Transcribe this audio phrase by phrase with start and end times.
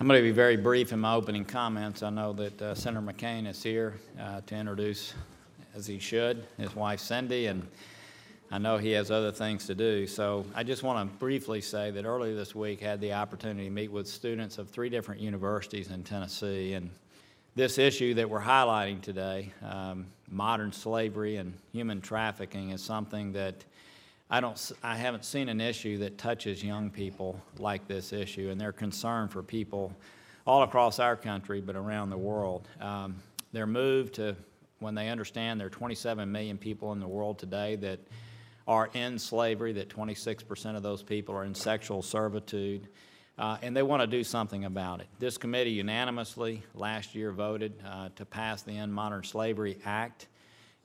[0.00, 2.02] I'm going to be very brief in my opening comments.
[2.02, 5.12] I know that uh, Senator McCain is here uh, to introduce,
[5.74, 7.68] as he should, his wife Cindy, and
[8.50, 10.06] I know he has other things to do.
[10.06, 13.64] So I just want to briefly say that earlier this week I had the opportunity
[13.64, 16.88] to meet with students of three different universities in Tennessee, and
[17.54, 23.66] this issue that we're highlighting today, um, modern slavery and human trafficking, is something that
[24.30, 28.60] I don't, I haven't seen an issue that touches young people like this issue, and
[28.60, 29.92] their concern for people
[30.46, 32.68] all across our country, but around the world.
[32.80, 33.16] Um,
[33.52, 34.36] they're moved to
[34.78, 37.98] when they understand there are 27 million people in the world today that
[38.66, 42.88] are in slavery, that 26% of those people are in sexual servitude
[43.40, 45.06] uh, and they want to do something about it.
[45.18, 50.28] This committee unanimously last year voted uh, to pass the End Modern Slavery Act.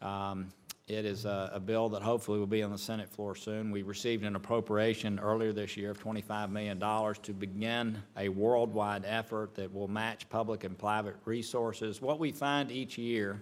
[0.02, 0.48] Um,
[0.88, 3.72] it is a, a, bill that hopefully will be on the Senate floor soon.
[3.72, 9.56] We received an appropriation earlier this year of $25 million to begin a worldwide effort
[9.56, 12.04] that will match public and private resources.
[12.04, 13.42] What we find each year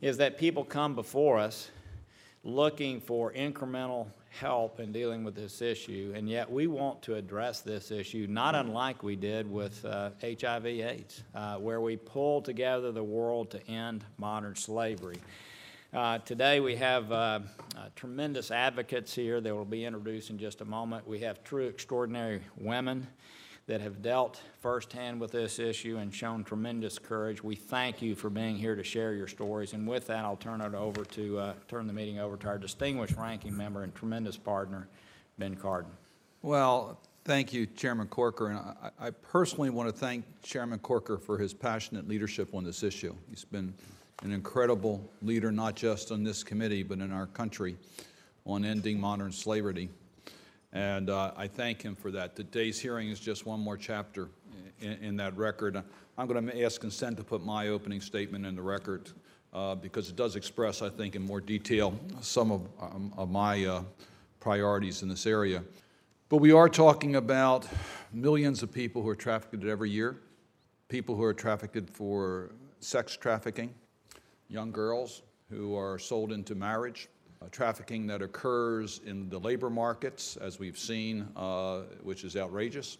[0.00, 1.70] is that people come before us
[2.44, 7.60] looking for incremental help in dealing with this issue, and yet we want to address
[7.60, 12.90] this issue not unlike we did with uh, HIV AIDS, uh, where we pulled together
[12.90, 15.18] the world to end modern slavery.
[15.92, 17.40] Uh, today we have uh, uh,
[17.94, 21.06] tremendous advocates here that will be introduced in just a moment.
[21.06, 23.06] We have true extraordinary women
[23.66, 27.44] that have dealt firsthand with this issue and shown tremendous courage.
[27.44, 29.74] We thank you for being here to share your stories.
[29.74, 32.58] And with that, I'll turn it over to uh, turn the meeting over to our
[32.58, 34.88] distinguished ranking member and tremendous partner,
[35.36, 35.92] Ben Cardin.
[36.40, 38.48] Well, thank you, Chairman Corker.
[38.48, 42.82] And I, I personally want to thank Chairman Corker for his passionate leadership on this
[42.82, 43.14] issue.
[43.28, 43.74] He's been
[44.22, 47.76] an incredible leader, not just on this committee, but in our country
[48.44, 49.88] on ending modern slavery.
[50.72, 52.34] And uh, I thank him for that.
[52.34, 54.28] Today's hearing is just one more chapter
[54.80, 55.82] in, in that record.
[56.16, 59.10] I'm going to ask consent to put my opening statement in the record
[59.52, 63.64] uh, because it does express, I think, in more detail some of, um, of my
[63.64, 63.82] uh,
[64.40, 65.62] priorities in this area.
[66.28, 67.68] But we are talking about
[68.12, 70.16] millions of people who are trafficked every year,
[70.88, 73.74] people who are trafficked for sex trafficking,
[74.52, 77.08] young girls who are sold into marriage,
[77.40, 82.98] uh, trafficking that occurs in the labor markets, as we've seen, uh, which is outrageous,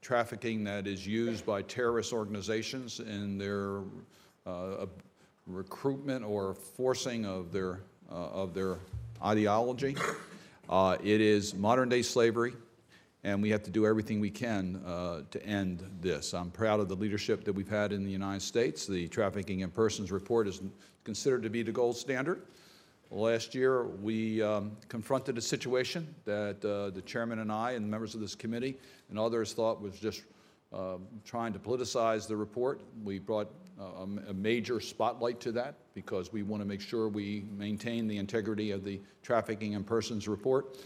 [0.00, 3.80] trafficking that is used by terrorist organizations in their
[4.44, 4.86] uh,
[5.46, 8.78] recruitment or forcing of their, uh, of their
[9.24, 9.96] ideology.
[10.68, 12.54] Uh, it is modern day slavery,
[13.24, 16.34] and we have to do everything we can uh, to end this.
[16.34, 18.86] I'm proud of the leadership that we've had in the United States.
[18.86, 20.60] The Trafficking in Persons report is
[21.04, 22.42] considered to be the gold standard.
[23.10, 28.14] Last year, we um, confronted a situation that uh, the chairman and I and members
[28.14, 28.78] of this committee
[29.10, 30.22] and others thought was just
[30.72, 32.80] uh, trying to politicize the report.
[33.04, 37.44] We brought uh, a major spotlight to that because we want to make sure we
[37.56, 40.78] maintain the integrity of the Trafficking in Persons report.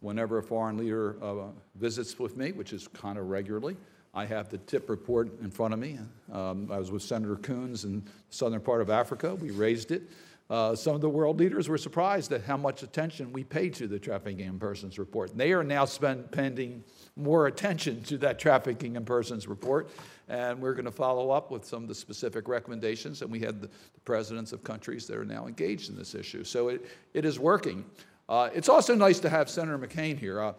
[0.00, 3.76] Whenever a foreign leader uh, visits with me, which is kind of regularly,
[4.14, 5.98] I have the TIP report in front of me.
[6.32, 9.34] Um, I was with Senator Coons in the southern part of Africa.
[9.34, 10.02] We raised it.
[10.50, 13.86] Uh, some of the world leaders were surprised at how much attention we paid to
[13.86, 15.36] the Trafficking in Persons report.
[15.36, 16.84] They are now spend, pending
[17.16, 19.90] more attention to that Trafficking in Persons report,
[20.26, 23.20] and we're going to follow up with some of the specific recommendations.
[23.20, 26.44] And we had the, the presidents of countries that are now engaged in this issue.
[26.44, 27.84] So it, it is working.
[28.28, 30.40] Uh, it's also nice to have Senator McCain here.
[30.40, 30.52] Uh,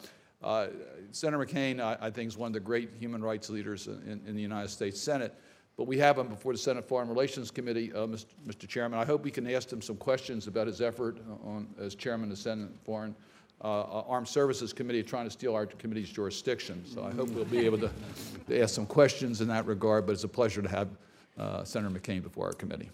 [0.44, 0.68] uh
[1.12, 4.35] Senator McCain, I, I, think, is one of the great human rights leaders in, in
[4.35, 5.35] the United States Senate
[5.80, 8.25] but we have him before the Senate Foreign Relations Committee, uh, Mr.
[8.46, 8.68] Mr.
[8.68, 9.00] Chairman.
[9.00, 12.35] I hope we can ask him some questions about his effort on, as chairman of
[12.35, 13.16] the Senate Foreign
[13.63, 16.84] uh, uh, Armed Services Committee trying to steal our committee's jurisdiction.
[16.86, 17.90] So I hope we'll be able to,
[18.50, 20.90] to ask some questions in that regard, but it's a pleasure to have
[21.66, 22.90] Senator McCain before our committee.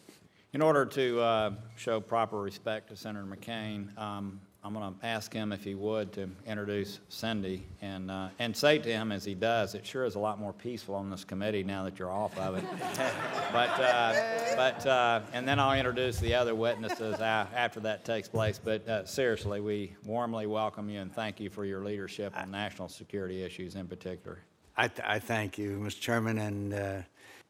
[0.54, 5.52] In order to show proper respect to Senator McCain, um, I'm going to ask him
[5.52, 9.76] if he would to introduce Cindy and uh, and say to him as he does,
[9.76, 12.56] it sure is a lot more peaceful on this committee now that you're off of
[12.56, 12.64] it.
[13.54, 18.60] but uh, but uh, and then I'll introduce the other witnesses after that takes place.
[18.62, 22.90] But uh, seriously, we warmly welcome you and thank you for your leadership on national
[22.90, 24.40] security issues in particular.
[24.78, 26.00] I, th- I thank you, Mr.
[26.00, 27.02] Chairman, and uh,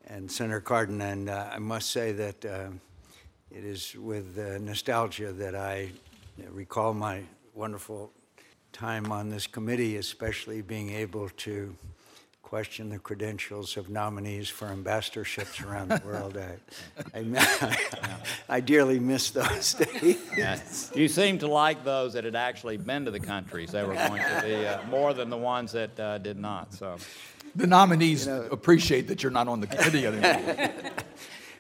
[0.07, 2.44] and Senator Cardin, and uh, I must say that.
[2.44, 5.92] it is with nostalgia that I
[6.50, 7.22] recall my
[7.54, 8.12] wonderful
[8.72, 11.76] time on this committee, especially being able to
[12.42, 16.38] question the credentials of nominees for ambassadorships around the world.
[16.38, 18.20] I, I,
[18.58, 20.22] I, dearly miss those days.
[20.38, 20.60] Yeah.
[20.94, 23.72] You seem to like those that had actually been to the countries.
[23.72, 26.74] They were going to be uh, more than the ones that uh, did not.
[26.74, 26.98] So.
[27.56, 30.72] The nominees appreciate that you're not on the committee anymore.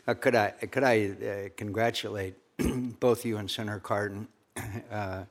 [0.07, 2.35] Uh, Could I, could I uh, congratulate
[2.99, 4.27] both you and Senator Cardin,
[4.91, 5.23] uh,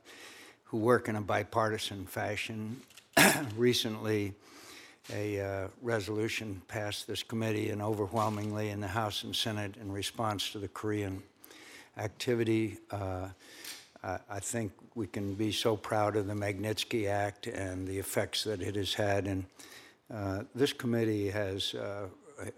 [0.65, 2.81] who work in a bipartisan fashion.
[3.55, 4.33] Recently,
[5.13, 10.51] a uh, resolution passed this committee and overwhelmingly in the House and Senate in response
[10.51, 11.21] to the Korean
[11.97, 12.77] activity.
[12.89, 13.27] Uh,
[14.29, 18.61] I think we can be so proud of the Magnitsky Act and the effects that
[18.61, 19.25] it has had.
[19.25, 19.45] And
[20.13, 22.07] uh, this committee has, uh,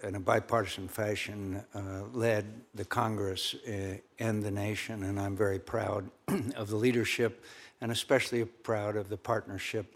[0.04, 2.46] in a bipartisan fashion, uh, led
[2.76, 5.04] the Congress uh, and the nation.
[5.04, 6.10] And I'm very proud
[6.56, 7.44] of the leadership
[7.82, 9.94] and especially proud of the partnership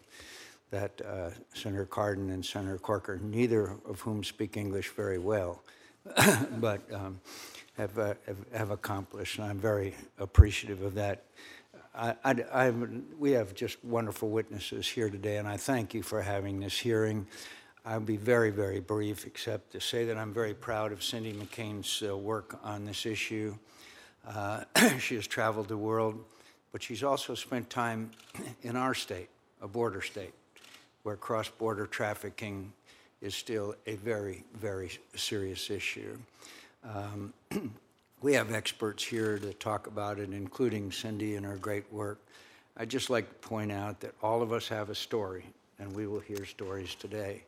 [0.69, 5.63] that uh, Senator Cardin and Senator Corker, neither of whom speak English very well,
[6.59, 7.19] but um,
[7.77, 11.23] have, have, have accomplished, and I'm very appreciative of that.
[11.93, 12.69] I, I,
[13.19, 17.27] we have just wonderful witnesses here today, and I thank you for having this hearing.
[17.83, 22.03] I'll be very, very brief, except to say that I'm very proud of Cindy McCain's
[22.07, 23.55] uh, work on this issue.
[24.27, 24.65] Uh,
[24.99, 26.23] she has traveled the world,
[26.71, 28.11] but she's also spent time
[28.61, 29.29] in our state,
[29.63, 30.33] a border state,
[31.01, 32.71] where cross-border trafficking
[33.19, 36.15] is still a very, very serious issue.
[36.83, 37.33] Um,
[38.21, 42.19] we have experts here to talk about it, including Cindy and her great work.
[42.77, 45.45] I'd just like to point out that all of us have a story,
[45.79, 47.41] and we will hear stories today.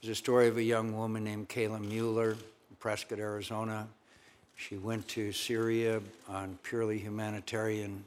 [0.00, 3.88] There's a story of a young woman named Kayla Mueller in Prescott, Arizona.
[4.54, 8.04] She went to Syria on purely humanitarian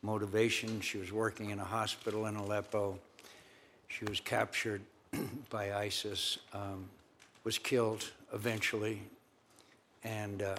[0.00, 0.80] motivation.
[0.80, 2.98] She was working in a hospital in Aleppo.
[3.88, 4.80] She was captured
[5.50, 6.88] by ISIS, um,
[7.44, 9.02] was killed eventually,
[10.02, 10.56] and uh,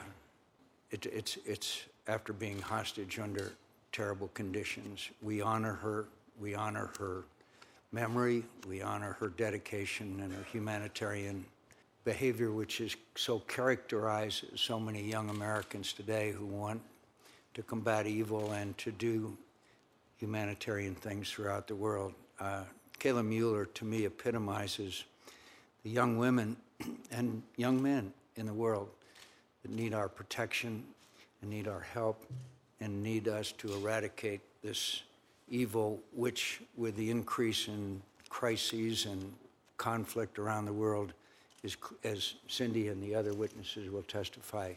[0.91, 3.53] it, it's, it's after being hostage under
[3.91, 5.09] terrible conditions.
[5.23, 6.05] We honor her.
[6.39, 7.23] We honor her
[7.95, 8.43] memory.
[8.67, 11.45] We honor her dedication and her humanitarian
[12.03, 16.81] behavior, which is so characterizes so many young Americans today who want
[17.53, 19.35] to combat evil and to do
[20.17, 22.13] humanitarian things throughout the world.
[22.37, 22.63] Uh,
[22.99, 25.05] Kayla Mueller, to me, epitomizes
[25.83, 26.57] the young women
[27.11, 28.89] and young men in the world
[29.61, 30.83] that need our protection
[31.41, 32.25] and need our help
[32.81, 35.01] and need us to eradicate this
[35.49, 39.33] evil, which, with the increase in crises and
[39.77, 41.13] conflict around the world,
[41.63, 44.73] is, as Cindy and the other witnesses will testify,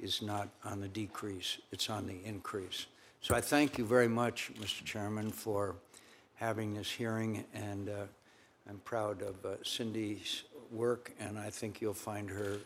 [0.00, 2.86] is not on the decrease, it's on the increase.
[3.20, 4.84] So I thank you very much, Mr.
[4.84, 5.76] Chairman, for
[6.34, 7.92] having this hearing, and uh,
[8.68, 12.58] I'm proud of uh, Cindy's work, and I think you'll find her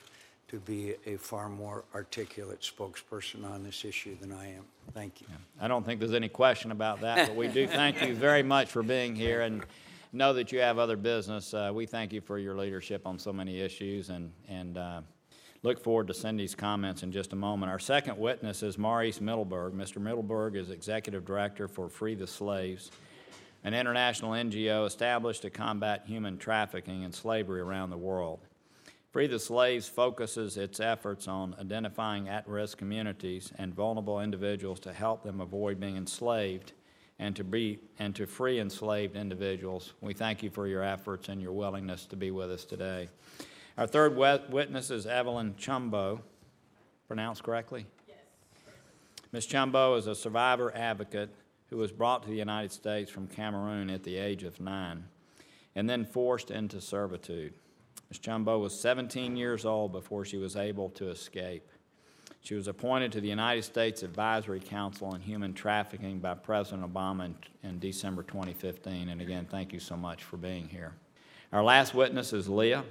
[0.49, 4.65] to be a far more articulate spokesperson on this issue than I am.
[4.95, 5.27] Thank you.
[5.61, 8.71] I don't think there's any question about that, but we do thank you very much
[8.71, 9.65] for being here and
[10.13, 11.53] know that you have other business.
[11.53, 15.03] Uh, we thank you for your leadership on so many issues and, and uh,
[15.63, 17.71] look forward to Cindy's comments in just a moment.
[17.71, 19.73] Our second witness is Maurice Middleberg.
[19.73, 20.01] Mr.
[20.01, 22.91] Middleberg is Executive Director for Free the Slaves,
[23.65, 28.41] an international NGO established to combat human trafficking and slavery around the world.
[29.11, 35.23] Free the Slaves focuses its efforts on identifying at-risk communities and vulnerable individuals to help
[35.23, 36.73] them avoid being enslaved
[37.19, 39.95] and to be and to free enslaved individuals.
[40.03, 43.09] We thank you for your efforts and your willingness to be with us today.
[43.79, 46.21] Our third wit- witness is Evelyn Chumbow.
[47.07, 47.87] Pronounced correctly?
[48.07, 48.19] Yes.
[49.33, 49.47] Ms.
[49.47, 51.31] Chumbow is a survivor advocate
[51.71, 55.05] who was brought to the United States from Cameroon at the age of nine
[55.75, 57.55] and then forced into servitude.
[58.11, 58.19] Ms.
[58.21, 61.69] Chumbow was 17 years old before she was able to escape.
[62.41, 67.27] She was appointed to the United States Advisory Council on Human Trafficking by President Obama
[67.27, 69.11] in, in December 2015.
[69.11, 70.95] And again, thank you so much for being here.
[71.53, 72.85] Our last witness is Leah.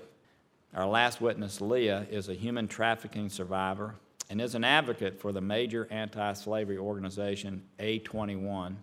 [0.76, 3.96] Our last witness, Leah, is a human trafficking survivor
[4.30, 8.76] and is an advocate for the major anti slavery organization A21.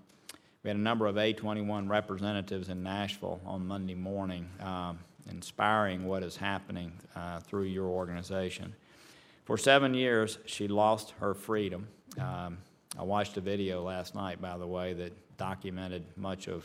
[0.62, 4.99] We had a number of A21 representatives in Nashville on Monday morning, um,
[5.31, 8.75] inspiring what is happening uh, through your organization.
[9.45, 11.88] For seven years, she lost her freedom.
[12.19, 12.59] Um,
[12.99, 16.64] I watched a video last night, by the way, that documented much of,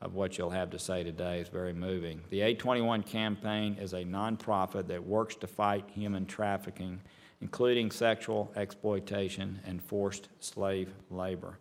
[0.00, 1.40] of what you'll have to say today.
[1.40, 2.20] It's very moving.
[2.30, 7.00] The A21 campaign is a nonprofit that works to fight human trafficking,
[7.40, 11.58] including sexual exploitation and forced slave labor.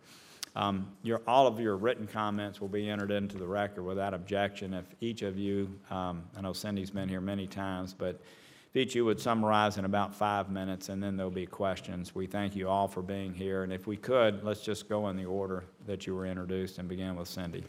[0.55, 4.73] Um, your, all of your written comments will be entered into the record without objection.
[4.73, 8.21] If each of you, um, I know Cindy's been here many times, but
[8.69, 12.13] if each of you would summarize in about five minutes, and then there'll be questions.
[12.13, 15.17] We thank you all for being here, and if we could, let's just go in
[15.17, 17.63] the order that you were introduced and begin with Cindy.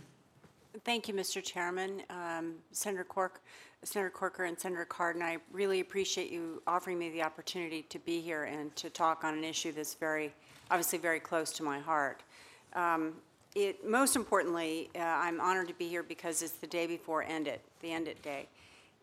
[0.84, 1.42] Thank you, Mr.
[1.42, 2.02] Chairman.
[2.10, 3.42] Um, Senator Cork,
[3.82, 8.20] Senator Corker and Senator Cardin, I really appreciate you offering me the opportunity to be
[8.20, 10.32] here and to talk on an issue that's very,
[10.70, 12.22] obviously very close to my heart.
[12.74, 13.14] Um,
[13.56, 17.48] It, most importantly, uh, I'm honored to be here because it's the day before End
[17.48, 18.46] It, the End It Day.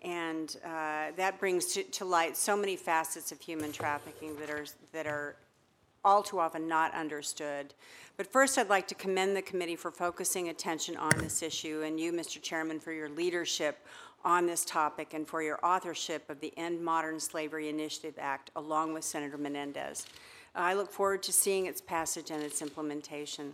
[0.04, 4.66] And uh, that brings to- to light so many facets of human trafficking that are,
[4.94, 5.36] that are
[6.06, 7.74] all too often not understood.
[8.16, 12.00] But first, I'd like to commend the committee for focusing attention on this issue, and
[12.00, 12.42] you, Mr.
[12.42, 13.86] Chairman, for your leadership
[14.24, 18.94] on this topic and for your authorship of the End Modern Slavery Initiative Act, along
[18.94, 20.06] with Senator Menendez.
[20.58, 23.54] I look forward to seeing its passage and its implementation.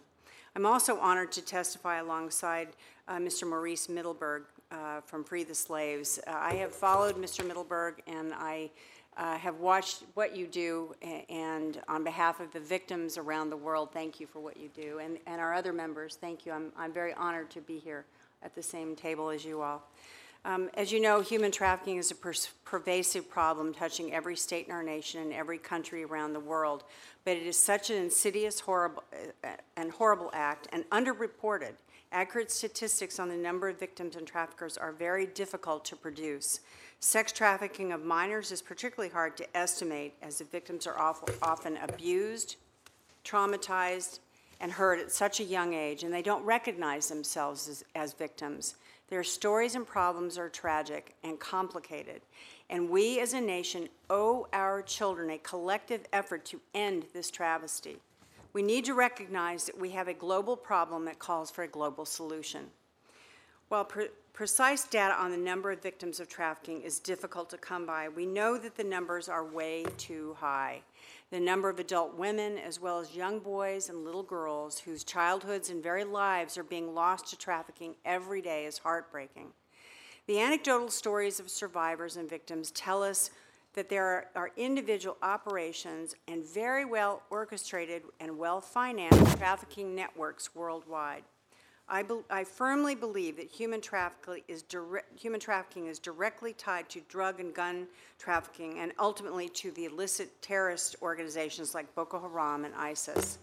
[0.55, 2.69] I'm also honored to testify alongside
[3.09, 3.45] uh, Mr.
[3.45, 6.19] Maurice Middleberg uh, from Free the Slaves.
[6.25, 7.45] Uh, I have followed Mr.
[7.45, 8.69] Middleberg and I
[9.17, 10.95] uh, have watched what you do,
[11.29, 14.99] and on behalf of the victims around the world, thank you for what you do.
[14.99, 16.51] And, and our other members, thank you.
[16.51, 18.05] I'm, I'm very honored to be here
[18.41, 19.83] at the same table as you all.
[20.45, 24.73] Um, As you know, human trafficking is a pers- pervasive problem touching every state in
[24.73, 26.83] our nation and every country around the world.
[27.23, 29.03] But it is such an insidious, horrible,
[29.43, 29.47] uh,
[29.77, 31.73] and horrible act, and underreported.
[32.11, 36.59] Accurate statistics on the number of victims and traffickers are very difficult to produce.
[36.99, 41.77] Sex trafficking of minors is particularly hard to estimate, as the victims are awful- often
[41.77, 42.57] abused,
[43.23, 44.19] traumatized,
[44.59, 48.75] and hurt at such a young age, and they don't recognize themselves as, as victims.
[49.13, 52.23] Their stories and problems are tragic and complicated,
[52.71, 57.97] and we as a nation owe our children a collective effort to end this travesty.
[58.53, 62.05] We need to recognize that we have a global problem that calls for a global
[62.05, 62.71] solution.
[63.69, 67.85] While pre- precise data on the number of victims of trafficking is difficult to come
[67.85, 70.81] by, we know that the numbers are way too high.
[71.33, 75.71] The number of adult women, as well as young boys and little girls whose childhoods
[75.71, 79.47] and very lives are being lost to trafficking every day, is heartbreaking.
[80.27, 83.31] The anecdotal stories of survivors and victims tell us
[83.73, 91.23] that there are, individual operations and very well orchestrated and well financed trafficking networks worldwide.
[91.93, 94.65] I, bel I firmly believe that human trafficking is
[95.15, 100.41] human trafficking is directly tied to drug and gun trafficking and ultimately to the illicit
[100.41, 103.37] terrorist organizations like Boko Haram and ISIS.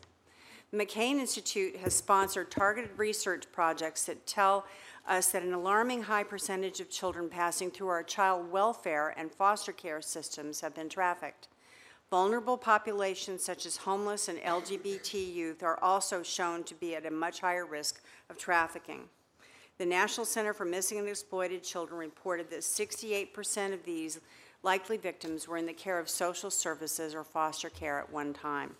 [0.73, 4.67] The McCain Institute has sponsored targeted research projects that tell
[5.07, 9.73] us that an alarming high percentage of children passing through our child welfare and foster
[9.73, 11.47] care systems have been trafficked.
[12.11, 17.11] Vulnerable populations such as homeless and LGBT youth are also shown to be at a
[17.11, 19.03] much higher risk of trafficking.
[19.79, 24.21] The National Center for Missing and Exploited Children reported that 68% of these
[24.65, 28.75] likely victims were in the care of social services or foster care at one time.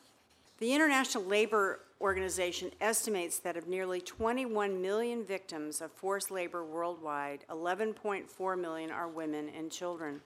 [0.59, 7.45] The International Labor Organization estimates that of nearly 21 million victims of forced labor worldwide,
[7.49, 10.21] 11.4 million are women and children.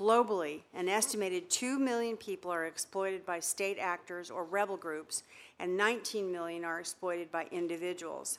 [0.00, 5.24] Globally, an estimated 2 million people are exploited by state actors or rebel groups,
[5.58, 8.38] and 19 million are exploited by individuals.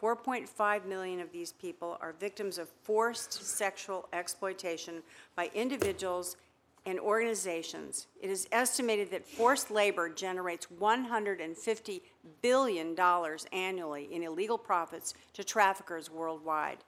[0.00, 5.04] 4.5 million of these people are victims of forced sexual exploitation
[5.36, 6.36] by individuals
[6.84, 8.08] and organizations.
[8.20, 12.00] It is estimated that forced labor generates $150
[12.42, 12.96] billion
[13.52, 16.78] annually in illegal profits to traffickers worldwide.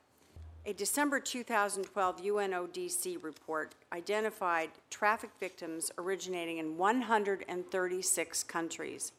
[0.66, 9.12] A December 2012 UNODC report identified traffic victims originating in 136 countries.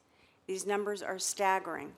[0.46, 1.94] These numbers are staggering.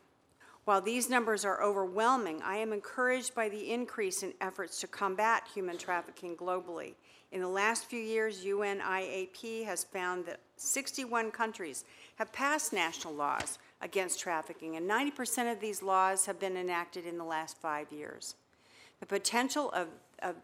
[0.64, 5.46] While these numbers are overwhelming, I am encouraged by the increase in efforts to combat
[5.54, 6.94] human trafficking globally.
[7.34, 11.84] In the last few years, UNIAP has found that 61 countries
[12.16, 17.18] have passed national laws against trafficking, and 90% of these laws have been enacted in
[17.18, 18.36] the last five years.
[19.04, 20.36] The potential of, of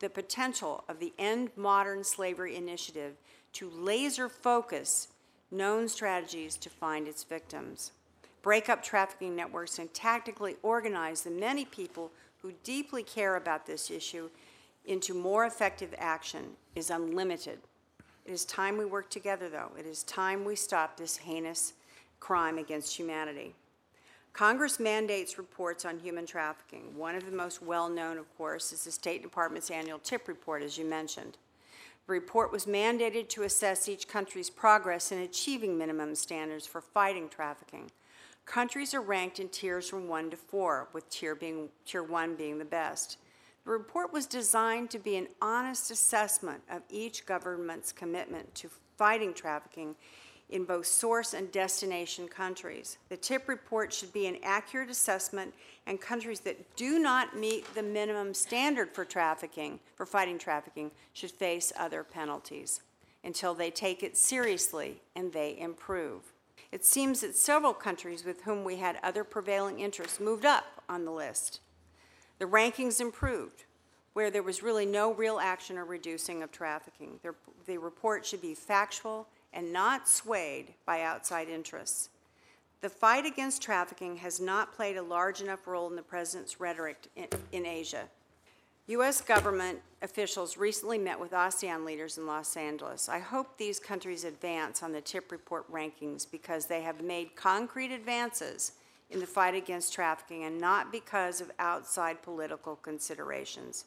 [0.00, 3.14] the potential of the End Modern Slavery Initiative
[3.52, 5.06] to laser focus
[5.52, 7.92] known strategies to find its victims,
[8.42, 12.10] break up trafficking networks, and tactically organize the many people
[12.42, 14.28] who deeply care about this issue
[14.84, 16.42] into more effective action
[16.74, 17.60] is unlimited.
[18.26, 19.70] It is time we work together, though.
[19.78, 21.74] It is time we stop this heinous
[22.18, 23.54] crime against humanity.
[24.32, 26.96] Congress mandates reports on human trafficking.
[26.96, 30.78] One of the most well-known, of course, is the State Department's annual TIP report, as
[30.78, 31.36] you mentioned.
[32.06, 37.28] The report was mandated to assess each country's progress in achieving minimum standards for fighting
[37.28, 37.90] trafficking.
[38.46, 42.58] Countries are ranked in tiers from one to four, with tier, being, tier one being
[42.58, 43.18] the best.
[43.64, 49.34] The report was designed to be an honest assessment of each government's commitment to fighting
[49.34, 49.94] trafficking
[50.50, 52.98] in both source and destination countries.
[53.08, 55.52] The tip report should be an accurate assessment,
[55.86, 61.30] and countries that do not meet the minimum standard for trafficking, for fighting trafficking, should
[61.30, 62.80] face other penalties
[63.24, 66.32] until they take it seriously and they improve.
[66.70, 71.04] It seems that several countries with whom we had other prevailing interests moved up on
[71.04, 71.60] the list.
[72.38, 73.64] The rankings improved,
[74.12, 77.18] where there was really no real action or reducing of trafficking.
[77.22, 77.34] The,
[77.66, 82.10] the report should be factual and not swayed by outside interests.
[82.80, 87.08] The fight against trafficking has not played a large enough role in the president's rhetoric
[87.16, 88.04] in, in Asia.
[88.86, 89.20] U.S.
[89.20, 93.08] government officials recently met with ASEAN leaders in Los Angeles.
[93.08, 97.92] I hope these countries advance on the TIP report rankings because they have made concrete
[97.92, 98.72] advances
[99.10, 103.84] in the fight against trafficking and not because of outside political considerations.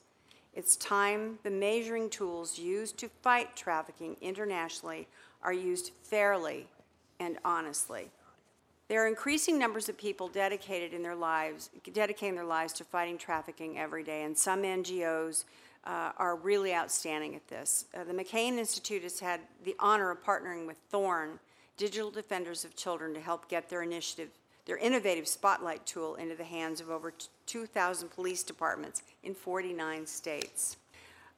[0.54, 5.08] It's time the measuring tools used to fight trafficking internationally
[5.44, 6.68] are used fairly
[7.20, 8.10] and honestly.
[8.88, 13.18] There are increasing numbers of people dedicated in their lives, dedicating their lives to fighting
[13.18, 15.46] trafficking every day, and some NGOs
[15.86, 17.86] uh, are really outstanding at this.
[17.96, 21.40] Uh, the McCain Institute has had the honor of partnering with Thorn,
[21.78, 24.30] Digital Defenders of Children, to help get their initiative,
[24.66, 27.14] their innovative Spotlight tool into the hands of over
[27.46, 30.78] 2,000 police departments in 49 states.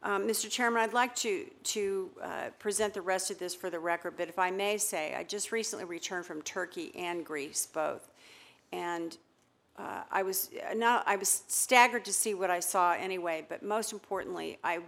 [0.06, 0.50] Um, Mr.
[0.50, 4.28] Chairman, I'd like to, to uh, present the rest of this for the record, but
[4.28, 8.12] if I may say, I just recently returned from Turkey and Greece, both.
[8.74, 9.18] And
[9.80, 13.94] uh, I was not, I was staggered to see what I saw anyway, but most
[13.94, 14.80] importantly, I,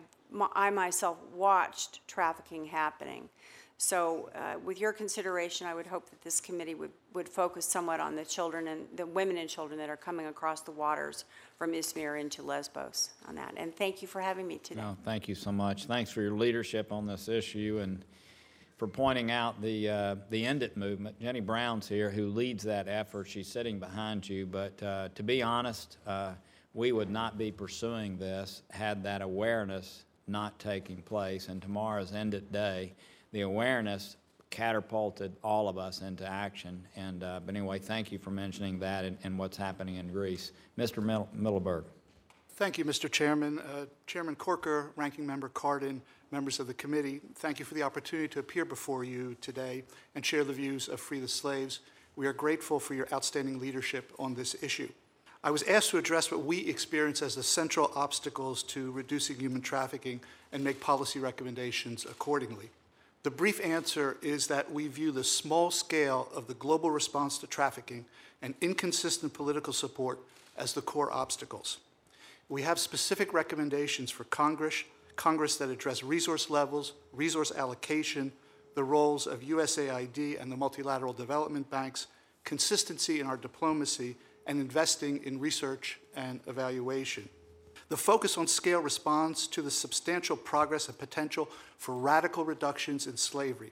[0.54, 3.30] I myself watched trafficking happening.
[3.78, 8.02] So uh, with your consideration, I would hope that this committee would, would focus somewhat
[8.02, 11.24] on the children and the women and children that are coming across the waters
[11.58, 13.54] from Izmir into Lesbos on that.
[13.58, 14.82] And thank you for having me today.
[14.82, 15.86] No, thank you so much.
[15.86, 18.04] Thanks for your leadership on this issue and
[18.78, 21.20] for pointing out the, uh, the End It movement.
[21.20, 23.26] Jenny Brown's here, who leads that effort.
[23.26, 24.46] She's sitting behind you.
[24.46, 26.34] But uh, to be honest, uh,
[26.74, 31.48] we would not be pursuing this had that awareness not taking place.
[31.48, 32.96] And tomorrow's End It Day.
[33.32, 34.18] The awareness
[34.56, 36.82] catapulted all of us into action.
[36.96, 40.54] And uh, but anyway, thank you for mentioning that and, and what's happening in Greece,
[40.78, 41.04] Mr.
[41.04, 41.84] Middle- Middleberg.
[42.54, 43.12] Thank you, Mr.
[43.12, 43.60] Chairman.
[43.60, 46.00] Uh, Chairman Corker, Ranking Member Cardin,
[46.32, 49.84] members of the committee, thank you for the opportunity to appear before you today
[50.16, 51.82] and share the views of Free the Slaves.
[52.16, 54.88] We are grateful for your outstanding leadership on this issue.
[55.44, 59.62] I was asked to address what we experience as the central obstacles to reducing human
[59.62, 60.22] trafficking
[60.54, 62.70] and make policy recommendations accordingly.
[63.26, 67.48] The brief answer is that we view the small scale of the global response to
[67.48, 68.06] trafficking
[68.44, 70.20] and inconsistent political support
[70.56, 71.80] as the core obstacles.
[72.50, 74.84] We have specific recommendations for Congress,
[75.16, 78.32] Congress that address resource levels, resource allocation,
[78.76, 82.06] the roles of USAID and the multilateral development banks,
[82.44, 87.28] consistency in our diplomacy, and investing in research and evaluation.
[87.90, 93.18] The focus on scale responds to the substantial progress and potential for radical reductions in
[93.18, 93.72] slavery.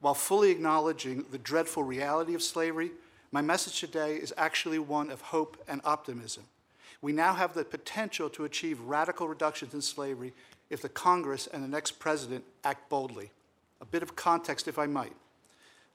[0.00, 2.90] While fully acknowledging the dreadful reality of slavery,
[3.32, 6.44] my message today is actually one of hope and optimism.
[7.00, 10.32] We now have the potential to achieve radical reductions in slavery
[10.70, 13.30] if the Congress and the next president act boldly.
[13.80, 15.14] A bit of context, if I might.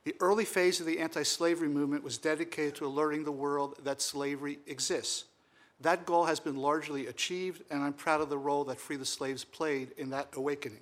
[0.04, 4.02] The early phase of the anti slavery movement was dedicated to alerting the world that
[4.02, 5.26] slavery exists.
[5.82, 9.06] That goal has been largely achieved, and I'm proud of the role that Free the
[9.06, 10.82] Slaves played in that awakening.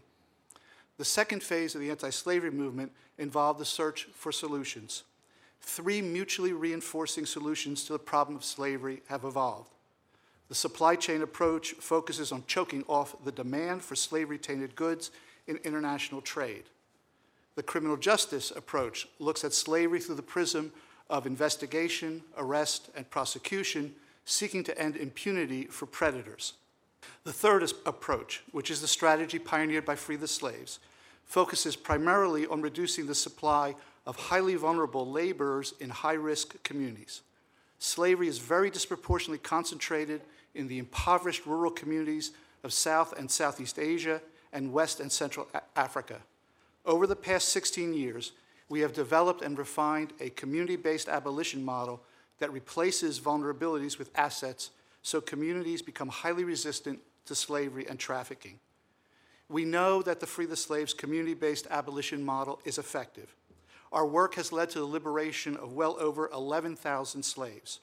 [0.98, 5.04] The second phase of the anti slavery movement involved the search for solutions.
[5.62, 9.70] Three mutually reinforcing solutions to the problem of slavery have evolved.
[10.50, 15.12] The supply chain approach focuses on choking off the demand for slavery tainted goods
[15.46, 16.64] in international trade.
[17.56, 20.72] The criminal justice approach looks at slavery through the prism
[21.10, 23.94] of investigation, arrest, and prosecution
[24.28, 26.54] seeking to end impunity for predators.
[27.24, 30.80] The third approach, which is the strategy pioneered by Free the Slaves,
[31.26, 33.74] focuses primarily on reducing the supply
[34.06, 37.22] of highly vulnerable laborers in high risk communities.
[37.80, 40.22] Slavery is very disproportionately concentrated
[40.54, 42.32] in the impoverished rural communities
[42.63, 46.20] of South and Southeast Asia and West and Central Africa.
[46.86, 48.34] Over the past 16 years,
[48.68, 52.02] we have developed and refined a community based abolition model
[52.39, 54.71] that replaces vulnerabilities with assets
[55.02, 58.60] so communities become highly resistant to slavery and trafficking.
[59.50, 63.34] We know that the Free the Slaves community based abolition model is effective.
[63.91, 67.80] Our work has led to the liberation of well over 11,000 slaves.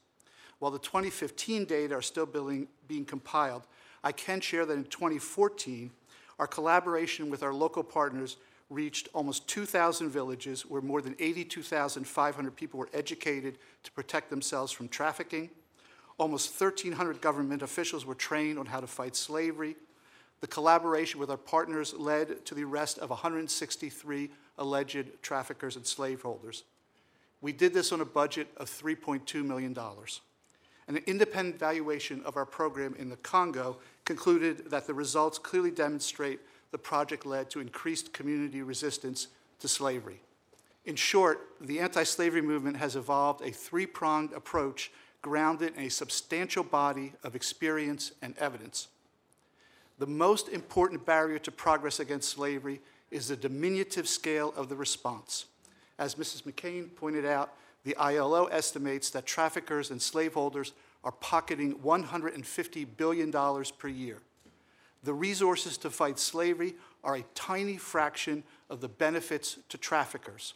[0.59, 3.67] While the 2015 data are still being, being compiled,
[4.03, 5.91] I can share that in 2014,
[6.39, 8.37] our collaboration with our local partners
[8.75, 14.89] reached almost 2,000 villages where more than 82,500 people were educated to protect themselves from
[14.89, 15.51] trafficking.
[16.19, 19.77] Almost 1,300 government officials were trained on how to fight slavery.
[20.41, 26.65] The collaboration with our partners led to the arrest of 163 alleged traffickers and slaveholders.
[27.41, 29.77] We did this on a budget of $3.2 million.
[30.87, 36.41] An independent valuation of our program in the Congo concluded that the results clearly demonstrate
[36.75, 39.29] the project led to increased community resistance
[39.61, 40.21] to slavery.
[40.85, 44.91] In short, the anti-slavery movement has evolved a three-pronged approach
[45.23, 48.89] grounded in a substantial body of experience and evidence.
[50.01, 52.81] The most important barrier to progress against slavery
[53.13, 55.45] is the diminutive scale of the response.
[55.97, 56.43] As Mrs.
[56.43, 57.53] McCain pointed out,
[57.85, 60.73] the ILO estimates that traffickers and slaveholders
[61.05, 64.19] are pocketing $150 billion per year.
[65.05, 70.55] The resources to fight slavery are a tiny fraction of the benefits to traffickers.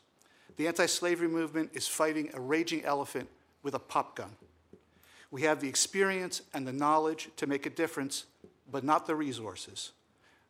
[0.56, 3.28] The anti slavery movement is fighting a raging elephant
[3.62, 4.30] with a pop gun.
[5.30, 8.24] We have the experience and the knowledge to make a difference,
[8.70, 9.92] but not the resources.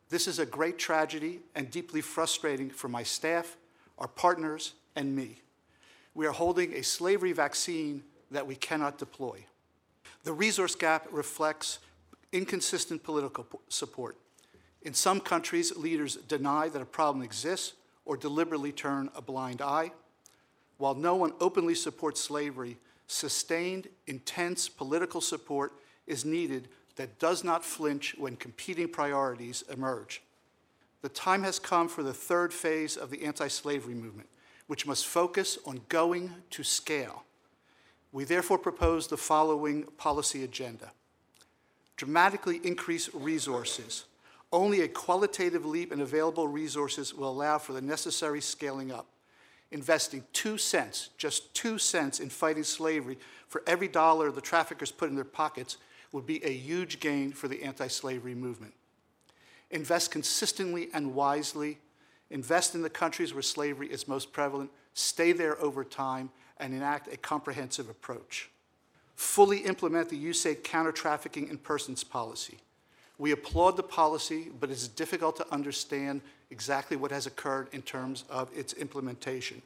[0.07, 3.57] This is a great tragedy and deeply frustrating for my staff,
[3.97, 5.41] our partners, and me.
[6.15, 9.45] We are holding a slavery vaccine that we cannot deploy.
[10.23, 11.79] The resource gap reflects
[12.31, 14.17] inconsistent political support.
[14.81, 17.73] In some countries, leaders deny that a problem exists
[18.05, 19.91] or deliberately turn a blind eye.
[20.77, 25.73] While no one openly supports slavery, sustained, intense political support
[26.07, 30.21] is needed that does not flinch when competing priorities emerge.
[31.01, 34.29] The time has come for the third phase of the anti slavery movement,
[34.67, 37.23] which must focus on going to scale.
[38.11, 40.91] We therefore propose the following policy agenda
[41.99, 44.05] dramatically increase resources.
[44.53, 49.05] Only a qualitative leap in available resources will allow for the necessary scaling up.
[49.71, 53.17] Investing two cents, just two cents, in fighting slavery
[53.49, 55.75] for every dollar the traffickers put in their pockets
[56.13, 58.73] would be a huge gain for the anti slavery movement.
[59.69, 61.79] Invest consistently and wisely.
[62.31, 64.71] Invest in the countries where slavery is most prevalent.
[64.93, 68.49] Stay there over time and enact a comprehensive approach
[69.19, 72.57] fully implement the USAID counter trafficking in persons policy.
[73.17, 78.23] We applaud the policy, but it's difficult to understand exactly what has occurred in terms
[78.29, 79.61] of its implementation.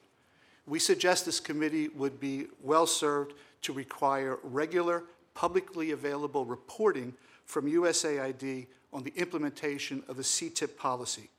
[0.65, 5.03] We suggest this committee would be well served to require regular,
[5.35, 7.13] publicly available reporting
[7.45, 11.29] from USAID on the implementation of the CTIP policy.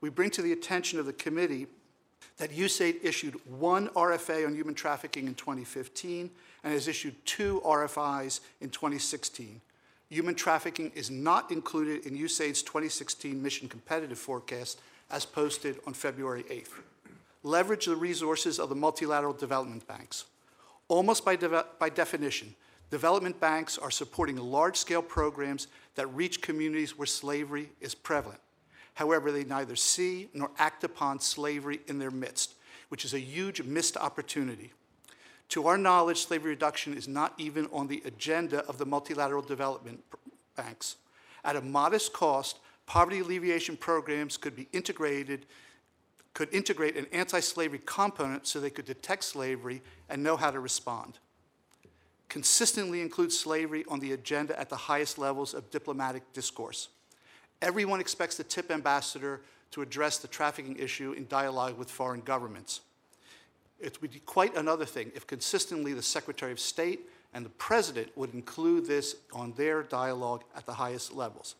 [0.00, 1.66] We bring to the attention of the committee
[2.36, 6.30] that USAID issued one RFA on human trafficking in 2015
[6.62, 9.60] and has issued two RFIs in 2016.
[10.10, 16.42] Human trafficking is not included in USAID's 2016 mission competitive forecast as posted on February
[16.44, 16.80] 8th.
[17.42, 20.24] Leverage the resources of the multilateral development banks.
[20.88, 22.54] Almost by, de- by definition,
[22.90, 28.40] development banks are supporting large scale programs that reach communities where slavery is prevalent.
[28.94, 32.54] However, they neither see nor act upon slavery in their midst,
[32.88, 34.72] which is a huge missed opportunity.
[35.50, 40.02] To our knowledge, slavery reduction is not even on the agenda of the multilateral development
[40.56, 40.96] banks.
[41.44, 45.46] At a modest cost, poverty alleviation programs could be integrated,
[46.34, 51.18] could integrate an anti-slavery component so they could detect slavery and know how to respond.
[52.28, 56.90] Consistently include slavery on the agenda at the highest levels of diplomatic discourse.
[57.60, 59.40] Everyone expects the TIP ambassador
[59.72, 62.82] to address the trafficking issue in dialogue with foreign governments.
[63.80, 68.16] It would be quite another thing if consistently the Secretary of State and the President
[68.16, 71.54] would include this on their dialogue at the highest levels.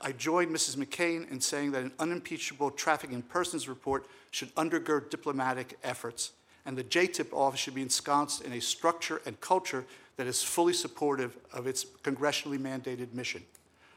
[0.00, 0.76] I join Mrs.
[0.76, 6.32] McCain in saying that an unimpeachable trafficking in persons report should undergird diplomatic efforts,
[6.66, 9.84] and the JTIP office should be ensconced in a structure and culture
[10.16, 13.42] that is fully supportive of its congressionally mandated mission.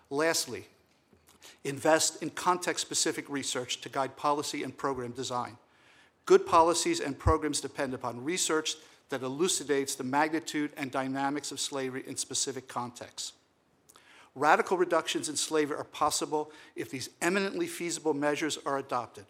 [0.10, 0.66] Lastly,
[1.64, 5.58] Invest in context specific research to guide policy and program design.
[6.28, 8.76] Good policies and programs depend upon research
[9.10, 13.32] that elucidates the magnitude and dynamics of slavery in specific contexts.
[14.36, 19.24] Radical reductions in slavery are possible if these eminently feasible measures are adopted.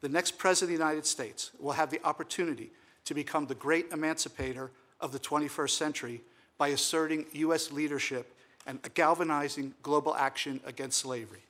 [0.00, 2.72] The next President of the United States will have the opportunity
[3.04, 6.20] to become the great emancipator of the 21st century
[6.58, 7.70] by asserting U.S.
[7.70, 8.34] leadership
[8.66, 11.44] and galvanizing global action against slavery.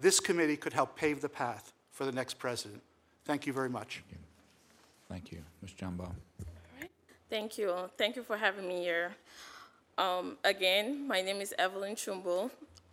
[0.00, 2.82] This committee could help pave the path for the next president.
[3.24, 4.02] Thank you very much.
[5.08, 5.42] Thank you.
[5.60, 5.72] Ms.
[5.72, 6.10] Chumbow.
[7.28, 7.74] Thank you.
[7.96, 9.12] Thank you for having me here.
[9.98, 12.50] Um, again, my name is Evelyn Chumbow.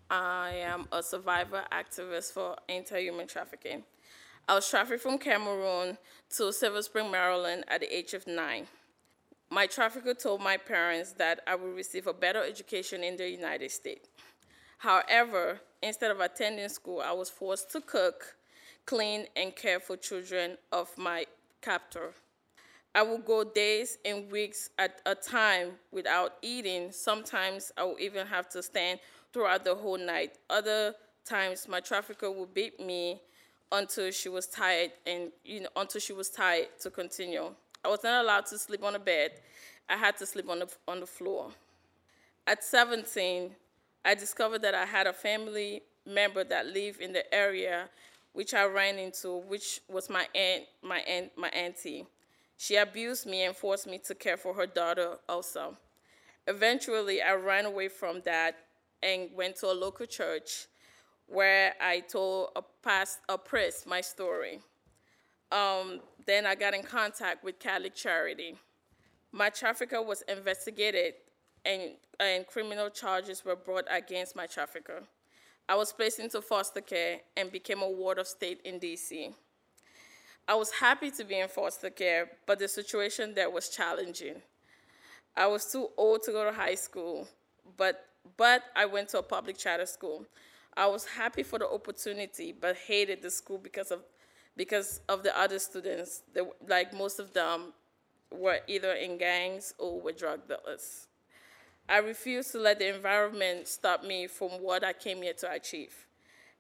[0.09, 3.83] I am a survivor activist for anti human trafficking.
[4.47, 5.97] I was trafficked from Cameroon
[6.35, 8.67] to Silver Spring, Maryland at the age of nine.
[9.51, 13.71] My trafficker told my parents that I would receive a better education in the United
[13.71, 14.09] States.
[14.79, 18.35] However, instead of attending school, I was forced to cook,
[18.89, 21.23] clean, and care for children of my
[21.61, 22.11] captor.
[22.95, 26.91] I would go days and weeks at a time without eating.
[26.91, 28.99] Sometimes I would even have to stand
[29.31, 30.39] throughout the whole night.
[30.49, 33.21] Other times, my trafficker would beat me
[33.71, 37.53] until she was tired and you know until she was tired to continue.
[37.85, 39.33] I was not allowed to sleep on a bed.
[39.87, 41.51] I had to sleep on the on the floor.
[42.47, 43.51] At 17,
[44.03, 47.87] I discovered that I had a family member that lived in the area
[48.33, 52.05] which I ran into, which was my aunt, my aunt, my auntie.
[52.57, 55.77] She abused me and forced me to care for her daughter also.
[56.47, 58.55] Eventually, I ran away from that
[59.01, 60.67] and went to a local church
[61.27, 64.59] where I told a past a priest my story.
[65.51, 68.55] Um, then I got in contact with Catholic Charity.
[69.31, 71.13] My trafficker was investigated
[71.65, 75.03] and, and criminal charges were brought against my trafficker.
[75.69, 79.31] I was placed into foster care and became a ward of state in DC.
[80.47, 84.41] I was happy to be in foster care, but the situation there was challenging.
[85.37, 87.27] I was too old to go to high school,
[87.77, 88.03] but,
[88.35, 90.25] but I went to a public charter school.
[90.75, 93.99] I was happy for the opportunity, but hated the school because of,
[94.57, 96.23] because of the other students.
[96.33, 97.73] They, like most of them
[98.31, 101.08] were either in gangs or were drug dealers.
[101.89, 106.05] I refused to let the environment stop me from what I came here to achieve.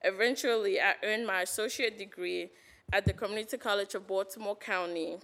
[0.03, 2.49] Eventually, I earned my associate degree
[2.91, 5.19] at the Community College of Baltimore County,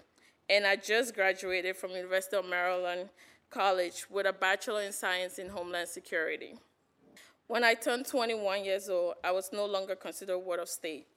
[0.47, 3.09] and I just graduated from University of Maryland
[3.49, 6.53] College with a Bachelor in Science in Homeland Security.
[7.47, 11.07] When I turned 21 years old, I was no longer considered a ward of state.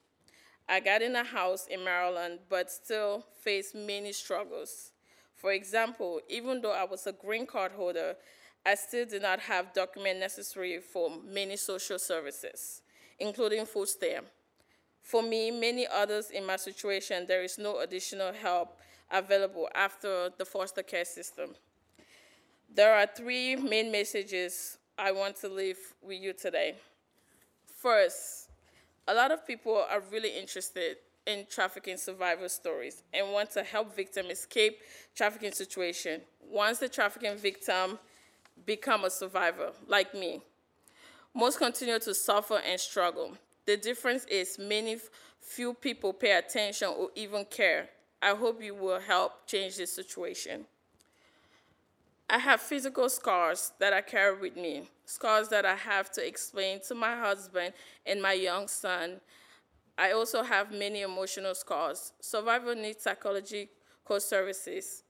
[0.67, 4.93] I got in a house in Maryland, but still faced many struggles.
[5.35, 8.17] For example, even though I was a green card holder,
[8.69, 12.83] I still did not have documents necessary for many social services,
[13.19, 14.27] including food stamp.
[15.01, 18.79] For me, many others in my situation, there is no additional help
[19.11, 21.55] available after the foster care system.
[22.69, 26.75] There are three main messages I want to leave with you today.
[27.75, 28.51] First,
[29.07, 33.97] a lot of people are really interested in trafficking survivor stories and want to help
[33.97, 34.81] victims escape
[35.15, 37.99] trafficking situation once the trafficking victim
[38.67, 40.43] become a survivor, like me.
[41.35, 43.37] Most continue to suffer and struggle.
[43.67, 44.99] The difference is many
[45.41, 47.89] few people pay attention or even care.
[48.21, 50.67] I hope you will help change this situation.
[52.31, 56.81] I have physical scars that I carry with me, scars that I have to explain
[56.89, 57.73] to my husband
[58.05, 59.21] and my young son.
[59.97, 62.13] I also have many emotional scars.
[62.21, 65.05] Survivor needs psychological services.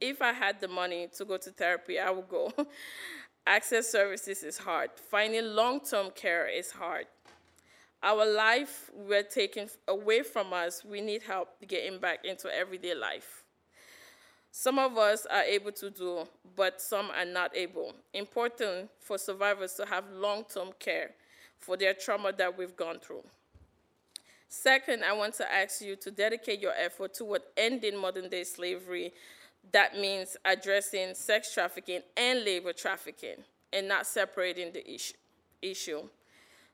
[0.00, 2.52] If I had the money to go to therapy, I would go.
[3.46, 4.90] Access services is hard.
[4.96, 7.06] Finding long-term care is hard.
[8.02, 13.44] Our life we're taken away from us, we need help getting back into everyday life.
[14.50, 17.94] Some of us are able to do, but some are not able.
[18.14, 21.10] Important for survivors to have long-term care
[21.58, 23.22] for their trauma that we've gone through.
[24.48, 29.12] Second, I want to ask you to dedicate your effort toward ending modern-day slavery.
[29.72, 34.84] That means addressing sex trafficking and labor trafficking and not separating the
[35.62, 36.02] issue.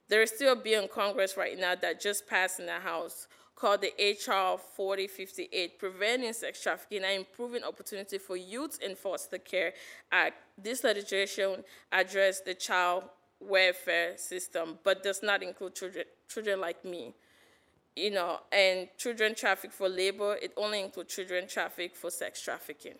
[0.08, 3.28] There is still a bill in Congress right now that just passed in the House
[3.54, 9.72] called the HR 4058, Preventing Sex Trafficking and Improving Opportunity for Youth in Foster Care
[10.10, 10.34] Act.
[10.58, 13.04] This legislation addresses the child
[13.40, 17.14] welfare system, but does not include children, children like me.
[17.94, 22.94] You know, and children trafficked for labor, it only includes children trafficked for sex trafficking.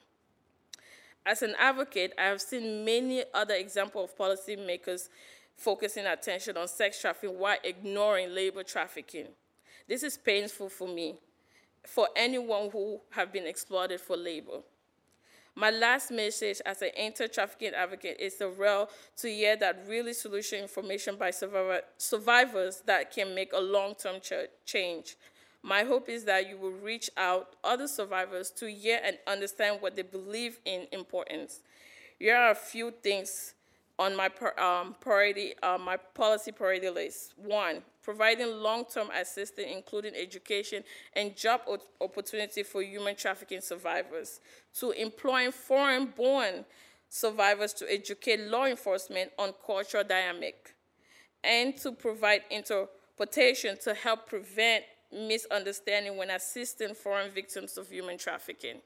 [1.25, 5.09] As an advocate, I have seen many other examples of policymakers
[5.57, 9.29] focusing attention on sex trafficking while ignoring labor trafficking.
[9.89, 11.17] This is painful for me,
[11.87, 14.61] for anyone who have been exploited for labor.
[15.55, 18.89] My last message as an anti-trafficking advocate is the real
[19.19, 24.33] to hear that really solution information by survivor, survivors that can make a long-term ch
[24.65, 25.17] change.
[25.63, 29.95] My hope is that you will reach out other survivors to hear and understand what
[29.95, 31.61] they believe in importance.
[32.19, 33.55] Here are a few things
[34.03, 37.35] on my um, priority, uh, my policy priority list.
[37.37, 40.83] One, providing long-term assistance, including education
[41.15, 41.61] and job
[42.01, 44.41] opportunity for human trafficking survivors.
[44.75, 46.65] Two, employing foreign-born
[47.09, 50.75] survivors to educate law enforcement on cultural dynamic.
[51.45, 58.77] And to provide interpretation to help prevent misunderstanding when assisting foreign victims of human trafficking.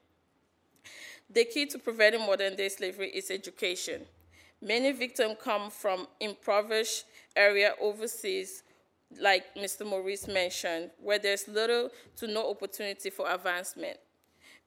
[1.29, 4.05] The key to preventing modern day slavery is education.
[4.61, 8.63] Many victims come from impoverished area overseas,
[9.19, 9.85] like Mr.
[9.85, 13.97] Maurice mentioned, where there's little to no opportunity for advancement.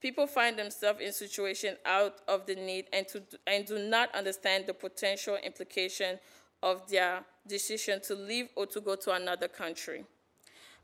[0.00, 4.64] People find themselves in situations out of the need and, to, and do not understand
[4.66, 6.18] the potential implication
[6.62, 10.04] of their decision to leave or to go to another country.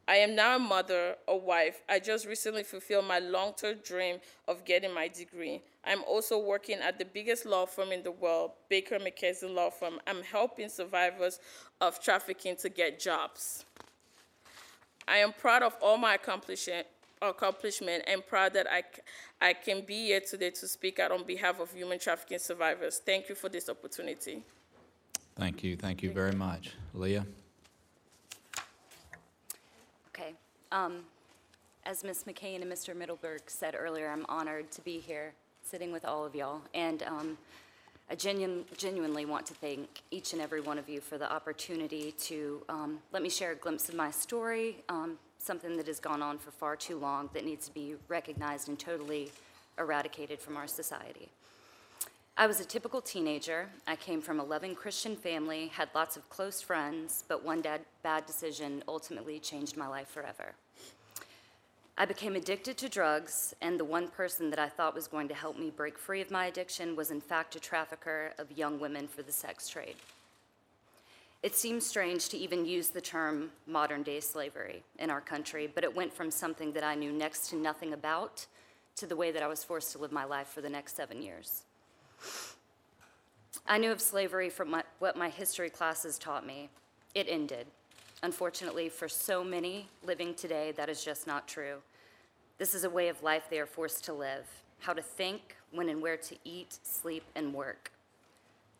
[0.08, 1.82] I am now a mother, a wife.
[1.88, 5.62] I just recently fulfilled my long-term dream of getting my degree.
[5.86, 10.00] I'm also working at the biggest law firm in the world, Baker McKenzie Law Firm.
[10.06, 11.38] I'm helping survivors
[11.80, 13.64] of trafficking to get jobs.
[15.06, 16.88] I am proud of all my accomplishment,
[17.22, 18.82] accomplishment and proud that I,
[19.40, 23.00] I can be here today to speak out on behalf of human trafficking survivors.
[23.04, 24.42] Thank you for this opportunity.
[25.36, 26.72] Thank you, thank you very much.
[26.94, 27.24] Leah?
[30.08, 30.32] Okay.
[30.72, 31.04] Um,
[31.84, 32.24] As Ms.
[32.26, 32.96] McCain and Mr.
[32.96, 35.34] Middleberg said earlier, I'm honored to be here,
[35.66, 36.60] sitting with all of y'all.
[36.74, 37.38] And um,
[38.08, 42.12] I genuine- genuinely want to thank each and every one of you for the opportunity
[42.12, 46.22] to um, let me share a glimpse of my story, um, something that has gone
[46.22, 49.30] on for far too long that needs to be recognized and totally
[49.78, 51.28] eradicated from our society.
[52.38, 53.66] I was a typical teenager.
[53.86, 57.62] I came from a loving Christian family, had lots of close friends, but one
[58.02, 60.54] bad decision ultimately changed my life forever.
[61.98, 65.34] I became addicted to drugs, and the one person that I thought was going to
[65.34, 69.08] help me break free of my addiction was, in fact, a trafficker of young women
[69.08, 69.96] for the sex trade.
[71.42, 75.84] It seems strange to even use the term modern day slavery in our country, but
[75.84, 78.44] it went from something that I knew next to nothing about
[78.96, 81.22] to the way that I was forced to live my life for the next seven
[81.22, 81.62] years.
[83.66, 86.68] I knew of slavery from my, what my history classes taught me.
[87.14, 87.66] It ended.
[88.22, 91.76] Unfortunately, for so many living today, that is just not true.
[92.58, 94.46] This is a way of life they are forced to live
[94.80, 97.90] how to think, when and where to eat, sleep, and work.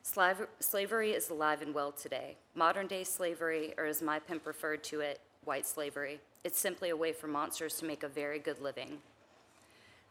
[0.03, 2.37] Slav- slavery is alive and well today.
[2.55, 6.97] Modern day slavery, or as my pimp referred to it, white slavery, it's simply a
[6.97, 8.99] way for monsters to make a very good living.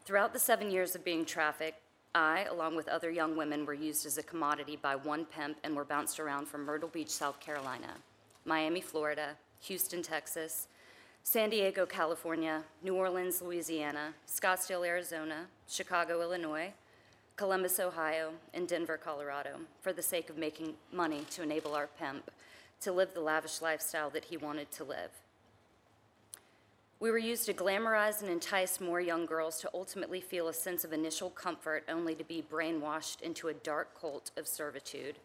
[0.04, 1.80] Throughout the seven years of being trafficked,
[2.14, 5.74] I, along with other young women, were used as a commodity by one pimp and
[5.74, 7.94] were bounced around from Myrtle Beach, South Carolina,
[8.46, 10.68] Miami, Florida, Houston, Texas,
[11.24, 16.72] San Diego, California, New Orleans, Louisiana, Scottsdale, Arizona, Chicago, Illinois,
[17.34, 22.30] Columbus, Ohio, and Denver, Colorado, for the sake of making money to enable our pimp
[22.80, 25.10] to live the lavish lifestyle that he wanted to live.
[26.98, 30.82] We were used to glamorize and entice more young girls to ultimately feel a sense
[30.82, 35.16] of initial comfort, only to be brainwashed into a dark cult of servitude.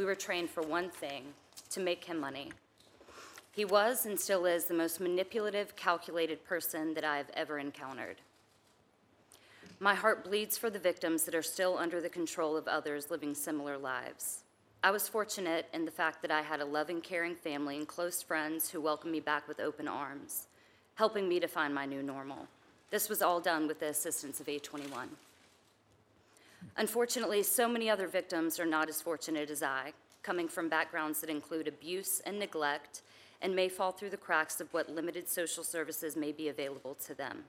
[0.00, 1.24] We were trained for one thing
[1.72, 2.52] to make him money.
[3.52, 8.16] He was and still is the most manipulative, calculated person that I have ever encountered.
[9.78, 13.34] My heart bleeds for the victims that are still under the control of others living
[13.34, 14.44] similar lives.
[14.82, 18.22] I was fortunate in the fact that I had a loving, caring family and close
[18.22, 20.46] friends who welcomed me back with open arms,
[20.94, 22.48] helping me to find my new normal.
[22.88, 25.08] This was all done with the assistance of A21.
[26.76, 29.92] Unfortunately, so many other victims are not as fortunate as I,
[30.22, 33.02] coming from backgrounds that include abuse and neglect
[33.42, 37.14] and may fall through the cracks of what limited social services may be available to
[37.14, 37.44] them.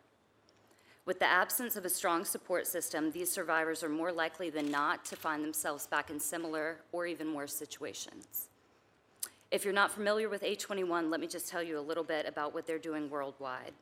[1.06, 5.04] With the absence of a strong support system, these survivors are more likely than not
[5.06, 8.48] to find themselves back in similar or even worse situations.
[9.50, 12.54] If you're not familiar with A21, let me just tell you a little bit about
[12.54, 13.74] what they're doing worldwide.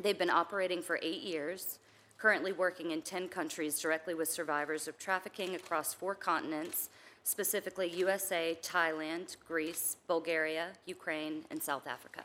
[0.00, 1.78] They've been operating for eight years,
[2.20, 6.90] currently working in 10 countries directly with survivors of trafficking across four continents,
[7.24, 12.24] specifically USA, Thailand, Greece, Bulgaria, Ukraine, and South Africa.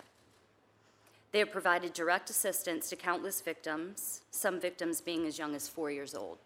[1.32, 5.92] They have provided direct assistance to countless victims, some victims being as young as four
[5.92, 6.40] years old.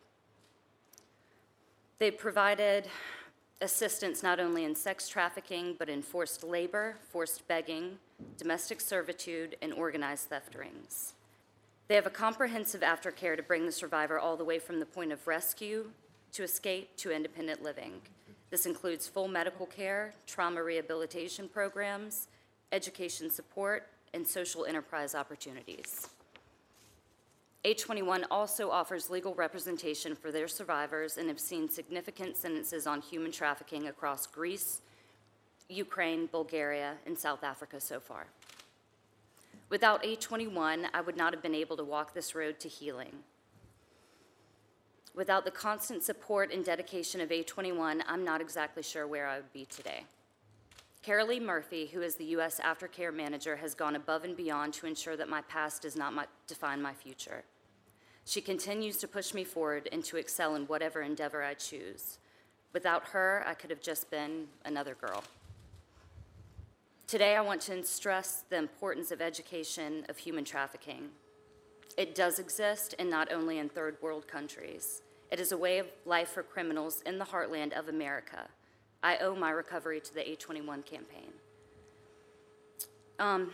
[1.98, 2.88] They've provided
[3.62, 7.98] assistance not only in sex trafficking, but in forced labor, forced begging,
[8.38, 11.14] domestic servitude, and organized theft rings.
[11.90, 15.12] They have a comprehensive aftercare to bring the survivor all the way from the point
[15.12, 15.90] of rescue
[16.34, 17.94] to escape to independent living.
[18.52, 22.28] This includes full medical care, trauma rehabilitation programs,
[22.72, 26.08] education support, and social enterprise opportunities.
[27.66, 33.32] A21 also offers legal representation for their survivors and have seen significant sentences on human
[33.32, 34.82] trafficking across Greece,
[35.70, 38.28] Ukraine, Bulgaria, and South Africa so far.
[39.70, 43.20] Without A21, I would not have been able to walk this road to healing.
[45.14, 49.54] Without the constant support and dedication of A21, I'm not exactly sure where I would
[49.54, 50.06] be today.
[51.06, 52.60] Carolee Murphy, who is the U.S.
[52.60, 56.26] Aftercare Manager, has gone above and beyond to ensure that my past does not my,
[56.48, 57.44] define my future.
[58.26, 62.20] She continues to push me forward and to excel in whatever endeavor I choose.
[62.74, 65.24] Without her, I could have just been another girl.
[67.10, 71.10] Today, I want to stress the importance of education of human trafficking.
[71.98, 75.02] It does exist, and not only in third world countries.
[75.32, 78.48] It is a way of life for criminals in the heartland of America.
[79.02, 81.34] I owe my recovery to the A21 campaign.
[83.18, 83.54] Um,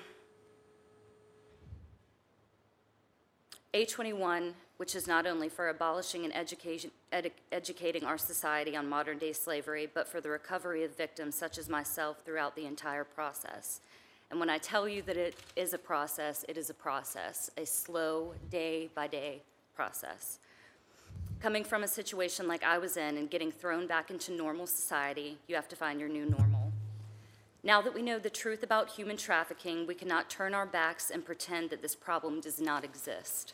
[3.74, 9.18] A21, which is not only for abolishing and education, edu- educating our society on modern
[9.18, 13.82] day slavery, but for the recovery of victims such as myself throughout the entire process.
[14.32, 17.66] And when I tell you that it is a process, it is a process, a
[17.66, 19.42] slow, day by day
[19.76, 20.40] process.
[21.42, 25.38] Coming from a situation like I was in and getting thrown back into normal society,
[25.48, 26.72] you have to find your new normal.
[27.64, 31.26] Now that we know the truth about human trafficking, we cannot turn our backs and
[31.26, 33.54] pretend that this problem does not exist.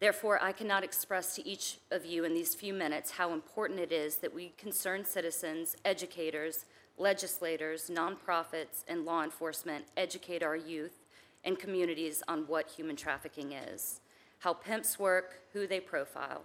[0.00, 3.92] Therefore, I cannot express to each of you in these few minutes how important it
[3.92, 6.64] is that we concerned citizens, educators,
[6.96, 11.04] legislators, nonprofits, and law enforcement educate our youth
[11.44, 14.00] and communities on what human trafficking is,
[14.38, 16.44] how pimps work, who they profile.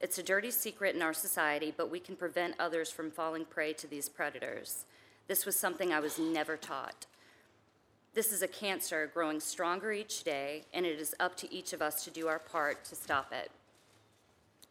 [0.00, 3.72] It's a dirty secret in our society, but we can prevent others from falling prey
[3.74, 4.84] to these predators.
[5.26, 7.06] This was something I was never taught.
[8.16, 11.82] This is a cancer growing stronger each day, and it is up to each of
[11.82, 13.50] us to do our part to stop it.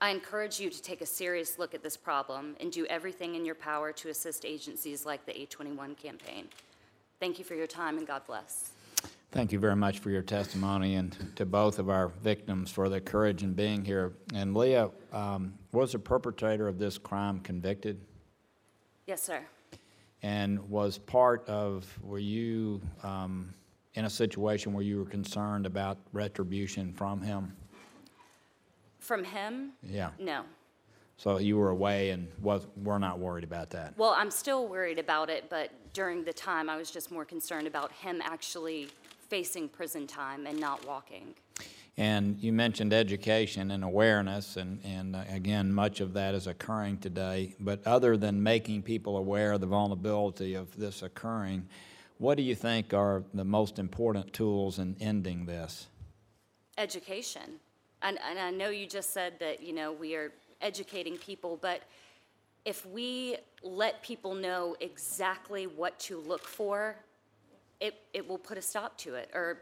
[0.02, 3.46] I encourage you to take a serious look at this problem and do everything in
[3.46, 6.48] your power to assist agencies like the A21 campaign.
[7.20, 8.72] Thank you for your time, and God bless.
[9.32, 13.00] Thank you very much for your testimony and to both of our victims for their
[13.00, 14.14] courage in being here.
[14.34, 18.02] And Leah, um, was the perpetrator of this crime convicted?
[19.06, 19.42] Yes, sir.
[20.26, 23.54] And was part of, were you um,
[23.94, 27.56] in a situation where you were concerned about retribution from him?
[28.98, 29.74] From him?
[29.84, 30.10] Yeah.
[30.18, 30.42] No.
[31.18, 33.96] So you were away and was, were not worried about that?
[34.00, 37.68] Well, I'm still worried about it, but during the time, I was just more concerned
[37.68, 38.88] about him actually
[39.30, 41.36] facing prison time and not walking.
[41.98, 46.98] And you mentioned education and awareness, and, and uh, again, much of that is occurring
[46.98, 47.56] today.
[47.58, 51.68] But other than making people aware of the vulnerability of this occurring,
[52.18, 55.88] what do you think are the most important tools in ending this?
[56.78, 57.60] Education.
[58.02, 61.82] And, and I know you just said that, you know, we are educating people, but
[62.66, 66.98] if we let people know exactly what to look for,
[67.80, 69.60] it, it will put a stop to it or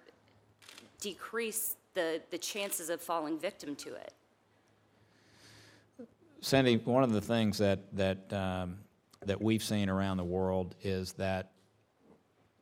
[0.99, 4.13] decrease the, the chances of falling victim to it.
[6.41, 8.77] Cindy, one of the things that, that, um,
[9.25, 11.51] that we've seen around the world is that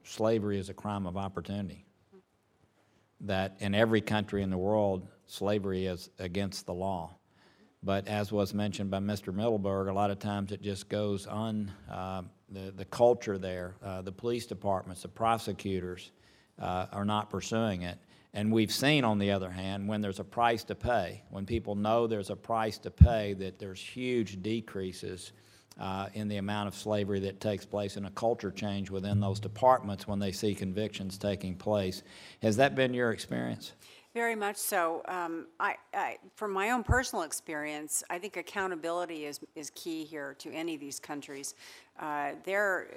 [0.03, 1.85] slavery is a crime of opportunity.
[3.21, 7.15] That in every country in the world, slavery is against the law.
[7.83, 9.33] But as was mentioned by Mr.
[9.33, 14.03] Middleberg, a lot of times it just goes on, uh, the, the culture there, uh,
[14.03, 16.11] the police departments, the prosecutors
[16.59, 17.97] uh, are not pursuing it.
[18.33, 21.75] And we've seen, on the other hand, when there's a price to pay, when people
[21.75, 25.33] know there's a price to pay, that there's huge decreases
[25.79, 29.39] uh, in the amount of slavery that takes place and a culture change within those
[29.39, 32.03] departments when they see convictions taking place.
[32.41, 33.73] Has that been your experience?
[34.13, 35.01] Very much so.
[35.07, 40.35] Um, I, I, from my own personal experience, I think accountability is, is key here
[40.39, 41.55] to any of these countries.
[41.97, 42.87] Uh, there,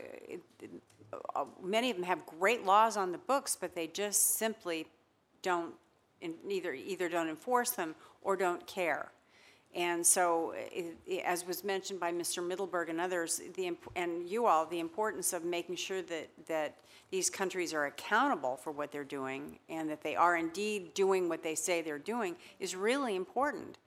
[1.35, 4.87] uh, many of them have great laws on the books, but they just simply
[5.45, 5.74] don't,
[6.20, 9.12] in- either, either don't enforce them or don't care.
[9.74, 10.55] And so,
[11.24, 12.47] as was mentioned by Mr.
[12.47, 16.76] Middleberg and others, the, and you all, the importance of making sure that, that
[17.11, 21.42] these countries are accountable for what they're doing and that they are indeed doing what
[21.42, 23.78] they say they're doing is really important.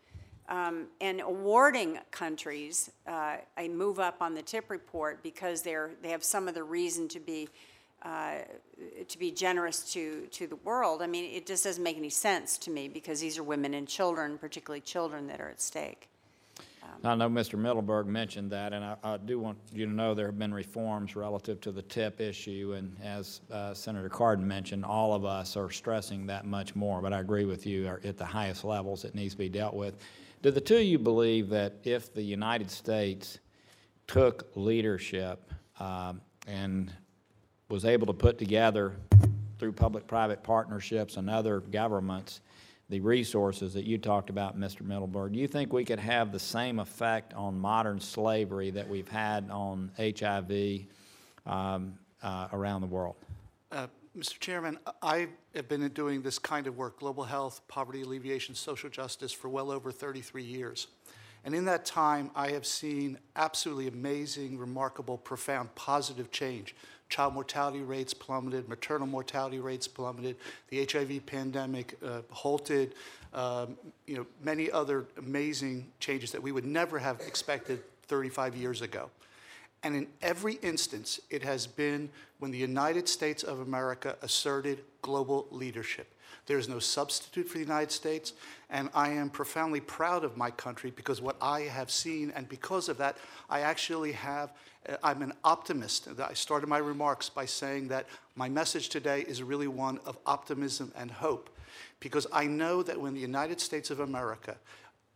[0.49, 6.09] Um, And awarding countries uh, a move up on the TIP report because they're, they
[6.09, 7.49] have some of the reason to be,
[8.07, 8.37] uh,
[9.07, 12.57] to be generous to, to the world, I mean, it just doesn't make any sense
[12.59, 16.07] to me because these are women and children, particularly children that are at stake.
[17.03, 17.59] I know Mr.
[17.59, 21.15] Middleberg mentioned that, and I, I do want you to know there have been reforms
[21.15, 25.69] relative to the TIP issue, and as uh, Senator Cardin mentioned, all of us are
[25.69, 29.33] stressing that much more, but I agree with you, at the highest levels, it needs
[29.33, 29.97] to be dealt with.
[30.41, 33.39] Do the two of you believe that if the United States
[34.07, 36.91] took leadership um, and
[37.69, 38.93] was able to put together
[39.59, 42.41] through public-private partnerships and other governments,
[42.89, 44.81] the resources that you talked about, Mr.
[44.81, 49.09] Middleberg, do you think we could have the same effect on modern slavery that we've
[49.09, 50.85] had on HIV
[51.45, 53.15] um, uh, around the world?
[53.71, 53.87] Uh,
[54.17, 54.39] Mr.
[54.39, 59.33] Chairman, I have been doing this kind of work, global health, poverty alleviation, social justice,
[59.33, 60.87] for well over 33 years.
[61.43, 66.75] And in that time, I have seen absolutely amazing, remarkable, profound, positive change.
[67.09, 70.35] Child mortality rates plummeted, maternal mortality rates plummeted,
[70.69, 72.95] the HIV pandemic uh, halted,
[73.33, 78.81] um, you know, many other amazing changes that we would never have expected 35 years
[78.81, 79.09] ago.
[79.83, 85.47] And in every instance, it has been when the United States of America asserted global
[85.51, 86.13] leadership.
[86.47, 88.33] There is no substitute for the United States,
[88.69, 92.87] and I am profoundly proud of my country because what I have seen, and because
[92.89, 93.17] of that,
[93.49, 94.53] I actually have,
[94.87, 96.07] Uh, I'm an optimist.
[96.19, 100.91] I started my remarks by saying that my message today is really one of optimism
[100.95, 101.49] and hope
[101.99, 104.55] because I know that when the United States of America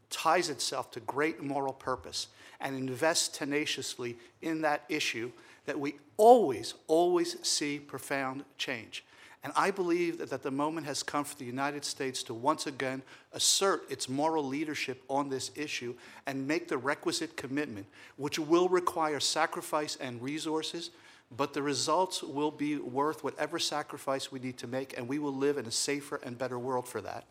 [0.09, 2.28] ties itself to great moral purpose
[2.59, 5.32] and invests tenaciously in that issue,
[5.65, 9.05] that we always, always see profound change.
[9.43, 13.01] And I believe that, the moment has come for the United States to once again
[13.33, 15.95] assert its moral leadership on this issue
[16.27, 17.87] and make the requisite commitment,
[18.17, 20.91] which will require sacrifice and resources,
[21.35, 25.33] but the results will be worth whatever sacrifice we need to make, and we will
[25.33, 27.25] live in a safer and better world for that.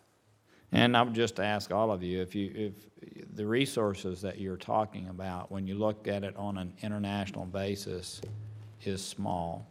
[0.72, 4.56] And I would just ask all of you, if you, if the resources that you're
[4.56, 8.20] talking about, when you look at it on an international basis,
[8.84, 9.66] is small,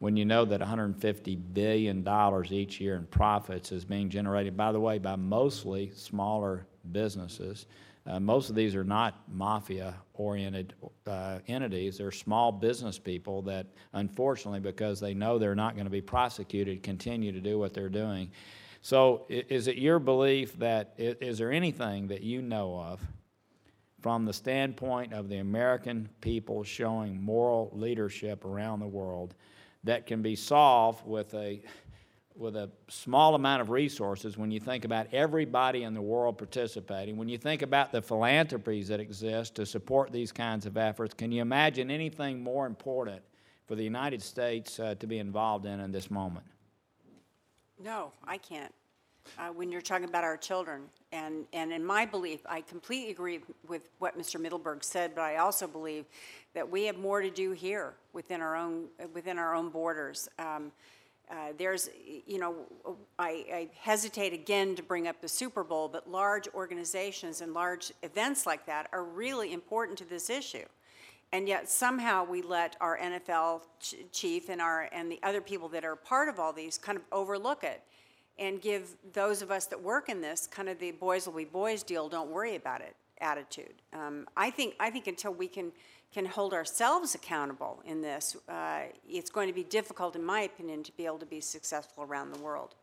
[0.00, 2.08] when you know that $150 billion
[2.50, 7.66] each year in profits is being generated, by the way, by mostly smaller businesses.
[8.06, 10.72] Uh, most of these are not mafia-oriented
[11.06, 11.98] uh, entities.
[11.98, 16.82] They're small business people that, unfortunately, because they know they're not going to be prosecuted,
[16.82, 18.30] continue to do what they're doing.
[18.80, 23.02] So, is it your belief that, is there anything that you know of
[24.00, 29.34] from the standpoint of the American people showing moral leadership around the world
[29.84, 31.62] that can be solved with a
[32.36, 37.18] with a small amount of resources when you think about everybody in the world participating,
[37.18, 41.30] when you think about the philanthropies that exist to support these kinds of efforts, can
[41.30, 43.20] you imagine anything more important
[43.66, 46.46] for the United States uh, to be involved in in this moment?
[47.82, 48.72] No, I can't.
[49.38, 53.40] Uh, When you're talking about our children, and, and in my belief, I completely agree
[53.68, 54.40] with what Mr.
[54.40, 56.06] Middleberg said, but I also believe
[56.54, 60.28] that we have more to do here within our own, within our own borders.
[60.38, 60.72] Um,
[61.30, 61.88] uh, There's,
[62.26, 62.54] you know,
[63.18, 67.92] I I hesitate again to bring up the Super Bowl, but large organizations and large
[68.02, 70.66] events like that are really important to this issue.
[71.32, 75.68] And yet somehow we let our NFL ch- chief and our, and the other people
[75.68, 77.82] that are part of all these kind of overlook it
[78.36, 81.44] and give those of us that work in this kind of the boys will be
[81.44, 83.74] boys deal, don't worry about it attitude.
[83.92, 85.72] Um, I think, I think until we can,
[86.12, 90.82] can hold ourselves accountable in this, uh, it's going to be difficult, in my opinion,
[90.82, 92.74] to be able to be successful around the world.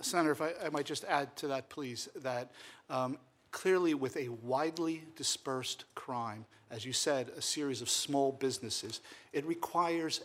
[0.00, 2.52] Senator, if I, I might just add to that, please, that
[2.90, 3.18] um,
[3.50, 9.00] clearly with a widely dispersed crime, as you said, a series of small businesses,
[9.32, 10.20] it requires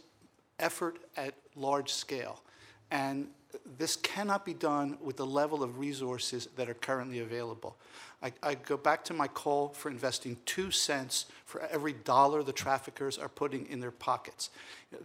[0.59, 2.41] effort at large scale.
[2.91, 3.27] And
[3.77, 7.75] this cannot be done with the level of resources that are currently available.
[8.21, 12.53] I, I go back to my call for investing two cents for every dollar the
[12.53, 14.49] traffickers are putting in their pockets.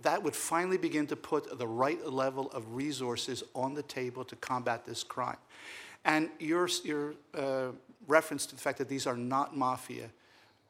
[0.02, 4.36] That would finally begin to put the right level of resources on the table to
[4.36, 5.38] combat this crime.
[6.04, 7.68] And your, your uh,
[8.06, 10.10] reference to the fact that these are not mafia,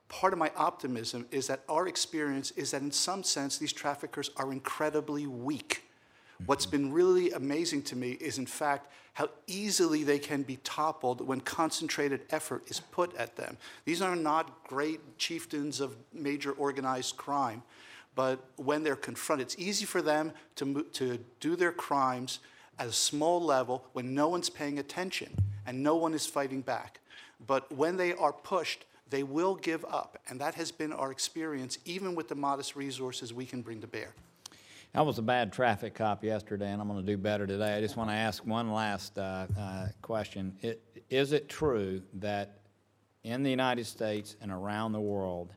[0.09, 4.31] part of my optimism is that our experience is that in some sense these traffickers
[4.37, 5.85] are incredibly weak.
[6.47, 11.21] What's been really amazing to me is, in fact, how easily they can be toppled
[11.21, 13.57] when concentrated effort is put at them.
[13.85, 17.63] These are not great chieftains of major organized crime,
[18.15, 22.39] but when they're confronted, it's easy for them to, to do their crimes
[22.79, 25.37] at a small level when no one's paying attention
[25.67, 27.01] and no one is fighting back.
[27.45, 30.19] But when they are pushed, they will give up.
[30.29, 33.87] And that has been our experience, even with the modest resources we can bring to
[33.87, 34.15] bear.
[34.95, 37.77] I was a bad traffic cop yesterday, and I'm going to do better today.
[37.77, 40.57] I just want to ask one last uh, uh, question.
[40.63, 42.61] It, is it true that
[43.23, 45.53] in the United States and around the world,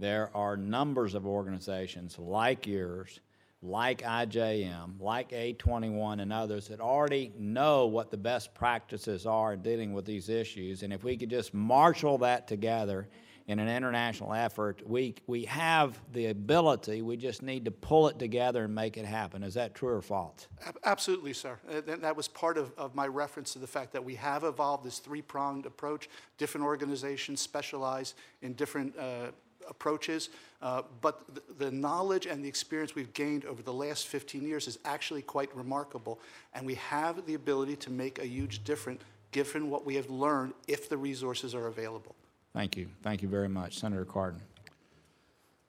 [0.00, 3.20] there are numbers of organizations like yours,
[3.62, 9.62] like IJM, like A21, and others that already know what the best practices are in
[9.62, 10.82] dealing with these issues?
[10.82, 13.08] And if we could just marshal that together
[13.46, 18.18] in an international effort, we, we have the ability, we just need to pull it
[18.18, 19.42] together and make it happen.
[19.42, 20.48] Is that true or false?
[20.84, 21.58] Absolutely, sir.
[21.68, 24.84] Uh, that- was part of, of my reference to the fact that we have evolved
[24.84, 26.08] this three-pronged approach.
[26.38, 29.32] Different organizations specialize in different uh,
[29.68, 30.28] approaches,
[30.62, 34.68] uh, but the, the knowledge and the experience we've gained over the last 15 years
[34.68, 36.20] is actually quite remarkable,
[36.54, 40.54] and we have the ability to make a huge difference given what we have learned
[40.68, 42.14] if the resources are available.
[42.54, 42.88] Thank you.
[43.02, 43.80] Thank you very much.
[43.80, 44.40] Senator Cardin.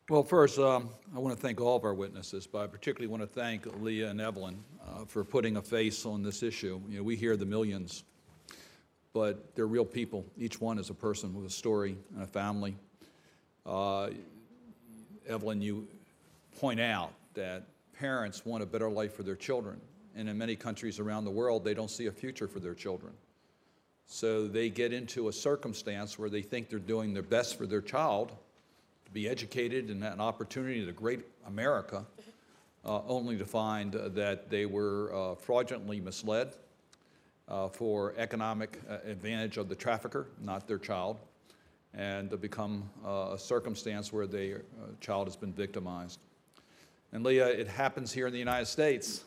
[0.07, 3.23] Well, first, um, I want to thank all of our witnesses, but I particularly want
[3.23, 6.79] to thank Leah and Evelyn uh, for putting a face on this issue.
[6.87, 8.03] You know, we hear the millions,
[9.13, 10.23] but they're real people.
[10.37, 12.75] Each one is a person with a story and a family.
[13.65, 14.11] Uh,
[15.27, 15.87] Evelyn, you
[16.59, 17.63] point out that
[17.97, 19.81] parents want a better life for their children,
[20.15, 23.11] and in many countries around the world, they don't see a future for their children.
[24.07, 27.81] So they get into a circumstance where they think they're doing their best for their
[27.81, 28.31] child
[29.05, 32.05] to be educated and an opportunity to great America,
[32.85, 36.53] uh, only to find uh, that they were uh, fraudulently misled
[37.47, 41.17] uh, for economic uh, advantage of the trafficker, not their child,
[41.93, 44.63] and to become uh, a circumstance where their
[45.01, 46.19] child has been victimized.
[47.11, 49.23] And Leah, it happens here in the United States.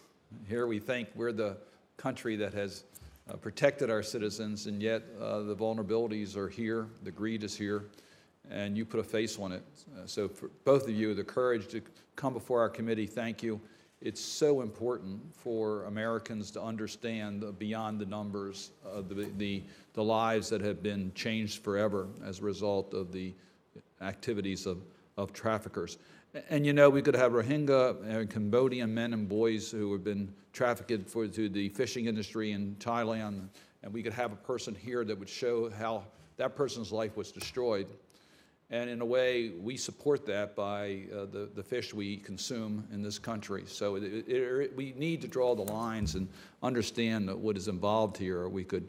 [0.48, 1.56] Here we think we're the
[1.96, 2.84] country that has
[3.28, 7.86] uh, protected our citizens, and yet uh, the vulnerabilities are here, the greed is here,
[8.50, 9.62] and you put a face on it.
[9.96, 11.82] Uh, so, for both of you, the courage to
[12.16, 13.60] come before our committee, thank you.
[14.00, 18.70] It's so important for Americans to understand beyond the numbers
[19.08, 19.64] the, the,
[19.94, 23.34] the lives that have been changed forever as a result of the
[24.00, 24.78] activities of,
[25.16, 25.98] of traffickers.
[26.50, 30.32] And you know, we could have Rohingya and Cambodian men and boys who have been
[30.52, 33.48] trafficked for, to the fishing industry in Thailand,
[33.82, 36.04] and we could have a person here that would show how
[36.36, 37.86] that person's life was destroyed.
[38.70, 43.02] And in a way, we support that by uh, the, the fish we consume in
[43.02, 43.64] this country.
[43.66, 46.28] So it, it, it, we need to draw the lines and
[46.62, 48.46] understand what is involved here.
[48.48, 48.86] We could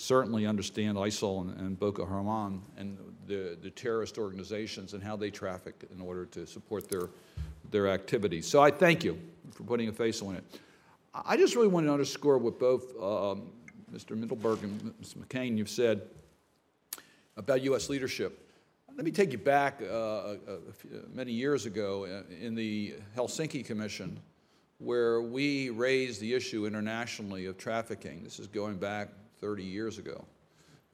[0.00, 2.96] certainly understand ISIL and, and Boko Haram and
[3.26, 7.10] the, the terrorist organizations and how they traffic in order to support their,
[7.72, 8.46] their activities.
[8.46, 9.18] So I thank you
[9.50, 10.44] for putting a face on it.
[11.12, 13.50] I just really want to underscore what both um,
[13.92, 14.16] Mr.
[14.16, 15.14] Middleberg and Ms.
[15.14, 16.02] McCain you've said
[17.36, 17.88] about U.S.
[17.88, 18.48] leadership.
[18.96, 23.64] Let me take you back uh, a few, many years ago uh, in the Helsinki
[23.64, 24.20] Commission,
[24.78, 28.22] where we raised the issue internationally of trafficking.
[28.22, 29.08] This is going back
[29.40, 30.24] 30 years ago.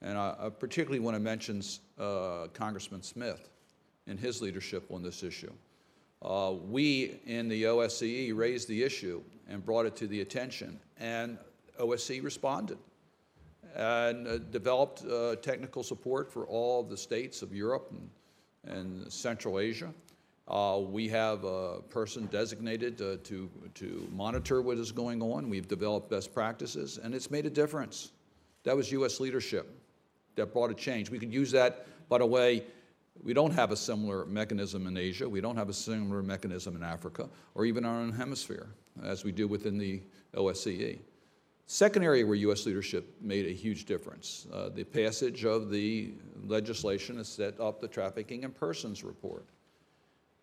[0.01, 1.61] And I, I particularly want to mention
[1.99, 3.49] uh, Congressman Smith
[4.07, 5.51] and his leadership on this issue.
[6.21, 11.37] Uh, we in the OSCE raised the issue and brought it to the attention, and
[11.79, 12.77] OSCE responded
[13.75, 19.11] and uh, developed uh, technical support for all of the states of Europe and, and
[19.11, 19.93] Central Asia.
[20.47, 25.49] Uh, we have a person designated uh, to, to monitor what is going on.
[25.49, 28.11] We've developed best practices, and it's made a difference.
[28.65, 29.19] That was U.S.
[29.19, 29.71] leadership
[30.35, 31.09] that brought a change.
[31.09, 32.63] We could use that, by the way,
[33.23, 35.29] we don't have a similar mechanism in Asia.
[35.29, 38.67] We don't have a similar mechanism in Africa or even our own hemisphere
[39.03, 40.01] as we do within the
[40.35, 40.99] OSCE.
[41.67, 42.65] Second area where U.S.
[42.65, 46.13] leadership made a huge difference, uh, the passage of the
[46.45, 49.45] legislation that set up the Trafficking in Persons report.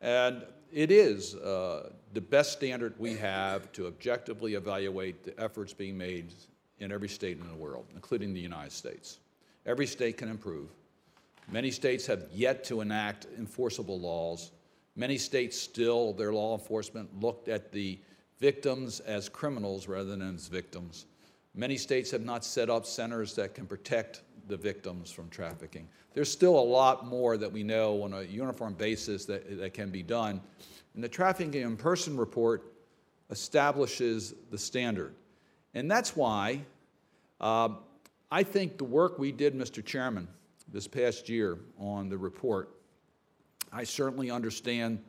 [0.00, 5.96] And it is uh, the best standard we have to objectively evaluate the efforts being
[5.96, 6.32] made
[6.82, 9.18] in every state in the world, including the United States.
[9.64, 10.68] Every state can improve.
[11.50, 14.50] Many states have yet to enact enforceable laws.
[14.96, 17.98] Many states still, their law enforcement looked at the
[18.38, 21.06] victims as criminals rather than as victims.
[21.54, 25.88] Many states have not set up centers that can protect the victims from trafficking.
[26.14, 29.90] There's still a lot more that we know on a uniform basis that, that can
[29.90, 30.40] be done.
[30.94, 32.72] And the Trafficking in Person report
[33.30, 35.14] establishes the standard.
[35.74, 36.60] And that's why
[37.40, 37.70] uh,
[38.30, 39.84] I think the work we did, Mr.
[39.84, 40.28] Chairman,
[40.72, 42.70] this past year on the report,
[43.72, 45.02] I certainly understand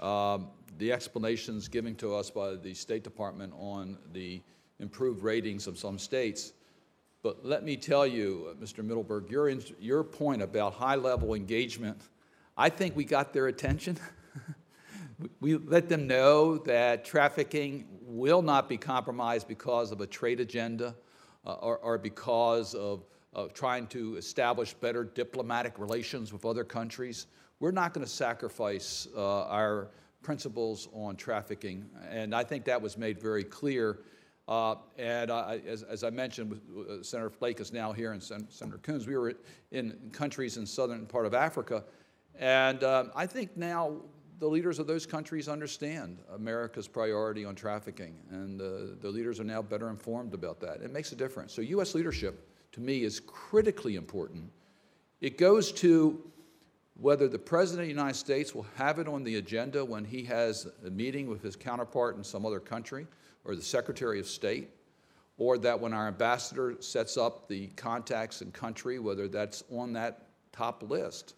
[0.00, 4.40] um, the explanations given to us by the State Department on the
[4.80, 6.52] improved ratings of some states.
[7.22, 8.84] But let me tell you, uh, Mr.
[8.84, 9.48] Middleberg, your,
[9.80, 12.00] your point about high level engagement,
[12.56, 13.98] I think we got their attention.
[15.40, 20.94] we let them know that trafficking will not be compromised because of a trade agenda
[21.46, 27.26] uh, or, or, because of, of trying to establish better diplomatic relations with other countries.
[27.60, 29.88] We're not going to sacrifice uh, our
[30.22, 33.98] principles on trafficking, and I think that was made very clear
[34.46, 38.76] uh, and as, as, I mentioned, uh, Senator Flake is now here and Sen Senator
[38.78, 39.06] Coons.
[39.06, 39.32] We were
[39.70, 41.82] in countries in southern part of Africa.
[42.38, 44.02] And uh, I think now
[44.38, 48.16] the leaders of those countries understand America's priority on trafficking.
[48.30, 50.80] And uh, the leaders are now better informed about that.
[50.82, 51.52] It makes a difference.
[51.52, 51.94] So U.S.
[51.94, 54.50] leadership, to me, is critically important.
[55.20, 56.20] It goes to
[57.00, 60.22] whether the President of the United States will have it on the agenda when he
[60.24, 63.06] has a meeting with his counterpart in some other country,
[63.44, 64.70] or the Secretary of State,
[65.36, 70.28] or that when our ambassador sets up the contacts in country, whether that's on that
[70.52, 71.34] top list.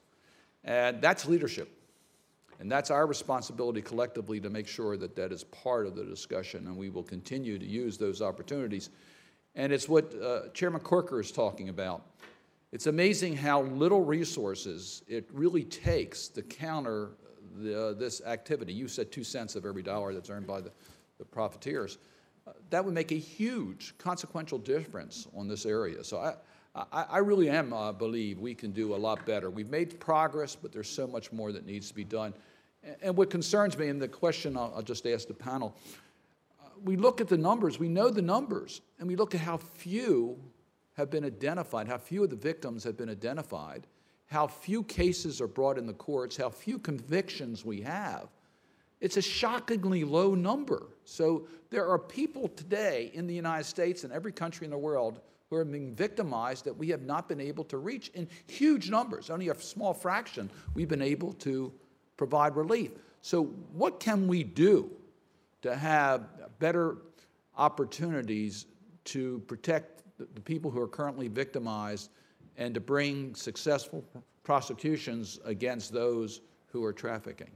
[0.64, 1.75] And that's leadership.
[2.58, 6.66] And that's our responsibility collectively to make sure that that is part of the discussion,
[6.66, 8.90] and we will continue to use those opportunities.
[9.54, 12.02] And it's what uh, Chairman Corker is talking about.
[12.72, 17.10] It's amazing how little resources it really takes to counter
[17.56, 18.72] the, uh, this activity.
[18.72, 20.72] You said two cents of every dollar that's earned by the,
[21.18, 21.98] the profiteers.
[22.46, 26.04] Uh, that would make a huge consequential difference on this area.
[26.04, 26.34] So I,
[26.92, 29.50] I, I really am uh, believe we can do a lot better.
[29.50, 32.34] We've made progress, but there's so much more that needs to be done.
[32.82, 35.74] And, and what concerns me, and the question I'll, I'll just ask the panel,
[36.60, 39.56] uh, we look at the numbers, we know the numbers, and we look at how
[39.56, 40.38] few
[40.94, 43.86] have been identified, how few of the victims have been identified,
[44.26, 48.28] how few cases are brought in the courts, how few convictions we have.
[49.00, 50.88] It's a shockingly low number.
[51.04, 55.20] So there are people today in the United States and every country in the world
[55.50, 59.30] who are being victimized that we have not been able to reach in huge numbers.
[59.30, 61.72] Only a small fraction we've been able to
[62.16, 62.92] provide relief.
[63.22, 64.90] So, what can we do
[65.62, 66.98] to have better
[67.56, 68.66] opportunities
[69.04, 72.10] to protect the, people who are currently victimized
[72.56, 74.04] and to bring successful
[74.42, 77.50] prosecutions against those who are trafficking?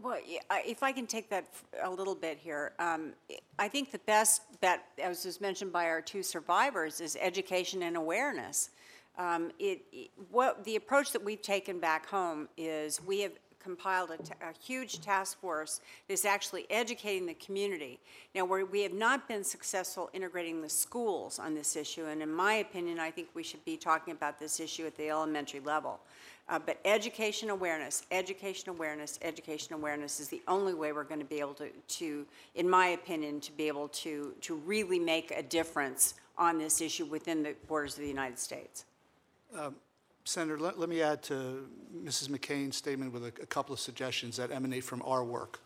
[0.00, 0.18] Well,
[0.64, 1.46] if I can take that
[1.82, 3.14] a little bit here, um,
[3.58, 7.96] I think the best bet, as was mentioned by our two survivors, is education and
[7.96, 8.70] awareness.
[9.18, 14.10] Um, It, it- what, the approach that we've taken back home is we have compiled
[14.10, 17.98] a, huge task force that's actually educating the community.
[18.34, 22.54] Now, we have not been successful integrating the schools on this issue, and in my
[22.54, 25.98] opinion, I think we should be talking about this issue at the elementary level.
[26.48, 31.26] Uh, But education awareness, education awareness, education awareness is the only way we're going to
[31.26, 35.42] be able to, to, in my opinion, to be able to, to really make a
[35.42, 38.84] difference on this issue within the borders of the United States.
[40.24, 41.66] Senator, let, let me add to
[42.04, 42.28] Mrs.
[42.28, 45.60] McCain's statement with a, a couple of suggestions that emanate from our work.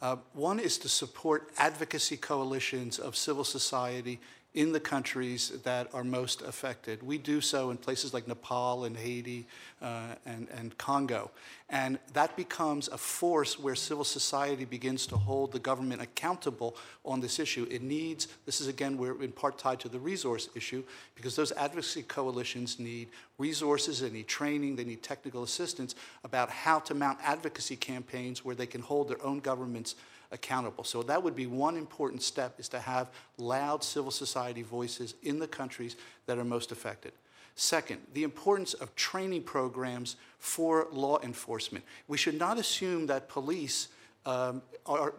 [0.00, 4.20] Uh, one is to support advocacy coalitions of civil society
[4.56, 7.02] in the countries that are most affected.
[7.02, 9.46] We do so in places like Nepal and Haiti
[9.82, 11.30] uh, and, and Congo.
[11.68, 17.20] And that becomes a force where civil society begins to hold the government accountable on
[17.20, 17.66] this issue.
[17.70, 20.82] It needs, this is again, we're in part tied to the resource issue,
[21.14, 25.94] because those advocacy coalitions need resources, they need training, they need technical assistance
[26.24, 29.96] about how to mount advocacy campaigns where they can hold their own governments
[30.32, 30.84] accountable.
[30.84, 35.38] So that would be one important step is to have loud civil society voices in
[35.38, 35.96] the countries
[36.26, 37.12] that are most affected.
[37.54, 41.84] Second, the importance of training programs for law enforcement.
[42.06, 43.88] We should not assume that police
[44.26, 45.14] um, are,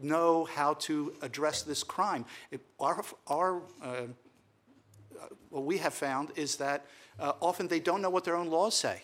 [0.00, 2.24] know how to address this crime.
[2.50, 4.06] It, our, our, uh,
[5.50, 6.86] what we have found is that
[7.18, 9.02] uh, often they don't know what their own laws say.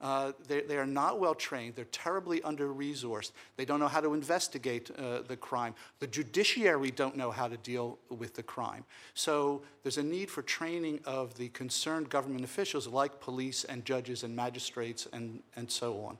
[0.00, 1.74] Uh, they, they are not well trained.
[1.74, 3.32] They're terribly under resourced.
[3.56, 5.74] They don't know how to investigate uh, the crime.
[6.00, 8.84] The judiciary don't know how to deal with the crime.
[9.14, 14.22] So there's a need for training of the concerned government officials like police and judges
[14.22, 16.18] and magistrates and, and so on.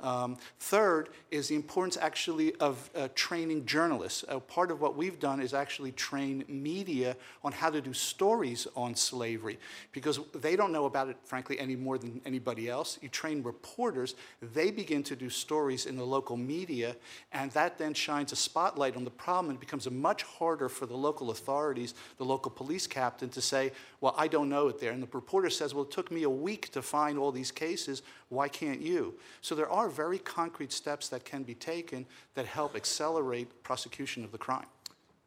[0.00, 4.24] Um, third is the importance actually of uh, training journalists.
[4.28, 8.66] Uh, part of what we've done is actually train media on how to do stories
[8.76, 9.58] on slavery
[9.92, 12.98] because they don't know about it, frankly, any more than anybody else.
[13.02, 16.96] You train reporters, they begin to do stories in the local media,
[17.32, 20.86] and that then shines a spotlight on the problem and it becomes much harder for
[20.86, 24.92] the local authorities, the local police captain, to say, Well, I don't know it there.
[24.92, 28.02] And the reporter says, Well, it took me a week to find all these cases.
[28.28, 29.14] Why can't you?
[29.40, 34.32] So there are very concrete steps that can be taken that help accelerate prosecution of
[34.32, 34.66] the crime.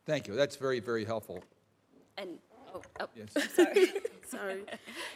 [0.05, 0.35] Thank you.
[0.35, 1.43] That's very, very helpful.
[2.17, 2.39] And,
[2.73, 3.29] oh, oh, Yes.
[4.27, 4.63] Sorry.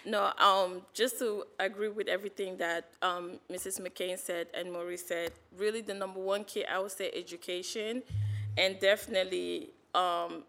[0.06, 3.82] No, um, just to agree with everything that um, Mrs.
[3.82, 8.04] McCain said and Maurice said, really the number one key, I would say education,
[8.58, 10.44] and definitely um,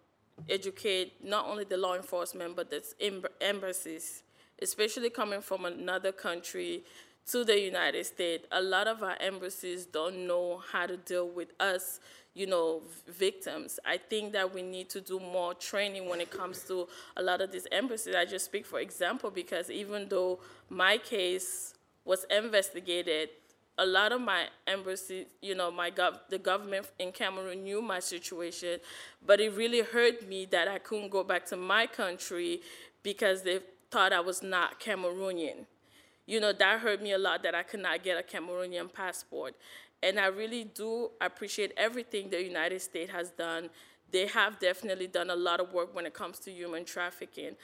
[0.49, 2.82] educate not only the law enforcement, but the
[3.40, 4.22] embassies,
[4.61, 6.84] especially coming from another country
[7.30, 8.46] to the United States.
[8.50, 12.00] A lot of our embassies don't know how to deal with us
[12.34, 13.78] you know, victims.
[13.84, 17.40] I think that we need to do more training when it comes to a lot
[17.40, 18.14] of these embassies.
[18.14, 23.28] I just speak for example because even though my case was investigated,
[23.78, 28.00] a lot of my embassy, you know, my gov- the government in Cameroon knew my
[28.00, 28.80] situation,
[29.24, 32.60] but it really hurt me that I couldn't go back to my country
[33.02, 33.60] because they
[33.90, 35.66] thought I was not Cameroonian.
[36.26, 39.54] You know, that hurt me a lot that I could not get a Cameroonian passport.
[40.02, 43.70] And I really do appreciate everything the United States has done.
[44.10, 47.56] They have definitely done a lot of work when it comes to human trafficking.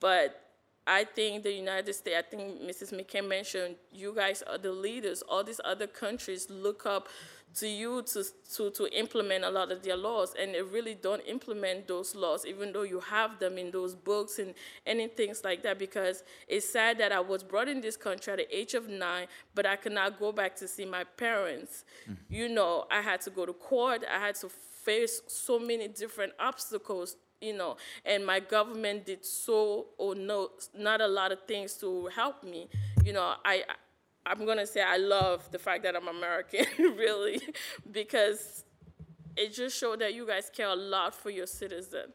[0.00, 0.40] But
[0.86, 2.92] I think the United States, I think Mrs.
[2.92, 5.22] McCain mentioned, you guys are the leaders.
[5.22, 7.08] All these other countries look up
[7.56, 8.24] to you to,
[8.56, 12.44] to, to implement a lot of their laws, and they really don't implement those laws,
[12.46, 14.54] even though you have them in those books and
[14.86, 15.78] any things like that.
[15.78, 19.26] Because it's sad that I was brought in this country at the age of nine,
[19.54, 21.84] but I could not go back to see my parents.
[22.10, 22.34] Mm-hmm.
[22.34, 26.32] You know, I had to go to court, I had to face so many different
[26.38, 27.76] obstacles you know,
[28.06, 32.68] and my government did so or no, not a lot of things to help me.
[33.04, 33.64] You know, I,
[34.26, 37.40] I'm gonna say I love the fact that I'm American, really,
[37.90, 38.64] because
[39.36, 42.12] it just showed that you guys care a lot for your citizen.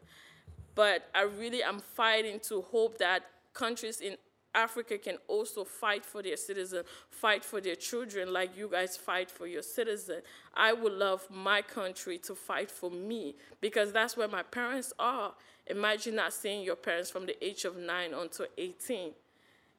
[0.74, 4.16] But I really am fighting to hope that countries in
[4.54, 9.30] Africa can also fight for their citizen, fight for their children like you guys fight
[9.30, 10.22] for your citizen.
[10.54, 15.34] I would love my country to fight for me because that's where my parents are.
[15.66, 19.12] Imagine not seeing your parents from the age of nine until 18,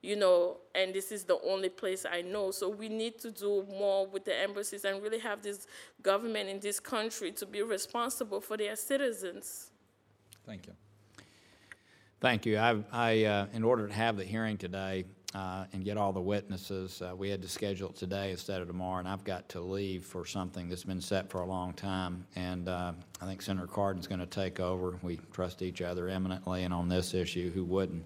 [0.01, 2.51] you know, and this is the only place I know.
[2.51, 5.67] So we need to do more with the embassies and really have this
[6.01, 9.69] government in this country to be responsible for their citizens.
[10.45, 10.73] Thank you.
[12.19, 12.57] Thank you.
[12.57, 16.21] I, I, uh, in order to have the hearing today uh, and get all the
[16.21, 19.61] witnesses, uh, we had to schedule it today instead of tomorrow, and I've got to
[19.61, 22.25] leave for something that's been set for a long time.
[22.35, 24.99] And uh, I think Senator Cardin's going to take over.
[25.01, 28.05] We trust each other eminently, and on this issue, who wouldn't?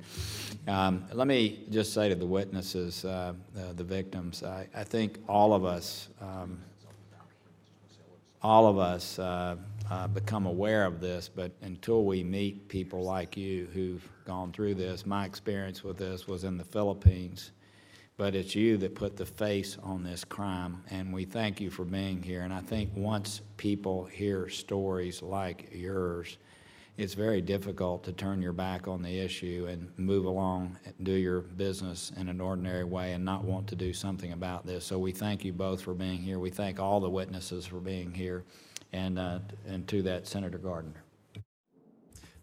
[0.67, 5.19] Um, let me just say to the witnesses, uh, uh, the victims, I, I think
[5.27, 6.09] all of us.
[6.21, 6.59] Um,
[8.43, 9.55] all of us uh,
[10.13, 15.05] become aware of this, but until we meet people like you who've gone through this,
[15.05, 17.51] my experience with this was in the Philippines.
[18.17, 21.83] But it's you that put the face on this crime, and we thank you for
[21.83, 22.43] being here.
[22.43, 26.37] And I think once people hear stories like yours,
[26.97, 31.11] it's very difficult to turn your back on the issue and move along and do
[31.11, 34.85] your business in an ordinary way and not want to do something about this.
[34.85, 36.39] So we thank you both for being here.
[36.39, 38.45] We thank all the witnesses for being here.
[38.93, 41.04] And, uh, and to that, Senator Gardner.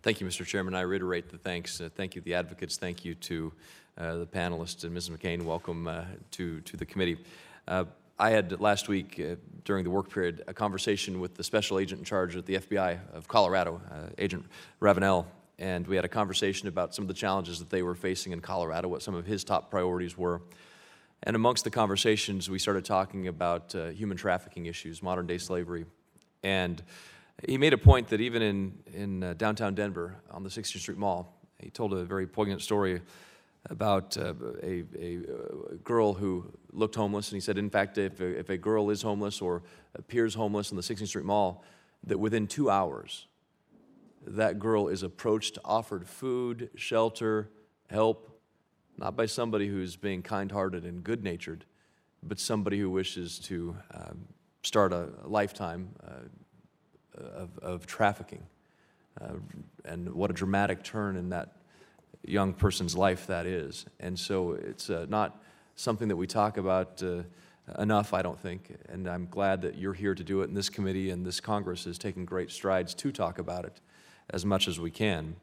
[0.02, 0.44] Thank you, Mr.
[0.44, 0.74] Chairman.
[0.74, 1.80] I reiterate the thanks.
[1.80, 2.76] Uh, thank you, to the advocates.
[2.76, 3.52] Thank you to
[3.96, 5.16] uh, the panelists and Mrs.
[5.16, 5.42] McCain.
[5.42, 7.18] Welcome uh, to, to the committee.
[7.68, 7.84] Uh,
[8.18, 12.00] I had last week, uh, during the work period, a conversation with the special agent
[12.00, 14.44] in charge at the FBI of Colorado, uh, Agent
[14.80, 15.24] Ravenelle,
[15.60, 18.40] and we had a conversation about some of the challenges that they were facing in
[18.40, 20.42] Colorado, what some of his top priorities were.
[21.22, 25.86] And amongst the conversations, we started talking about human trafficking issues, modern day slavery.
[26.42, 26.82] And
[27.46, 30.98] he made a point that even in, in uh, downtown Denver on the 16th Street
[30.98, 33.00] Mall, he told a very poignant story
[33.70, 35.18] about uh, a, a,
[35.72, 37.30] a girl who looked homeless.
[37.30, 39.62] And he said, in fact, if a, if a girl is homeless or
[39.94, 41.64] appears homeless in the 16th Street Mall,
[42.04, 43.26] that within two hours,
[44.26, 47.50] that girl is approached, offered food, shelter,
[47.88, 48.40] help,
[48.98, 51.64] not by somebody who's being kind hearted and good natured,
[52.22, 54.26] but somebody who wishes to um,
[54.62, 56.28] start a lifetime uh,
[57.16, 58.42] of, of trafficking.
[59.20, 59.34] Uh,
[59.84, 61.56] and what a dramatic turn in that
[62.24, 63.84] young person's life that is.
[64.00, 65.42] And so it's uh, not
[65.76, 67.22] something that we talk about uh,
[67.78, 68.74] enough, I don't think.
[68.88, 71.86] And I'm glad that you're here to do it, and this committee and this Congress
[71.86, 73.80] is taking great strides to talk about it
[74.30, 75.36] as much as we can.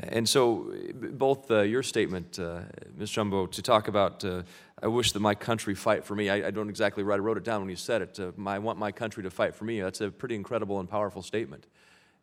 [0.00, 2.62] And so, both uh, your statement, uh,
[2.96, 3.10] Ms.
[3.10, 4.42] Chumbow, to talk about, uh,
[4.82, 6.28] I wish that my country fight for me.
[6.28, 8.18] I, I don't exactly write, I wrote it down when you said it.
[8.18, 9.80] Uh, my, I want my country to fight for me.
[9.80, 11.68] That's a pretty incredible and powerful statement.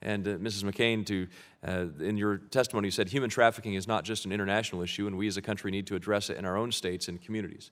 [0.02, 0.64] And uh, Mrs.
[0.64, 1.28] McCain, to,
[1.66, 5.18] uh, in your testimony, you said human trafficking is not just an international issue, and
[5.18, 7.72] we as a country need to address it in our own states and communities.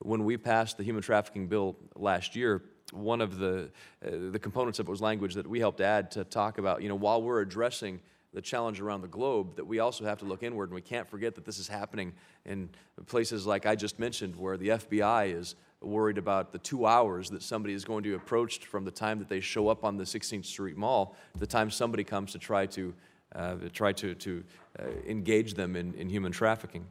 [0.00, 2.62] When we passed the human trafficking bill last year,
[2.92, 3.70] one of the,
[4.02, 6.94] the components of it was language that we helped add to talk about, you know,
[6.94, 8.00] while we're addressing
[8.32, 11.08] the challenge around the globe that we also have to look inward and we can't
[11.08, 12.12] forget that this is happening
[12.44, 12.68] in
[13.06, 17.42] places like I just mentioned where the FBI is worried about the two hours that
[17.42, 20.04] somebody is going to be approached from the time that they show up on the
[20.04, 22.94] 16th Street Mall to the time somebody comes to try to
[23.34, 24.42] uh, try to, to
[24.78, 26.84] uh, engage them in, in human trafficking.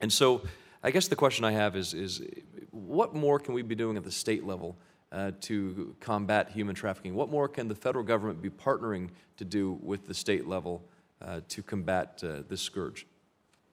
[0.00, 0.42] And so
[0.82, 2.22] I guess the question I have is, is
[2.72, 4.76] what more can we be doing at the state level
[5.12, 7.14] uh, to combat human trafficking?
[7.14, 10.82] What more can the federal government be partnering to do with the state level
[11.20, 13.06] uh, to combat uh, this scourge?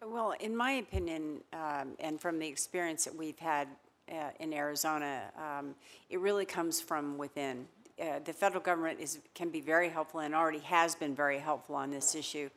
[0.06, 3.68] Well, in my opinion, um, and from the experience that we've had
[4.12, 5.76] uh, in Arizona, um,
[6.10, 7.68] it really comes from within.
[8.02, 11.76] Uh, the federal government is, can be very helpful and already has been very helpful
[11.76, 12.50] on this issue.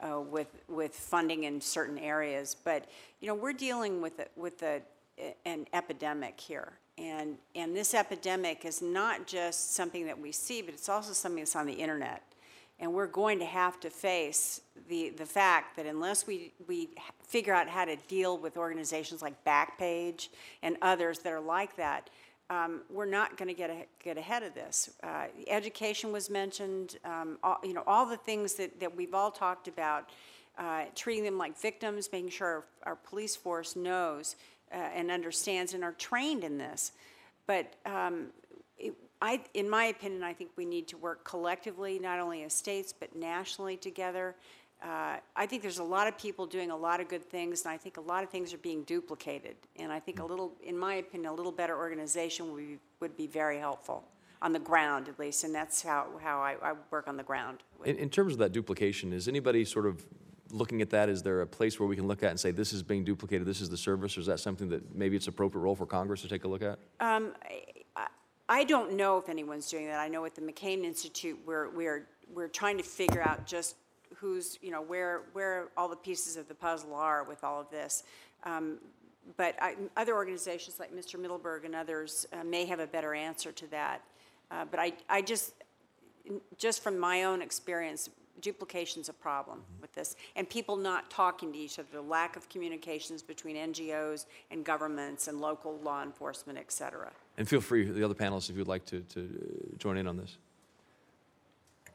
[0.00, 2.56] uh, with, with funding in certain areas.
[2.64, 2.86] But,
[3.20, 4.82] you know, we're dealing with, a- with a,
[5.44, 6.72] an epidemic here.
[6.96, 11.40] And, and this epidemic is not just something that we see, but it's also something
[11.40, 12.22] that's on the internet.
[12.78, 16.90] And we're going to have to face the, the fact that unless we, we
[17.22, 20.28] figure out how to deal with organizations like Backpage
[20.62, 22.10] and others that are like that,
[22.50, 24.90] um, we're not going to get, a- get ahead of this.
[25.02, 29.30] Uh, Education was mentioned, um, all, you know, all the things that, that we've all
[29.30, 30.10] talked about,
[30.58, 34.36] uh, treating them like victims, making sure our, our police force knows
[34.74, 36.92] uh, and understands and are trained in this.
[37.46, 38.26] But um,
[38.76, 42.52] it- I, in my opinion, I think we need to work collectively, not only as
[42.52, 44.34] states, but nationally together.
[44.82, 47.72] Uh, I think there's a lot of people doing a lot of good things, and
[47.72, 49.56] I think a lot of things are being duplicated.
[49.76, 53.16] And I think a little, in my opinion, a little better organization would be, would
[53.16, 54.04] be very helpful,
[54.42, 57.62] on the ground at least, and that's how, how I, I work on the ground.
[57.86, 60.04] In, in terms of that duplication, is anybody sort of
[60.54, 61.08] looking at that?
[61.08, 63.46] Is there a place where we can look at and say, this is being duplicated,
[63.46, 64.16] this is the service?
[64.16, 66.62] Or is that something that maybe it's appropriate role for Congress to take a look
[66.62, 66.78] at?
[68.48, 69.98] I don't know if anyone's doing that.
[69.98, 73.76] I know at the McCain Institute, we're, we're, we're trying to figure out just
[74.16, 77.70] who's, you know, where, where all the pieces of the puzzle are with all of
[77.70, 78.04] this.
[78.44, 78.78] Um,
[79.38, 81.18] But I, other organizations like Mr.
[81.18, 84.02] Middleberg and others uh, may have a better answer to that.
[84.50, 85.54] Uh, But I, I just,
[86.58, 88.10] just from my own experience,
[88.40, 90.16] duplication's a problem with this.
[90.36, 95.28] And people not talking to each other, the lack of communications between NGOs and governments
[95.28, 97.10] and local law enforcement, et cetera.
[97.38, 100.16] And feel free, the other panelists, if you'd like to, to uh, join in on
[100.16, 100.36] this.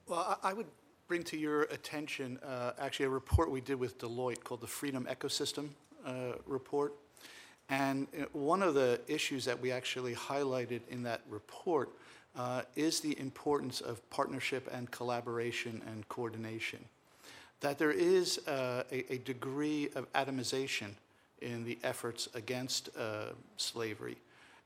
[0.07, 0.67] Well, I I would
[1.07, 5.07] bring to your attention, uh, actually, a report we did with Deloitte called the Freedom
[5.09, 5.69] Ecosystem
[6.05, 6.93] uh, Report.
[7.69, 11.89] And uh, one of the issues that we actually highlighted in that report
[12.37, 16.79] uh, is the importance of partnership and collaboration and coordination.
[17.61, 20.91] That there is uh, a, a degree of atomization
[21.41, 24.17] in the efforts against uh, slavery,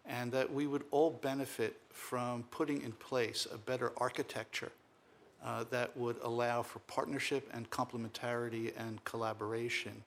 [0.05, 4.71] and that we would all benefit from putting in place a better architecture
[5.43, 10.03] uh, that would allow for partnership and complementarity and collaboration.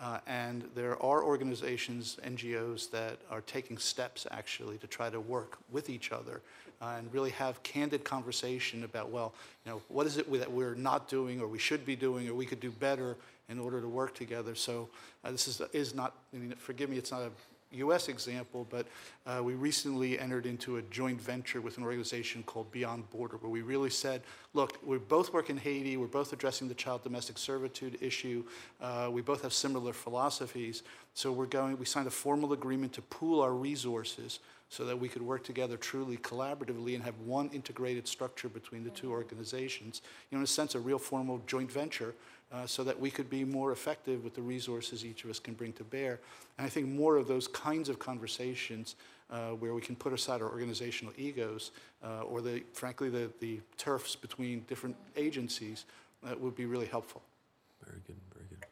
[0.00, 5.58] Uh, and there are organizations, NGOs, that are taking steps actually to try to work
[5.72, 6.40] with each other
[6.80, 10.74] uh, and really have candid conversation about, well, you know, what is it that we're
[10.74, 13.16] not doing or we should be doing or we could do better
[13.48, 14.54] in order to work together.
[14.54, 14.88] So
[15.24, 17.30] uh, this is, is not, I mean, forgive me, it's not a
[17.72, 18.08] U.S.
[18.08, 18.86] example, but
[19.26, 23.50] uh, we recently entered into a joint venture with an organization called Beyond Border, where
[23.50, 24.22] we really said,
[24.54, 28.42] look, we both work in Haiti, we're both addressing the child domestic servitude issue,
[28.80, 33.02] uh, we both have similar philosophies, so we're going, we signed a formal agreement to
[33.02, 34.38] pool our resources
[34.68, 38.90] so that we could work together truly collaboratively and have one integrated structure between the
[38.90, 40.02] two organizations.
[40.30, 42.14] You know, in a sense, a real formal joint venture
[42.52, 45.54] uh, so that we could be more effective with the resources each of us can
[45.54, 46.20] bring to bear.
[46.56, 48.96] And I think more of those kinds of conversations
[49.30, 51.70] uh, where we can put aside our organizational egos
[52.02, 55.84] uh, or, the, frankly, the, the turfs between different agencies
[56.26, 57.22] uh, would be really helpful.
[57.84, 58.64] Very good, very good.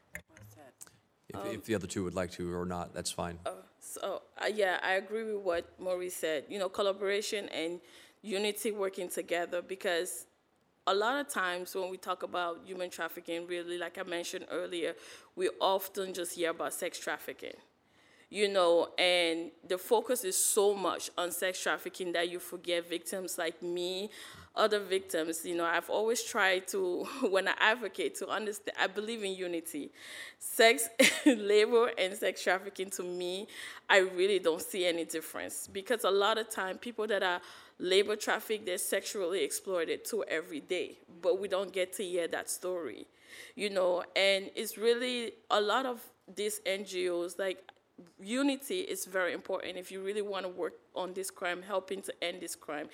[1.28, 3.38] If, if the other two would like to or not, that's fine.
[3.89, 6.45] So, uh, yeah, I agree with what Maurice said.
[6.49, 7.80] You know, collaboration and
[8.22, 10.26] unity working together because
[10.87, 14.95] a lot of times when we talk about human trafficking, really, like I mentioned earlier,
[15.37, 17.55] we often just hear about sex trafficking.
[18.28, 23.39] You know, and the focus is so much on sex trafficking that you forget victims
[23.39, 24.11] like me,
[24.57, 25.44] other victims.
[25.44, 29.90] You know, I've always tried to, when I advocate, to understand, I believe in unity.
[30.38, 30.88] Sex,
[31.26, 33.46] labor, and sex trafficking, to me,
[33.88, 37.40] I really don't see any difference because a lot of time people that are
[37.78, 42.48] labor trafficked, they're sexually exploited too every day, but we don't get to hear that
[42.48, 43.07] story,
[43.54, 46.00] you know, and it's really a lot of
[46.34, 47.70] these NGOs, like
[48.20, 52.12] unity is very important if you really want to work on this crime, helping to
[52.22, 52.88] end this crime.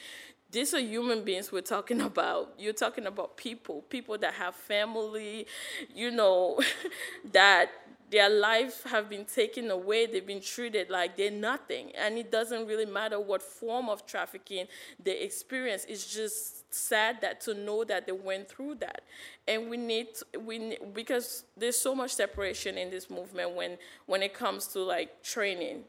[0.53, 2.55] These are human beings we're talking about.
[2.59, 5.46] You're talking about people, people that have family,
[5.94, 6.61] you know,
[7.32, 7.70] that
[8.12, 11.92] their life have been taken away they've been treated like they're nothing.
[11.96, 14.66] And it doesn't really matter what form of trafficking
[15.03, 15.86] they experience.
[15.88, 19.00] It's just sad that to know that they went through that.
[19.48, 24.34] And we need we because there's so much separation in this movement when when it
[24.34, 25.84] comes to like training.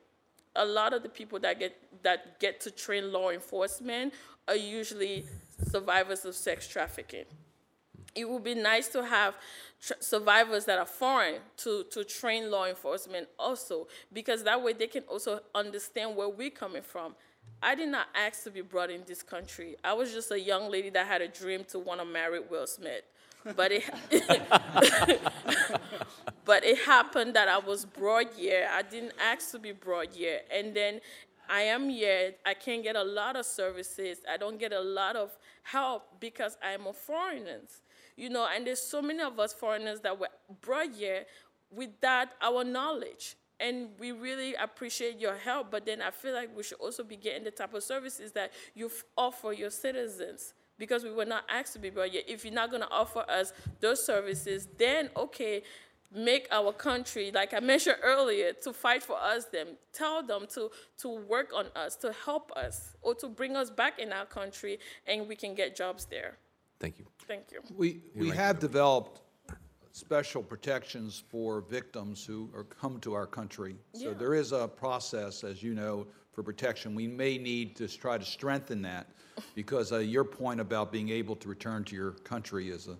[0.55, 4.13] A lot of the people that get that get to train law enforcement
[4.47, 5.25] are usually
[5.69, 7.25] survivors of sex trafficking
[8.15, 9.35] it would be nice to have
[9.81, 14.87] tr- survivors that are foreign to, to train law enforcement also, because that way they
[14.87, 17.15] can also understand where we're coming from.
[17.61, 19.75] I did not ask to be brought in this country.
[19.83, 22.67] I was just a young lady that had a dream to want to marry Will
[22.67, 23.03] Smith.
[23.57, 23.83] but it
[26.45, 28.69] but it happened that I was brought here.
[28.71, 31.01] I didn't ask to be brought here, and then
[31.49, 32.33] I am here.
[32.45, 34.19] I can't get a lot of services.
[34.29, 37.59] I don't get a lot of help because I'm a foreigner.
[38.15, 40.29] You know, and there's so many of us foreigners that were
[40.61, 41.25] brought here
[41.71, 43.35] without our knowledge.
[43.59, 47.15] And we really appreciate your help, but then I feel like we should also be
[47.15, 51.73] getting the type of services that you offer your citizens because we were not asked
[51.73, 52.23] to be brought here.
[52.27, 55.63] If you're not going to offer us those services, then okay,
[56.15, 60.69] make our country, like I mentioned earlier, to fight for us, them, tell them to,
[60.99, 64.79] to work on us, to help us, or to bring us back in our country,
[65.07, 66.37] and we can get jobs there.
[66.79, 67.05] Thank you.
[67.27, 67.61] Thank you.
[67.75, 69.21] We, we have developed
[69.91, 73.75] special protections for victims who are, come to our country.
[73.93, 74.13] So Yeah.
[74.13, 76.95] there is a process, as you know, for protection.
[76.95, 79.07] We may need to try to strengthen that
[79.53, 82.97] because uh, your point about being able to return to your country is a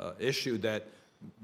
[0.00, 0.88] uh, issue that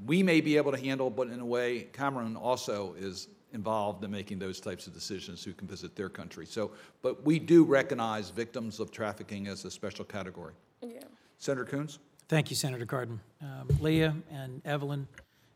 [0.06, 4.10] we may be able to handle, but in a way, Cameroon also is involved in
[4.10, 6.46] making those types of decisions who can visit their country.
[6.46, 6.70] So,
[7.02, 10.54] but we do recognize victims of trafficking as a special category.
[10.82, 11.00] Yeah.
[11.38, 11.98] Senator Coons?
[12.28, 13.18] Thank you, Senator Cardin.
[13.42, 15.08] Um, Leah and Evelyn,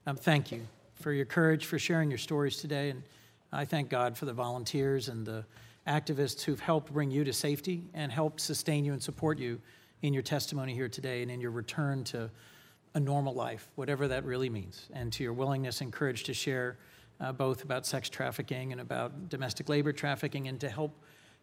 [0.06, 2.90] um, thank you for your courage, for sharing your stories today.
[2.90, 3.02] And
[3.52, 5.44] I thank God for the volunteers and the
[5.86, 9.60] activists who've helped bring you to safety and helped sustain you and support you
[10.02, 12.30] in your testimony here today and in your return to
[12.94, 16.78] a normal life, whatever that really means, and to your willingness and courage to share
[17.20, 20.92] uh, both about sex trafficking and about domestic labor trafficking and to help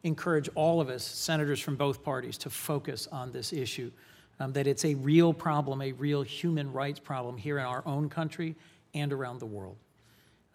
[0.03, 3.91] encourage all of us, senators from both parties, to focus on this issue.
[4.39, 8.09] Um, that it's a real problem, a real human rights problem here in our own
[8.09, 8.55] country
[8.95, 9.77] and around the world.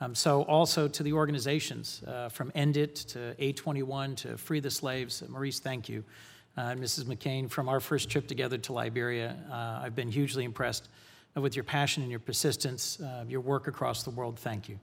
[0.01, 4.71] Um, so, also to the organizations uh, from End It to A21 to Free the
[4.71, 6.03] Slaves, Maurice, thank you.
[6.57, 7.05] Uh, Mrs.
[7.05, 10.89] McCain, from our first trip together to Liberia, uh, I've been hugely impressed
[11.35, 14.39] with your passion and your persistence, uh, your work across the world.
[14.39, 14.79] Thank you.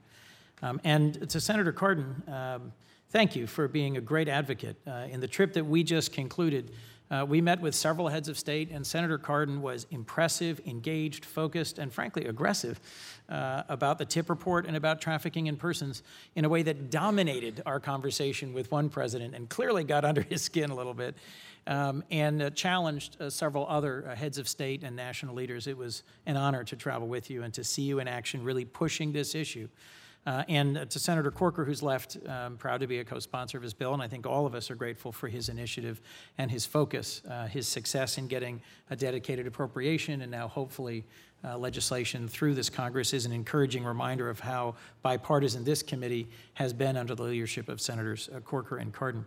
[0.62, 2.72] Um, and to Senator Cardin, um,
[3.10, 4.76] thank you for being a great advocate.
[4.86, 6.70] Uh, in the trip that we just concluded,
[7.14, 11.78] uh, we met with several heads of state, and Senator Cardin was impressive, engaged, focused,
[11.78, 12.80] and frankly aggressive
[13.28, 16.02] uh, about the TIP report and about trafficking in persons
[16.34, 20.42] in a way that dominated our conversation with one president and clearly got under his
[20.42, 21.14] skin a little bit.
[21.66, 25.66] Um, and uh, challenged uh, several other uh, heads of state and national leaders.
[25.66, 28.66] It was an honor to travel with you and to see you in action, really
[28.66, 29.68] pushing this issue.
[30.26, 33.62] Uh, and to Senator Corker, who's left, um, proud to be a co sponsor of
[33.62, 36.00] his bill, and I think all of us are grateful for his initiative
[36.38, 41.04] and his focus, uh, his success in getting a dedicated appropriation, and now hopefully
[41.44, 46.72] uh, legislation through this Congress is an encouraging reminder of how bipartisan this committee has
[46.72, 49.24] been under the leadership of Senators uh, Corker and Cardin.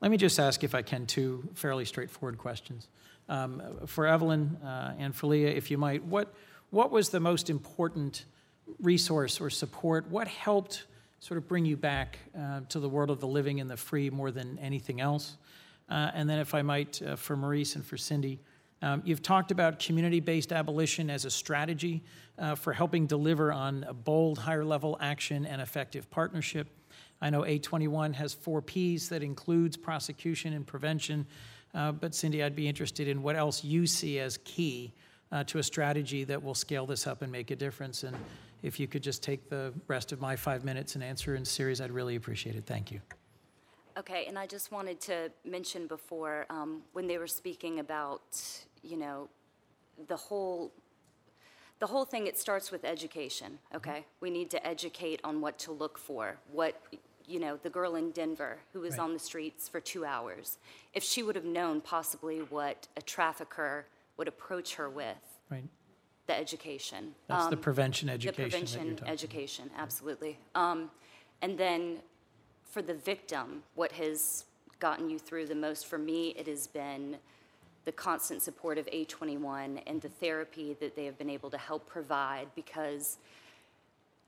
[0.00, 2.88] Let me just ask, if I can, two fairly straightforward questions.
[3.28, 6.34] Um, for Evelyn uh, and for Leah, if you might, what,
[6.70, 8.24] what was the most important
[8.80, 10.08] resource or support?
[10.08, 10.84] What helped
[11.20, 14.10] sort of bring you back uh, to the world of the living and the free
[14.10, 15.36] more than anything else?
[15.88, 18.38] Uh, and then, if I might, uh, for Maurice and for Cindy,
[18.82, 22.02] um, you've talked about community based abolition as a strategy
[22.38, 26.68] uh, for helping deliver on a bold, higher level action and effective partnership.
[27.20, 31.26] I know A21 has four Ps that includes prosecution and prevention.
[31.74, 34.92] Uh, but Cindy, I'd be interested in what else you see as key
[35.30, 38.02] uh, to a strategy that will scale this up and make a difference.
[38.02, 38.16] And
[38.62, 41.80] if you could just take the rest of my five minutes and answer in series,
[41.80, 42.66] I'd really appreciate it.
[42.66, 43.00] Thank you.
[43.98, 48.22] Okay, and I just wanted to mention before, um, when they were speaking about,
[48.82, 49.28] you know,
[50.08, 50.72] the whole,
[51.80, 54.06] the whole thing, it starts with education, okay?
[54.20, 56.80] We need to educate on what to look for, what,
[57.26, 59.00] you know, the girl in Denver who was Right.
[59.00, 60.58] on the streets for two hours,
[60.94, 65.16] if she would have known possibly what a trafficker would approach her with,
[65.50, 65.64] Right?
[66.26, 67.14] The education.
[67.26, 70.38] That's the Um, prevention the education you're prevention education, absolutely.
[70.54, 70.90] Um,
[71.42, 72.02] and then
[72.62, 74.44] for the victim, what has
[74.78, 77.18] gotten you through the most for me, it has been
[77.84, 81.86] the constant support of A21 and the therapy that they have been able to help
[81.86, 83.18] provide because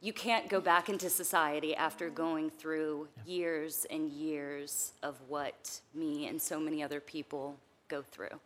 [0.00, 6.26] you can't go back into society after going through years and years of what me
[6.26, 7.56] and so many other people
[7.88, 8.40] go through.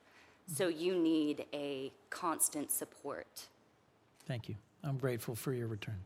[0.47, 3.47] So you need a constant support.
[4.27, 4.55] Thank you.
[4.85, 5.99] I'm grateful for your return.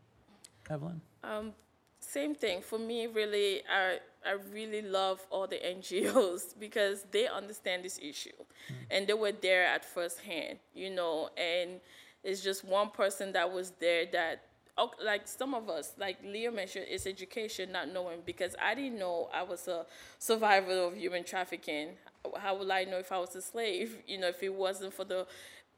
[0.71, 1.01] Evelyn?
[1.25, 1.53] Um,
[2.01, 3.07] same thing for me.
[3.07, 8.31] Really, I I really love all the NGOs because they understand this issue,
[8.69, 8.75] hmm.
[8.91, 10.59] and they were there at first hand.
[10.75, 11.81] You know, and
[12.25, 14.45] it's just one person that was there that.
[14.79, 18.21] oh, Like some of us, like Leah mentioned, it's education, not knowing.
[18.25, 19.85] Because I didn't know I was a
[20.19, 21.97] survivor of human trafficking.
[22.38, 23.97] How would I know if I was a slave?
[24.06, 25.26] You know, if it wasn't for the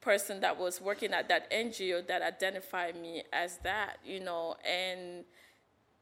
[0.00, 5.24] person that was working at that NGO that identified me as that, you know, and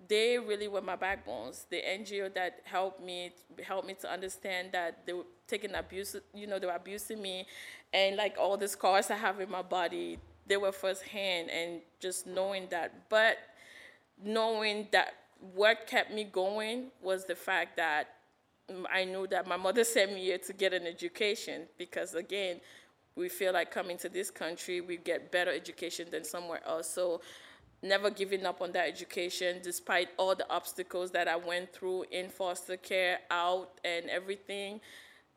[0.09, 1.67] they really were my backbones.
[1.69, 6.47] The NGO that helped me helped me to understand that they were taking abuse, you
[6.47, 7.47] know, they were abusing me,
[7.93, 12.27] and like all the scars I have in my body, they were firsthand, and just
[12.27, 13.11] knowing that.
[13.11, 13.37] But
[14.23, 15.15] knowing that
[15.55, 18.09] what kept me going was the fact that
[18.91, 22.61] I knew that my mother sent me here to get an education because again,
[23.17, 26.89] we feel like coming to this country, we get better education than somewhere else.
[26.89, 27.21] So
[27.83, 32.29] never giving up on that education despite all the obstacles that I went through in
[32.29, 34.81] foster care, out and everything.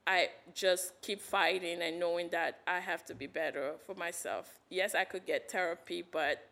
[0.06, 4.60] I just keep fighting and knowing that I have to be better for myself.
[4.70, 6.50] Yes, I could get therapy, but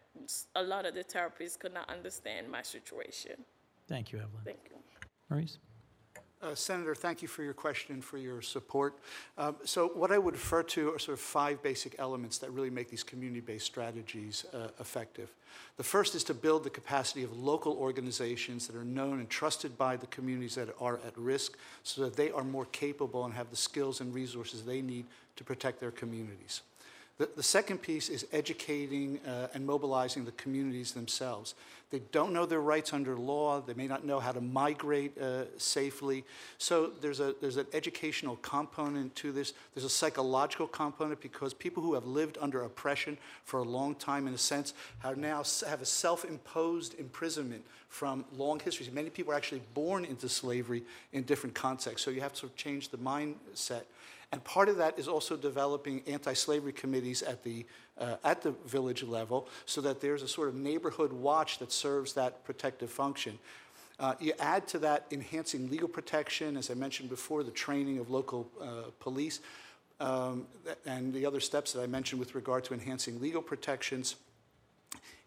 [0.56, 3.44] a lot of the therapists could not understand my situation.
[3.88, 4.42] Thank you, Evelyn.
[4.46, 4.78] Thank you.
[5.30, 5.58] Maurice?
[6.42, 8.98] Uh, Senator, thank you for your question and for your support.
[9.38, 12.72] Um, So what I would refer to are sort of five basic elements that really
[12.72, 15.30] make these community-based strategies uh, effective.
[15.78, 19.78] The first is to build the capacity of local organizations that are known and trusted
[19.78, 23.52] by the communities that are at risk so that they are more capable and have
[23.52, 25.06] the skills and resources they need
[25.36, 26.62] to protect their communities.
[27.20, 31.54] The, the second piece is educating uh, and mobilizing the communities themselves.
[31.92, 33.60] They don't know their rights under law.
[33.60, 36.24] They may not know how to migrate uh, safely.
[36.58, 39.54] So there's, a, there's an educational component to this.
[39.76, 44.26] There's a psychological component because people who have lived under oppression for a long time,
[44.26, 44.74] in a sense,
[45.04, 48.90] are now have a self-imposed imprisonment from long histories.
[48.90, 52.06] Many people are actually born into slavery in different contexts.
[52.06, 53.84] So you have to sort of change the mindset.
[54.32, 57.66] And part of that is also developing anti-slavery committees at the,
[57.98, 62.14] uh, at the village level so that there's a sort of neighborhood watch that serves
[62.14, 63.38] that protective function.
[64.00, 68.10] Uh, you add to that enhancing legal protection, as I mentioned before, the training of
[68.10, 69.42] local uh, police,
[70.00, 70.48] um,
[70.86, 74.16] and the other steps that I mentioned with regard to enhancing legal protections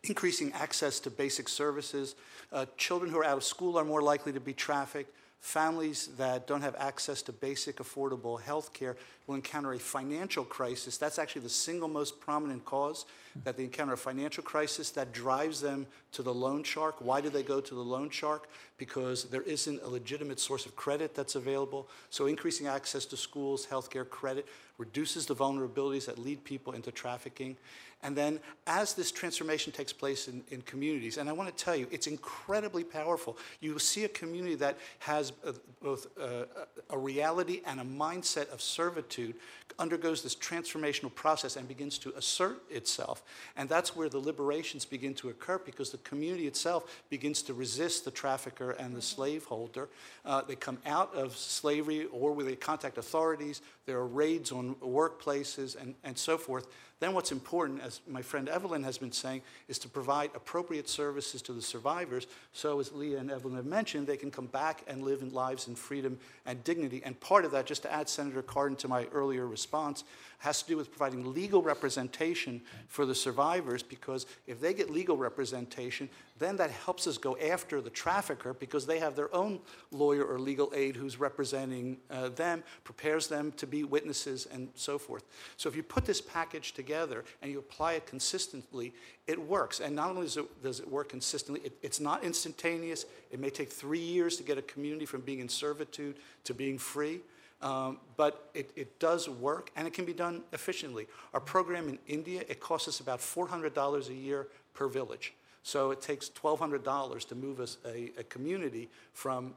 [0.08, 2.14] increasing access to basic services.
[2.52, 5.14] Uh, children who are out of school are more likely to be trafficked.
[5.44, 8.96] Families that don't have access to basic, affordable health care
[9.26, 10.96] will encounter a financial crisis.
[10.96, 13.04] That's actually the single most prominent cause
[13.42, 16.96] that they encounter a financial crisis that drives them to the loan shark.
[17.00, 18.48] Why do they go to the loan shark?
[18.78, 21.88] Because there isn't a legitimate source of credit that's available.
[22.10, 24.46] So increasing access to schools, healthcare, credit
[24.78, 27.56] reduces the vulnerabilities that lead people into trafficking.
[28.04, 31.74] And then as this transformation takes place in, in communities, and I want to tell
[31.74, 33.38] you, it's incredibly powerful.
[33.60, 35.52] You see a community that has uh,
[35.82, 36.44] both uh,
[36.90, 39.36] a reality and a mindset of servitude
[39.78, 43.22] undergoes this transformational process and begins to assert itself.
[43.56, 48.04] And that's where the liberations begin to occur because the community itself begins to resist
[48.04, 49.88] the trafficker and the slaveholder.
[50.24, 53.62] Uh, they come out of slavery or where they contact authorities.
[53.86, 56.66] There are raids on workplaces and, and so forth.
[57.00, 61.42] Then what's important, as my friend Evelyn has been saying, is to provide appropriate services
[61.42, 62.26] to the survivors
[62.56, 65.66] so, as Leah and Evelyn have mentioned, they can come back and live in lives
[65.66, 67.02] in freedom and dignity.
[67.04, 70.04] And part of that, just to add Senator Cardin to my earlier response,
[70.38, 75.16] has to do with providing legal representation for the survivors because if they get legal
[75.16, 76.08] representation,
[76.38, 79.60] then that helps us go after the trafficker because they have their own
[79.92, 84.98] lawyer or legal aid who's representing uh, them, prepares them to be witnesses, and so
[84.98, 85.24] forth.
[85.56, 88.92] So if you put this package together and you apply it consistently,
[89.28, 89.78] it works.
[89.78, 93.06] And not only does it, does it work consistently, it, it's not instantaneous.
[93.30, 96.78] It may take three years to get a community from being in servitude to being
[96.78, 97.20] free.
[97.62, 101.06] Um, but it, it does work and it can be done efficiently.
[101.32, 105.32] Our program in India, it costs us about $400 a year per village.
[105.66, 109.54] So it takes $1,200 to move us a, a community from,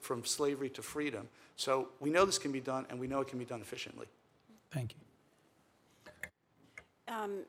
[0.00, 1.28] from slavery to freedom.
[1.56, 4.06] So we know this can be done and we know it can be done efficiently.
[4.70, 4.94] Thank
[7.06, 7.14] you.
[7.14, 7.40] Um,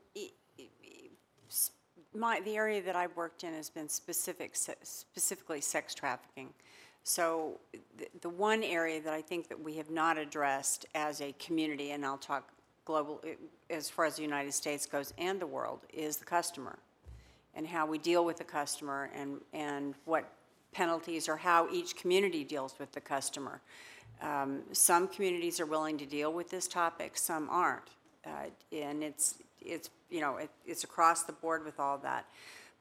[1.49, 1.71] s-
[2.13, 6.49] My, the area that I've worked in has been specific, specifically sex trafficking.
[7.05, 7.61] So
[7.97, 11.91] the, the one area that I think that we have not addressed as a community,
[11.91, 12.51] and I'll talk
[12.83, 13.23] global,
[13.69, 16.77] as far as the United States goes and the world, is the customer.
[17.55, 20.25] And how we deal with the customer and, and what
[20.73, 23.61] penalties or how each community deals with the customer.
[24.21, 27.89] Um, Some communities are willing to deal with this topic, some aren't.
[28.25, 32.25] Uh, And it's, it's, you know, it- it's across the board with all that.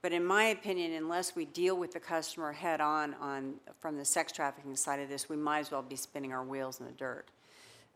[0.02, 4.32] But in my opinion, unless we deal with the customer head-on on, from the sex
[4.32, 7.26] trafficking side of this, we might as well be spinning our wheels in the dirt.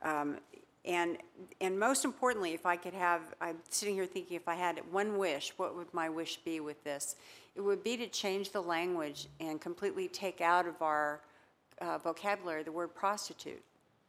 [0.03, 0.39] Um,
[0.85, 1.19] And,
[1.61, 5.17] and most importantly, if I could have, I'm sitting here thinking if I had one
[5.17, 7.17] wish, what would my wish be with this?
[7.55, 11.21] It would be to change the language and completely take out of our
[11.81, 13.63] uh, vocabulary the word prostitute.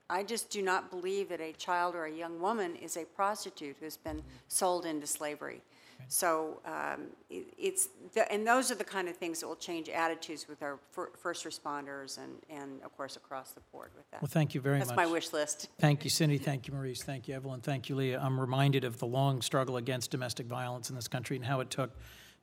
[0.10, 3.77] I just do not believe that a child or a young woman is a prostitute
[3.80, 5.61] who's been sold into slavery.
[6.07, 9.90] So um, it- it's, the- and those are the kind of things that will change
[9.90, 14.22] attitudes with our fir- first responders and, and of course, across the board with that.
[14.22, 14.88] Well, thank you very much.
[14.88, 15.69] That's my wish list.
[15.80, 16.38] Thank you, Cindy.
[16.38, 17.03] Thank you, Maurice.
[17.03, 17.61] Thank you, Evelyn.
[17.61, 18.19] Thank you, Leah.
[18.22, 21.69] I'm reminded of the long struggle against domestic violence in this country and how it
[21.69, 21.91] took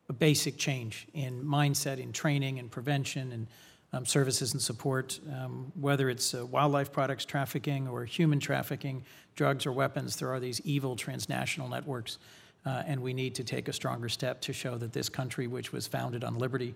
[0.09, 3.47] a basic change in mindset, in training, and prevention, and
[3.95, 9.05] um, services and support, um, whether it's uh, wildlife products trafficking or human trafficking,
[9.37, 10.17] drugs or weapons.
[10.17, 12.19] There are these evil transnational networks,
[12.65, 15.73] uh, and we need to take a stronger step to show that this country, which
[15.73, 16.75] was founded on liberty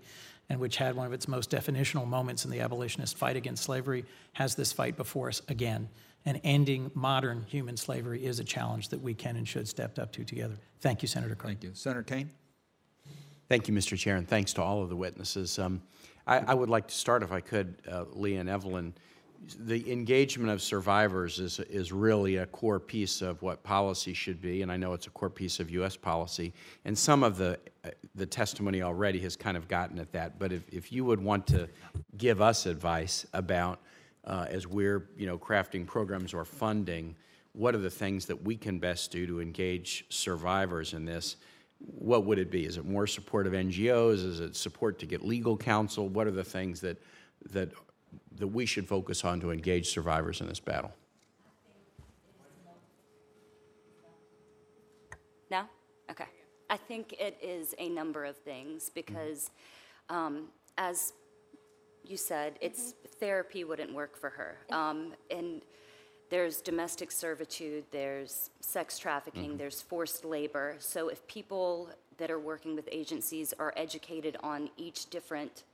[0.48, 4.04] and which had one of its most definitional moments in the abolitionist fight against slavery,
[4.32, 5.88] has this fight before us again.
[6.24, 10.12] And ending modern human slavery is a challenge that we can and should step up
[10.12, 10.56] to together.
[10.80, 11.60] Thank you, Senator Cardin.
[11.60, 11.70] Thank you.
[11.74, 12.30] Senator Kaine?
[13.48, 13.96] Thank you, Mr.
[13.96, 15.56] Chair, and thanks to all of the witnesses.
[15.58, 15.82] Um,
[16.26, 18.92] I, I would like to start, if I could, uh, Leah and Evelyn.
[19.58, 24.62] The engagement of survivors is, is really a core piece of what policy should be,
[24.62, 25.96] and I know it's a core piece of U.S.
[25.96, 26.52] policy.
[26.84, 30.38] And some of the, uh, the testimony already has kind of gotten at that.
[30.38, 31.68] But if, if you would want to
[32.16, 33.80] give us advice about,
[34.24, 37.14] uh, as we're, you know, crafting programs or funding,
[37.52, 41.36] what are the things that we can best do to engage survivors in this?
[41.78, 42.64] what would it be?
[42.64, 44.24] Is it more support of NGOs?
[44.24, 46.08] Is it support to get legal counsel?
[46.08, 46.96] What are the things that,
[47.50, 47.70] that,
[48.36, 50.92] that we should focus on to engage survivors in this battle?
[55.50, 55.64] No?
[56.10, 56.26] Okay.
[56.68, 59.50] I think it is a number of things because,
[60.08, 61.12] um, as
[62.04, 64.58] you said, it's therapy wouldn't work for her.
[64.70, 65.62] Um, and
[66.28, 70.74] there's domestic servitude, there's sex trafficking, there's forced labor.
[70.80, 71.88] So if people
[72.18, 75.64] that are working with agencies are educated on each different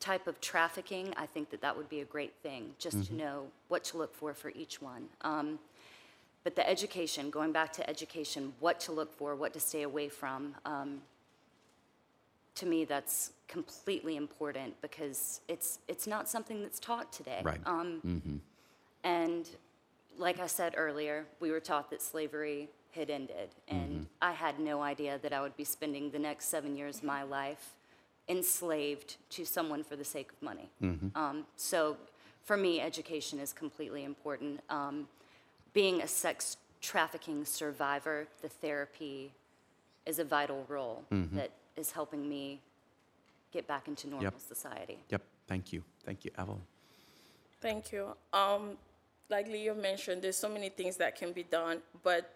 [0.00, 3.46] type of trafficking, I think that that would be a great thing, just to know
[3.68, 5.08] what to look for for each one.
[5.22, 5.58] Um,
[6.44, 10.08] but the education, going back to education, what to look for, what to stay away
[10.08, 11.02] from, um,
[12.54, 17.40] to me, that's completely important because it's, it's not something that's taught today.
[17.44, 17.60] Right.
[17.66, 18.00] Um,
[19.04, 19.48] And
[20.18, 23.50] like I said earlier, we were taught that slavery had ended.
[23.68, 27.04] And I had no idea that I would be spending the next seven years of
[27.04, 27.74] my life
[28.28, 30.68] enslaved to someone for the sake of money.
[31.14, 31.96] Um, so
[32.44, 34.60] for me, education is completely important.
[34.70, 35.08] Um,
[35.72, 39.32] being a sex trafficking survivor, the therapy
[40.06, 42.60] is a vital role that is helping me
[43.52, 44.40] get back into normal Yep.
[44.40, 44.98] society.
[45.08, 45.82] Yep, thank you.
[46.04, 46.62] Thank you, Evelyn.
[47.60, 48.14] Thank you.
[48.32, 48.76] Um,
[49.30, 52.34] like Leo mentioned, there's so many things that can be done, but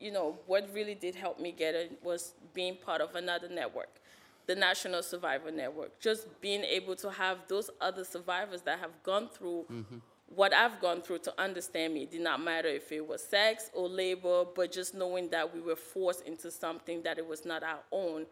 [0.00, 4.00] you know what really did help me get it was being part of another network,
[4.46, 6.00] the National Survivor Network.
[6.00, 9.96] Just being able to have those other survivors that have gone through mm-hmm.
[10.34, 12.02] what I've gone through to understand me.
[12.02, 15.60] It did not matter if it was sex or labor, but just knowing that we
[15.60, 18.26] were forced into something that it was not our own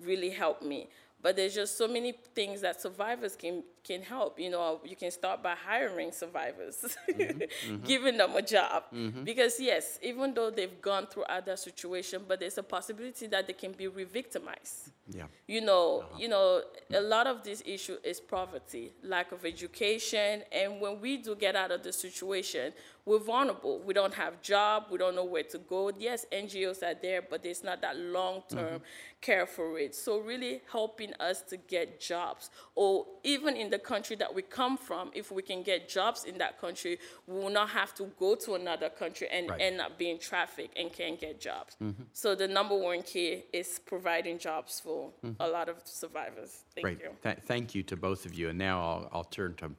[0.00, 0.88] really helped me.
[1.22, 4.40] But there's just so many things that survivors can can help.
[4.40, 7.42] You know, you can start by hiring survivors, mm-hmm.
[7.44, 7.84] Mm-hmm.
[7.84, 8.84] giving them a job.
[8.92, 9.24] Mm-hmm.
[9.24, 13.52] Because yes, even though they've gone through other situation, but there's a possibility that they
[13.52, 14.90] can be re-victimized.
[15.08, 15.24] Yeah.
[15.46, 16.18] You know, uh-huh.
[16.18, 16.62] you know,
[16.92, 21.54] a lot of this issue is poverty, lack of education, and when we do get
[21.54, 22.72] out of the situation,
[23.04, 23.80] we're vulnerable.
[23.80, 25.90] We don't have job, we don't know where to go.
[25.98, 28.80] Yes, NGOs are there, but there's not that long-term
[29.20, 29.94] care for it.
[29.94, 34.76] So really helping us to get jobs, or even in the country that we come
[34.88, 36.94] from, if we can get jobs in that country,
[37.26, 39.60] we will not have to go to another country and Right.
[39.66, 41.72] end up being trafficked and can't get jobs.
[41.82, 42.04] Mm-hmm.
[42.12, 45.42] So the number one key is providing jobs for mm-hmm.
[45.46, 46.52] a lot of survivors.
[46.74, 47.00] Thank Great.
[47.04, 47.10] you.
[47.26, 48.46] Th- Thank you to both of you.
[48.50, 49.72] And now I'll, I'll turn to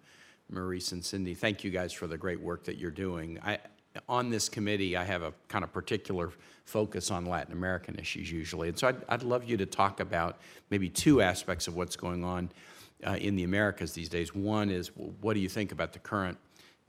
[0.49, 1.33] Maurice and Cindy.
[1.33, 3.39] Thank you guys for the great work that you're doing.
[3.43, 3.59] I,
[4.09, 6.31] on this committee, I have a kind of particular
[6.65, 8.67] focus on Latin American issues usually.
[8.67, 10.37] And so I'd, I'd love you to talk about
[10.69, 12.49] maybe two aspects of what's going on
[13.05, 14.33] uh, in the Americas these days.
[14.33, 16.37] One is, what do you think about the current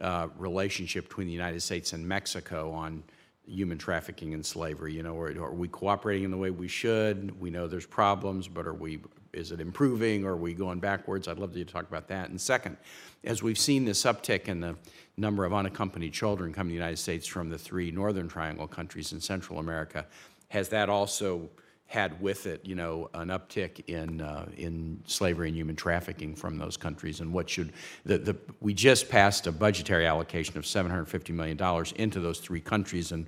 [0.00, 3.02] uh, relationship between the United States and Mexico on
[3.46, 4.94] human trafficking and slavery?
[4.94, 7.38] You know, are, are we cooperating in the way we should?
[7.40, 9.00] We know there's problems, but are we,
[9.32, 11.28] is it improving or are we going backwards?
[11.28, 12.30] I'd love to talk about that.
[12.30, 12.76] And second,
[13.24, 14.76] as we've seen this uptick in the
[15.16, 19.12] number of unaccompanied children coming to the United States from the three Northern Triangle countries
[19.12, 20.06] in Central America,
[20.48, 21.48] has that also
[21.86, 26.58] had with it, you know, an uptick in, uh, in slavery and human trafficking from
[26.58, 27.20] those countries?
[27.20, 27.72] And what should,
[28.04, 33.12] the, the, we just passed a budgetary allocation of $750 million into those three countries,
[33.12, 33.26] and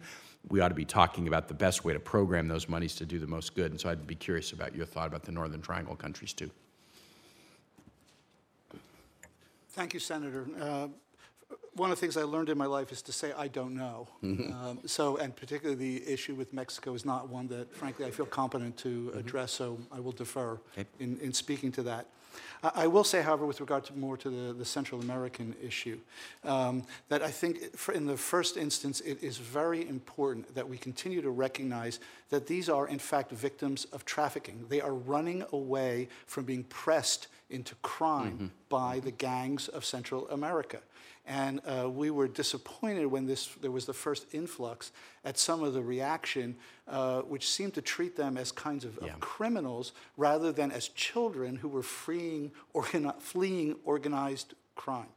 [0.48, 3.18] we ought to be talking about the best way to program those monies to do
[3.18, 3.70] the most good.
[3.70, 6.50] And so I'd be curious about your thought about the Northern Triangle countries, too.
[9.70, 10.48] Thank you, Senator.
[10.60, 10.88] Uh,
[11.78, 14.08] one of the things I learned in my life is to say I don't know.
[14.52, 18.26] Um, so, and particularly the issue with Mexico is not one that, frankly, I feel
[18.26, 19.52] competent to address.
[19.52, 20.58] So, I will defer
[20.98, 22.06] in, in speaking to that.
[22.62, 25.98] I, I will say, however, with regard to more to the, the Central American issue,
[26.44, 30.78] um, that I think for in the first instance it is very important that we
[30.78, 32.00] continue to recognize
[32.30, 34.66] that these are in fact victims of trafficking.
[34.68, 40.80] They are running away from being pressed into crime by the gangs of Central America.
[41.28, 44.92] And uh, we were disappointed when this, there was the first influx
[45.26, 46.56] at some of the reaction,
[46.88, 51.56] uh, which seemed to treat them as kinds of, of criminals rather than as children
[51.56, 55.08] who were freeing, organi- fleeing organized crime.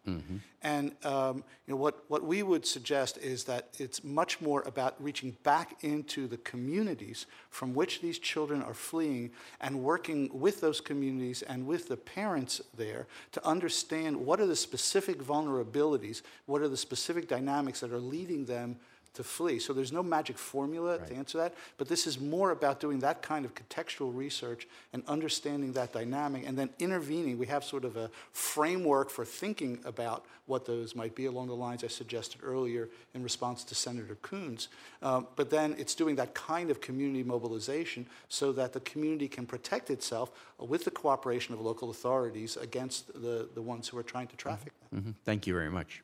[0.63, 5.01] And um, you know, what, what we would suggest is that it's much more about
[5.01, 9.31] reaching back into the communities from which these children are fleeing
[9.61, 14.55] and working with those communities and with the parents there to understand what are the
[14.55, 18.75] specific vulnerabilities, what are the specific dynamics that are leading them
[19.13, 19.59] to flee.
[19.59, 23.21] So there's no magic formula to answer that, but this is more about doing that
[23.21, 27.37] kind of contextual research and understanding that dynamic and then intervening.
[27.37, 31.55] We have sort of a framework for thinking about what those might be along the
[31.55, 34.69] lines I suggested earlier in response to Senator Coons.
[35.01, 39.45] Um, but then it's doing that kind of community mobilization so that the community can
[39.45, 44.27] protect itself with the cooperation of local authorities against the, the ones who are trying
[44.27, 45.03] to traffic them.
[45.03, 45.15] Mhm.
[45.25, 46.03] Thank you very much.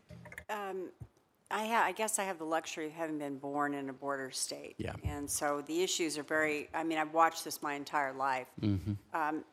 [1.50, 4.32] I, ha- I guess I have the luxury of having been born in a border
[4.32, 4.76] state.
[4.78, 4.94] Yeah.
[5.04, 8.48] And so the issues are very, I mean, I've watched this my entire life.
[8.62, 8.94] Mm-hmm.
[9.14, 9.44] Um,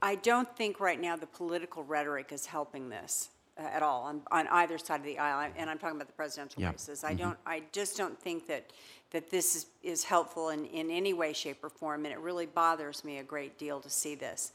[0.00, 4.22] I- don't think right now the political rhetoric is helping this uh, at all on,
[4.30, 6.70] on either side of the aisle, and I'm talking about the presidential Yeah.
[6.70, 7.02] races.
[7.02, 8.72] I don't, I just don't think that,
[9.10, 12.46] that this is, is helpful in, in any way, shape, or form, and it really
[12.46, 14.52] bothers me a great deal to see this.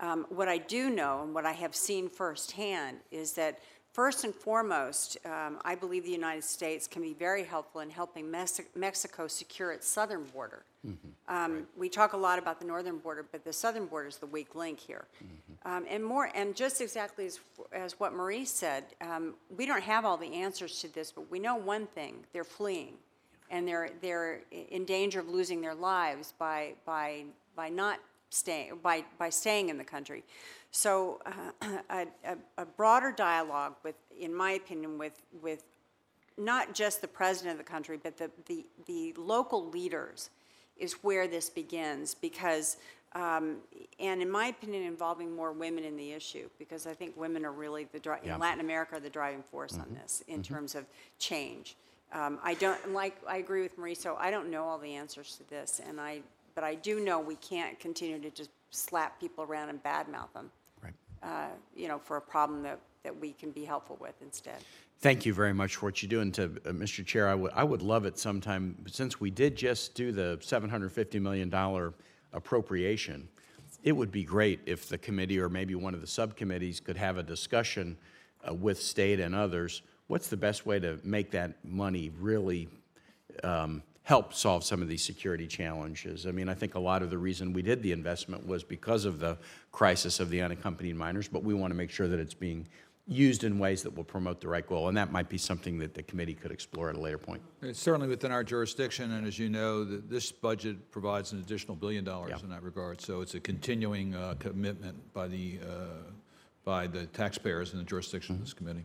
[0.00, 3.58] Um, what I do know, and what I have seen firsthand, is that
[3.98, 8.30] First and foremost, um, I believe the United States can be very helpful in helping
[8.30, 10.62] Mex- Mexico secure its southern border.
[11.26, 14.26] Um, We talk a lot about the northern border, but the southern border is the
[14.26, 15.08] weak link here.
[15.64, 17.40] Um, And more, and just exactly as,
[17.72, 21.40] as what Marie said, um, we don't have all the answers to this, but we
[21.40, 22.98] know one thing, they're fleeing.
[23.50, 27.24] And they're, they're in danger of losing their lives by, by,
[27.56, 27.98] by not
[28.30, 30.22] staying, by, by staying in the country.
[30.70, 31.20] So
[31.62, 32.06] uh, a,
[32.58, 35.64] a- broader dialogue with, in my opinion, with, with
[36.36, 40.30] not just the president of the country, but the, the, the local leaders
[40.76, 42.76] is where this begins because,
[43.14, 43.56] um,
[43.98, 47.50] and in my opinion, involving more women in the issue because I think women are
[47.52, 48.34] really the, dri- Yeah.
[48.34, 50.84] in Latin America, are the driving force on this in terms of
[51.18, 51.76] change.
[52.12, 55.36] Um, I don't, like, I agree with Marie, so I don't know all the answers
[55.36, 56.20] to this and I,
[56.58, 60.50] but I do know we can't continue to just slap people around and badmouth them,
[60.82, 60.92] Right.
[61.22, 64.56] uh, you know, for a problem that, that we can be helpful with instead.
[64.98, 66.20] Thank you very much for what you do.
[66.20, 67.06] And to, uh, Mr.
[67.06, 71.22] Chair, I would, I would love it sometime, since we did just do the $750
[71.22, 71.92] million
[72.32, 73.28] appropriation,
[73.84, 77.18] it would be great if the committee or maybe one of the subcommittees could have
[77.18, 77.96] a discussion
[78.48, 79.82] uh, with state and others.
[80.08, 82.68] What's the best way to make that money really
[83.44, 86.26] um, help solve some of these security challenges.
[86.26, 89.04] I mean, I think a lot of the reason we did the investment was because
[89.04, 89.36] of the
[89.70, 92.66] crisis of the unaccompanied minors, but we want to make sure that it's being
[93.06, 95.92] used in ways that will promote the right goal, and that might be something that
[95.92, 97.42] the committee could explore at a later point.
[97.60, 101.76] It's certainly within our jurisdiction, and as you know, th- this budget provides an additional
[101.76, 102.44] billion dollars Yeah.
[102.44, 103.02] in that regard.
[103.02, 106.10] So it's a continuing uh, commitment by the, uh,
[106.64, 108.84] by the taxpayers in the jurisdiction of this committee.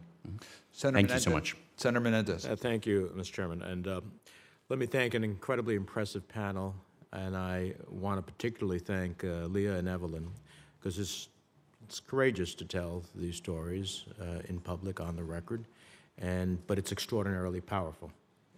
[0.74, 1.08] Senator Mm-hmm.
[1.08, 1.56] Thank you so much.
[1.78, 2.46] Senator Menendez.
[2.46, 3.32] Uh, Thank you, Mr.
[3.32, 3.62] Chairman.
[3.62, 4.02] And uh,
[4.70, 6.74] let me thank an incredibly impressive panel,
[7.12, 10.28] and I want to particularly thank uh, Leah and Evelyn,
[10.80, 11.28] because it's,
[11.84, 15.66] it's courageous to tell these stories uh, in public, on the record,
[16.18, 18.12] and, but it's extraordinarily powerful.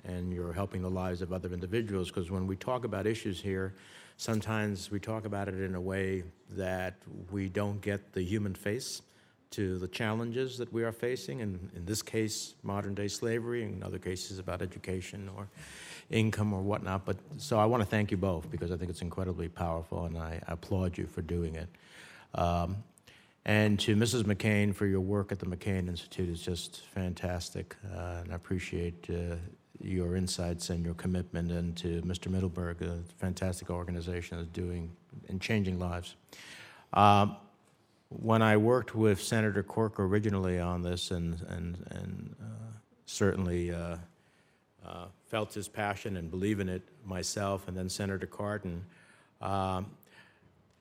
[0.03, 3.73] And you're helping the lives of other individuals, because when we talk about issues here,
[4.17, 6.93] sometimes we talk about it in a way that
[7.31, 9.01] we don't get the human face
[9.51, 13.99] to the challenges that we are facing, and in this case, modern-day slavery, in other
[13.99, 15.47] cases about education or
[16.09, 17.05] income or whatnot.
[17.05, 20.17] But, so I want to thank you both, because I think it's incredibly powerful, and
[20.17, 21.69] I applaud you for doing it.
[22.33, 22.83] Um,
[23.45, 24.23] and to Mrs.
[24.23, 29.07] McCain for your work at the McCain Institute is just fantastic, uh, and I appreciate
[29.09, 29.35] uh,
[29.79, 31.51] your insights and your commitment.
[31.51, 32.31] And to Mr.
[32.31, 34.91] Middleberg, a fantastic organization is doing
[35.29, 36.15] and changing lives.
[36.93, 37.35] Um,
[38.09, 43.71] when I worked with Senator Corker originally on this, and and and uh, certainly
[44.87, 48.81] uh, felt his passion and believe in it myself, and then Senator Cardin.
[49.41, 49.87] Um,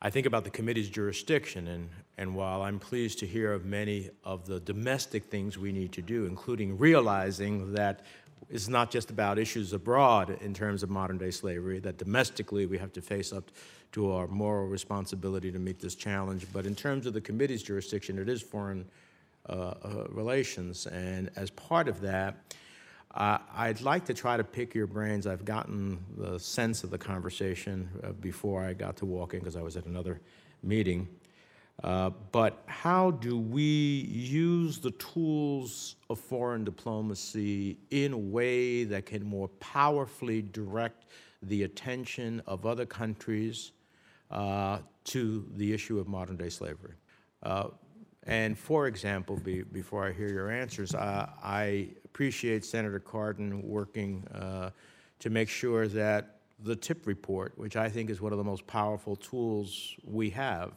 [0.02, 4.10] I think about the committee's jurisdiction, and, and while I'm pleased to hear of many
[4.22, 8.02] of the domestic things we need to do, including realizing that
[8.50, 12.76] it's not just about issues abroad in terms of modern day slavery, that domestically we
[12.76, 13.50] have to face up
[13.92, 18.18] to our moral responsibility to meet this challenge, but in terms of the committee's jurisdiction,
[18.18, 18.84] it is foreign
[19.48, 22.54] uh, uh, relations, and as part of that,
[23.14, 25.26] uh, I'd like to try to pick your brains.
[25.26, 29.56] I've gotten the sense of the conversation uh, before I got to walk in because
[29.56, 30.20] I was at another
[30.62, 31.08] meeting.
[31.82, 39.06] Uh, but how do we use the tools of foreign diplomacy in a way that
[39.06, 41.06] can more powerfully direct
[41.42, 43.72] the attention of other countries
[44.30, 46.94] uh, to the issue of modern day slavery?
[47.42, 47.68] Uh,
[48.26, 54.24] and for example, be, before I hear your answers, uh, I appreciate Senator Cardin working
[54.32, 54.70] uh,
[55.18, 58.68] to make sure that the TIP report, which I think is one of the most
[58.68, 60.74] powerful tools we have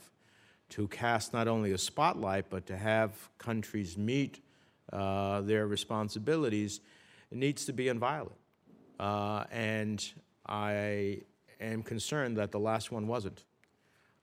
[0.69, 4.43] to cast not only a spotlight, but to have countries meet
[4.91, 6.79] uh, their responsibilities,
[7.29, 8.31] needs to be inviolate.
[8.99, 10.11] Uh, and
[10.47, 11.21] I
[11.61, 13.43] am concerned that the last one wasn't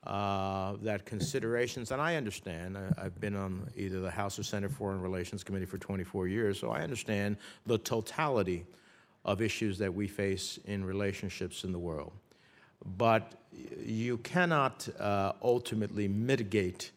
[0.07, 4.71] uh, that considerations, and I understand, I, I've been on either the House or Senate
[4.71, 7.37] Foreign Relations Committee for 24 years, so I understand
[7.67, 8.67] the totality
[9.25, 12.13] of issues that we face in relationships in the world.
[12.85, 13.33] But
[13.83, 16.91] you cannot uh, ultimately mitigate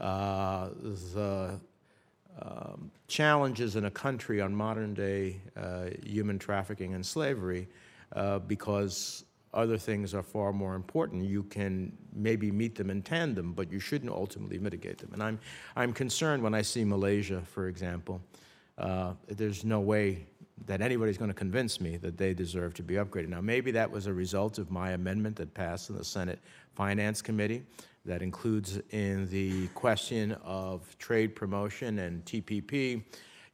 [0.00, 0.70] uh,
[1.14, 1.60] the
[2.40, 7.68] um, challenges in a country on modern day uh, human trafficking and slavery
[8.12, 9.24] uh, because
[9.54, 11.24] other things are far more important.
[11.24, 15.10] You can maybe meet them in tandem, but you shouldn't ultimately mitigate them.
[15.12, 15.38] And I'm,
[15.76, 18.20] I'm concerned when I see Malaysia, for example.
[18.76, 20.26] Uh, there's no way
[20.66, 23.28] that anybody's going to convince me that they deserve to be upgraded.
[23.28, 26.40] Now, maybe that was a result of my amendment that passed in the Senate
[26.74, 27.64] Finance Committee
[28.04, 33.02] that includes in the question of trade promotion and TPP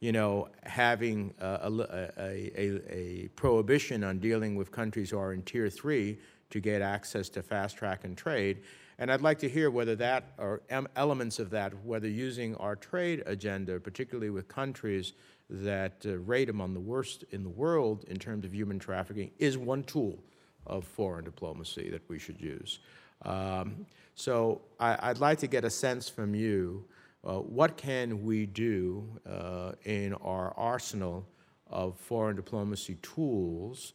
[0.01, 5.43] you know, having a, a, a, a, prohibition on dealing with countries who are in
[5.43, 6.17] tier three
[6.49, 8.63] to get access to fast track and trade.
[8.97, 10.61] And I'd like to hear whether that, or
[10.95, 15.13] elements of that, whether using our trade agenda, particularly with countries
[15.51, 19.57] that uh, rate among the worst in the world in terms of human trafficking, is
[19.57, 20.17] one tool
[20.65, 22.79] of foreign diplomacy that we should use.
[23.23, 26.85] Um, so I, would like to get a sense from you
[27.23, 31.27] uh, what can we do uh, in our arsenal
[31.67, 33.93] of foreign diplomacy tools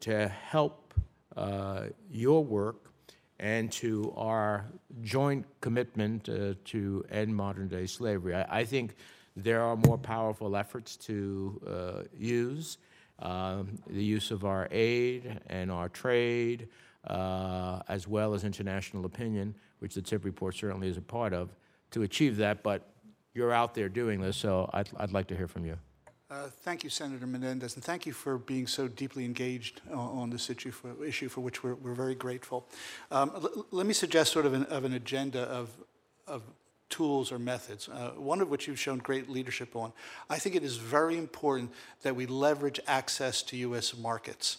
[0.00, 0.94] to help
[1.36, 2.92] uh, your work
[3.40, 4.66] and to our
[5.00, 8.34] joint commitment uh, to end modern day slavery?
[8.34, 8.96] I, I, think
[9.34, 12.78] there are more powerful efforts to uh, use.
[13.20, 16.68] Um, the use of our aid and our trade,
[17.08, 21.50] as well as international opinion, which the TIP report certainly is a part of,
[21.90, 22.88] to achieve that, but
[23.34, 25.78] you're out there doing this, so I'd, I'd like to hear from you.
[26.30, 30.30] Uh, thank you, Senator Menendez, and thank you for being so deeply engaged on, on
[30.30, 32.68] this issue for, issue for which we're, we're very grateful.
[33.10, 35.70] Um, l- let me suggest sort of an, of an agenda of,
[36.26, 36.42] of
[36.90, 39.92] tools or methods, uh, one of which you've shown great leadership on.
[40.28, 43.96] I think it is very important that we leverage access to U.S.
[43.96, 44.58] markets.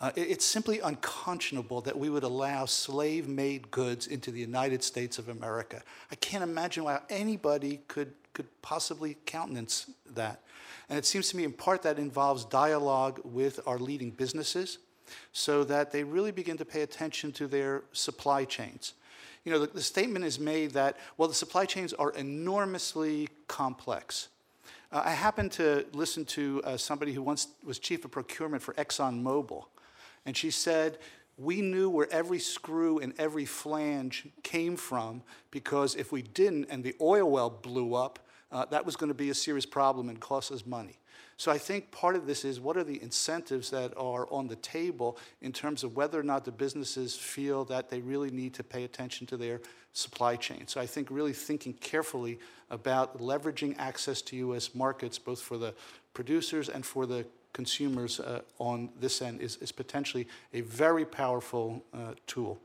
[0.00, 5.18] Uh, it's simply unconscionable that we would allow slave made goods into the United States
[5.18, 5.82] of America.
[6.10, 10.40] I can't imagine why anybody could, could possibly countenance that.
[10.88, 14.78] And it seems to me, in part, that involves dialogue with our leading businesses
[15.32, 18.94] so that they really begin to pay attention to their supply chains.
[19.44, 24.28] You know, the, the statement is made that, well, the supply chains are enormously complex.
[24.92, 28.74] Uh, I happened to listen to uh, somebody who once was chief of procurement for
[28.74, 29.64] ExxonMobil,
[30.26, 30.98] and she said,
[31.36, 36.84] We knew where every screw and every flange came from because if we didn't and
[36.84, 38.18] the oil well blew up,
[38.52, 40.98] uh, that was going to be a serious problem and cost us money.
[41.36, 44.56] So I think part of this is what are the incentives that are on the
[44.56, 48.62] table in terms of whether or not the businesses feel that they really need to
[48.62, 49.62] pay attention to their
[49.94, 50.66] supply chain.
[50.66, 54.74] So I think really thinking carefully about leveraging access to U.S.
[54.74, 55.74] markets, both for the
[56.12, 61.84] producers and for the consumers uh, on this end is, is potentially a very powerful
[61.92, 62.60] uh, tool.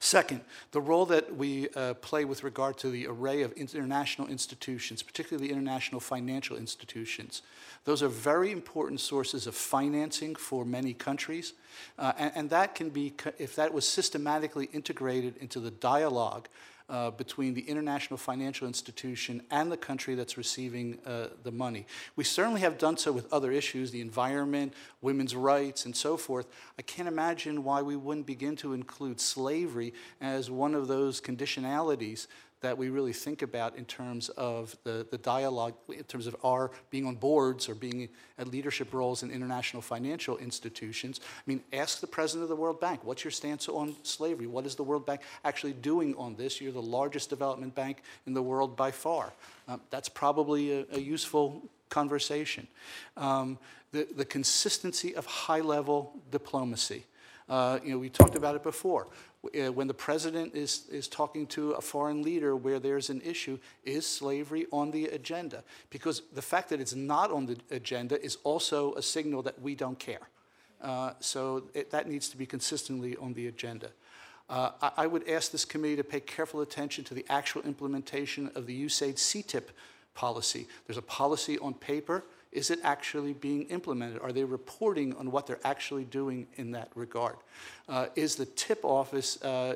[0.00, 0.40] Second,
[0.72, 5.46] the role that we uh, play with regard to the array of international institutions, particularly
[5.46, 7.42] the international financial institutions.
[7.84, 11.52] Those are very important sources of financing for many countries.
[11.98, 16.48] Uh, and, and, that can be, if that was systematically integrated into the dialogue
[16.88, 21.86] uh, between the international financial institution and the country that's receiving uh, the money.
[22.14, 26.46] We certainly have done so with other issues, the environment, women's rights, and so forth.
[26.78, 32.26] I can't imagine why we wouldn't begin to include slavery as one of those conditionalities
[32.66, 36.72] that we really think about in terms of the, the dialogue, in terms of our
[36.90, 38.08] being on boards or being
[38.40, 41.20] at leadership roles in international financial institutions.
[41.22, 44.48] I mean, ask the president of the World Bank, what's your stance on slavery?
[44.48, 46.60] What is the World Bank actually doing on this?
[46.60, 49.32] You're the largest development bank in the world by far.
[49.68, 52.66] Um, that's probably a, a useful conversation.
[53.16, 53.60] Um,
[53.92, 57.04] the, the consistency of high level diplomacy.
[57.48, 59.06] Uh, you know, we talked about it before.
[59.54, 63.58] Uh, when the president is, is talking to a foreign leader where there's an issue,
[63.84, 65.62] is slavery on the agenda?
[65.90, 69.74] Because the fact that it's not on the agenda is also a signal that we
[69.74, 70.28] don't care.
[70.82, 73.90] Uh, so it, that needs to be consistently on the agenda.
[74.48, 78.50] Uh, I, I would ask this committee to pay careful attention to the actual implementation
[78.54, 79.68] of the USAID CTIP
[80.14, 80.66] policy.
[80.86, 82.24] There's a policy on paper.
[82.56, 84.18] Is it actually being implemented?
[84.22, 87.36] Are they reporting on what they're actually doing in that regard?
[87.86, 89.74] Uh, is the TIP office, uh,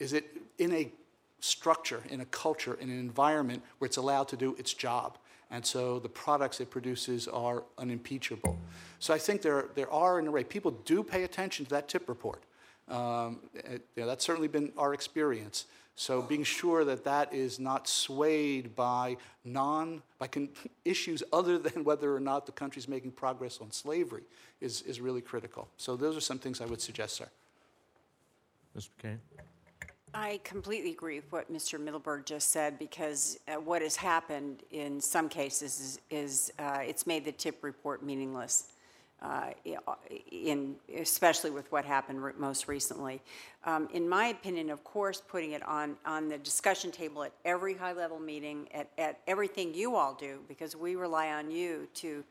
[0.00, 0.26] is it
[0.58, 0.90] in a
[1.38, 5.18] structure, in a culture, in an environment where it's allowed to do its job?
[5.52, 8.58] And so the products it produces are unimpeachable.
[8.98, 11.88] So I think there, there are, in a way, people do pay attention to that
[11.88, 12.42] TIP report.
[12.88, 15.66] Um, it- you know, that's certainly been our experience.
[15.94, 20.48] So being sure that that is not swayed by non, by con-
[20.84, 24.22] issues other than whether or not the country's making progress on slavery
[24.60, 25.68] is, is really critical.
[25.76, 27.28] So those are some things I would suggest, sir.
[28.76, 28.88] Mr.
[29.02, 29.18] McCain?
[30.14, 31.82] I completely agree with what Mr.
[31.82, 37.06] Middleberg just said, because uh, what has happened in some cases is, is uh, it's
[37.06, 38.71] made the TIP report meaningless,
[39.22, 39.50] uh,
[40.30, 43.20] in, especially with what happened re- most recently.
[43.64, 47.74] Um, In my opinion, of course, putting it on, on the discussion table at every
[47.74, 52.24] high-level meeting, at, at everything you all do, because we rely on you to,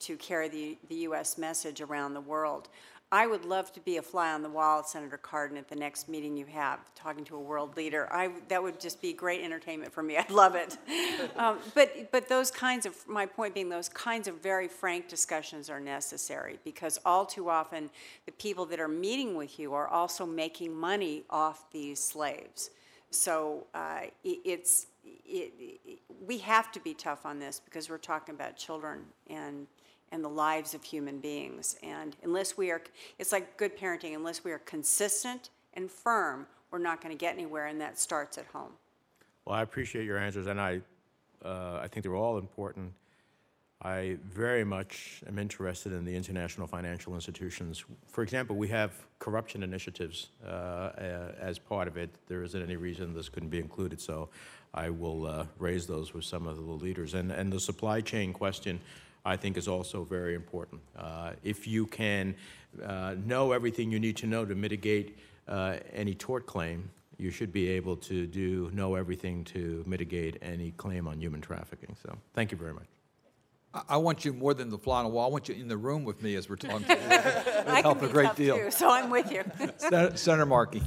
[0.00, 1.38] to carry the, the U.S.
[1.38, 2.68] message around the world.
[3.14, 6.08] I would love to be a fly on the wall, Senator Cardin, at the next
[6.08, 8.12] meeting you have, talking to a world leader.
[8.12, 10.16] I, that would just be great entertainment for me.
[10.16, 10.76] I'd love it.
[11.36, 15.70] Um, But, but those kinds of, my point being, those kinds of very frank discussions
[15.70, 17.88] are necessary, because all too often,
[18.26, 22.70] the people that are meeting with you are also making money off these slaves.
[23.10, 25.52] So uh, i- it's, it,
[25.86, 29.68] it- we have to be tough on this, because we're talking about children and
[30.14, 31.76] and the lives of human beings.
[31.82, 32.80] And unless we are,
[33.18, 37.34] it's like good parenting, unless we are consistent and firm, we're not going to get
[37.34, 38.70] anywhere, and that starts at home.
[39.44, 40.80] Well, I appreciate your answers, and I,
[41.44, 42.92] uh, I think they're all important.
[43.82, 47.84] I very much am interested in the international financial institutions.
[48.06, 52.08] For example, we have corruption initiatives uh, uh, as part of it.
[52.28, 54.28] There isn't any reason this couldn't be included, so
[54.72, 57.14] I will uh, raise those with some of the leaders.
[57.14, 58.80] And, and the supply chain question,
[59.24, 60.82] I think, is also very important.
[60.96, 62.34] Uh, if you can
[62.84, 65.16] uh, know everything you need to know to mitigate
[65.48, 70.72] uh, any tort claim, you should be able to do know everything to mitigate any
[70.72, 71.96] claim on human trafficking.
[72.02, 72.86] So, thank you very much.
[73.72, 75.68] I, I want you more than the fly on the wall, I want you in
[75.68, 76.84] the room with me as we're talking.
[76.88, 78.58] it would help a great deal.
[78.58, 79.42] too, So I'm with you.
[79.78, 80.82] Sen- Senator Markey.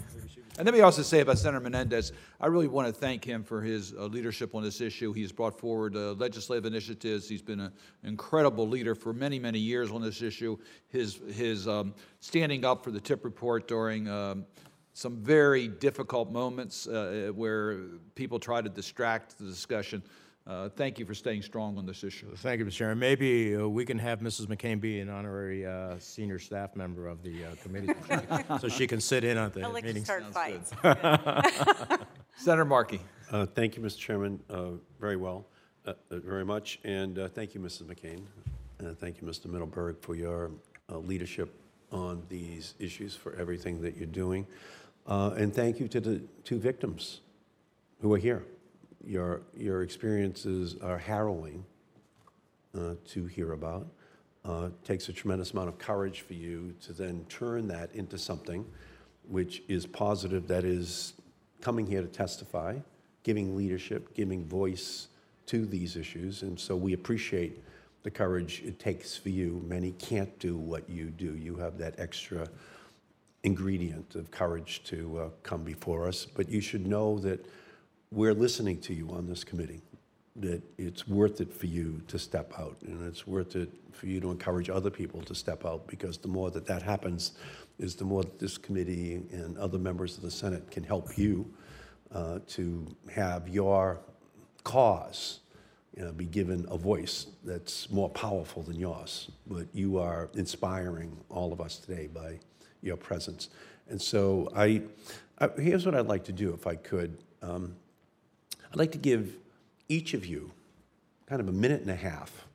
[0.58, 3.62] And let me also say about Senator Menendez, I really want to thank him for
[3.62, 5.14] his uh, leadership on this issue.
[5.14, 7.30] He's brought forward uh, legislative initiatives.
[7.30, 7.72] He's been an
[8.04, 10.58] incredible leader for many, many years on this issue.
[10.88, 14.48] His, his um, standing up for the TIP report during um,
[14.94, 17.78] some very difficult moments uh, where
[18.16, 20.02] people try to distract the discussion.
[20.48, 22.34] Uh, Thank you for staying strong on this issue.
[22.38, 22.72] Thank you, Mr.
[22.72, 23.00] Chairman.
[23.00, 24.46] Maybe uh, we can have Mrs.
[24.46, 27.94] McCain be an honorary uh, senior staff member of the uh, committee,
[28.62, 30.06] so she can sit in on the I like to meetings.
[30.06, 30.72] start fights.
[32.38, 33.02] Senator Markey.
[33.30, 33.98] Uh, Thank you, Mr.
[33.98, 34.70] Chairman, uh,
[35.02, 35.46] very well,
[35.86, 37.84] uh, uh, very much, and uh, thank you, Mrs.
[37.84, 38.22] McCain.
[38.80, 39.48] Uh, Thank you, Mr.
[39.48, 40.52] Middleberg, for your
[40.90, 41.54] uh, leadership
[41.92, 44.48] on these issues, for everything that you're doing.
[45.08, 47.20] Uh, And thank you to the two victims
[48.02, 48.44] who are here.
[49.04, 51.64] Your, your experiences are harrowing
[52.78, 53.88] uh, to hear about.
[54.46, 58.18] Uh, it Takes a tremendous amount of courage for you to then turn that into
[58.18, 58.66] something
[59.28, 61.14] which is positive, that is
[61.62, 62.78] coming here to testify,
[63.24, 65.08] giving leadership, giving voice
[65.48, 66.44] to these issues.
[66.44, 67.62] And so we appreciate
[68.04, 69.62] the courage it takes for you.
[69.68, 71.36] Many can't do what you do.
[71.36, 72.48] You have that extra
[73.44, 76.26] ingredient of courage to uh, come before us.
[76.26, 77.46] But you should know that
[78.12, 79.82] we're listening to you on this committee,
[80.38, 84.20] that it's worth it for you to step out, and it's worth it for you
[84.20, 87.34] to encourage other people to step out, because the more that that happens,
[87.80, 91.52] is the more that this committee and other members of the Senate can help you
[92.14, 94.00] uh, to have your
[94.64, 95.40] cause
[95.96, 99.32] you know, be given a voice that's more powerful than yours.
[99.48, 102.40] But you are inspiring all of us today by
[102.84, 103.50] your presence.
[103.90, 104.84] And so I,
[105.40, 107.18] I here's what I'd like to do, if I could.
[107.42, 107.76] Um,
[108.72, 109.38] I'd like to give
[109.90, 110.52] each of you
[111.28, 112.46] kind of a minute and a half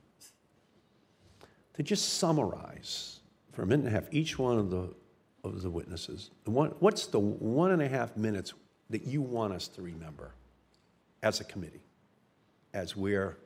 [1.73, 3.19] to just summarize
[3.51, 4.89] for a minute and a half each one of the,
[5.43, 6.31] of the witnesses.
[6.45, 8.53] What's the one and a half minutes
[8.89, 10.31] that you want us to remember
[11.21, 11.81] as a committee,
[12.73, 13.37] as we're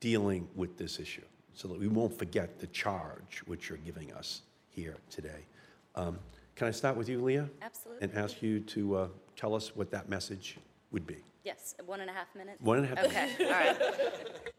[0.00, 1.24] dealing with this issue,
[1.54, 5.46] so that we won't forget the charge which you're giving us here today?
[5.94, 6.18] Um,
[6.54, 7.48] can I start with you, Leah?
[7.62, 8.04] Absolutely.
[8.04, 10.58] And ask you to uh, tell us what that message
[10.92, 11.16] would be.
[11.44, 12.60] Yes, one and a half minutes?
[12.60, 13.76] One and a half Okay, all right.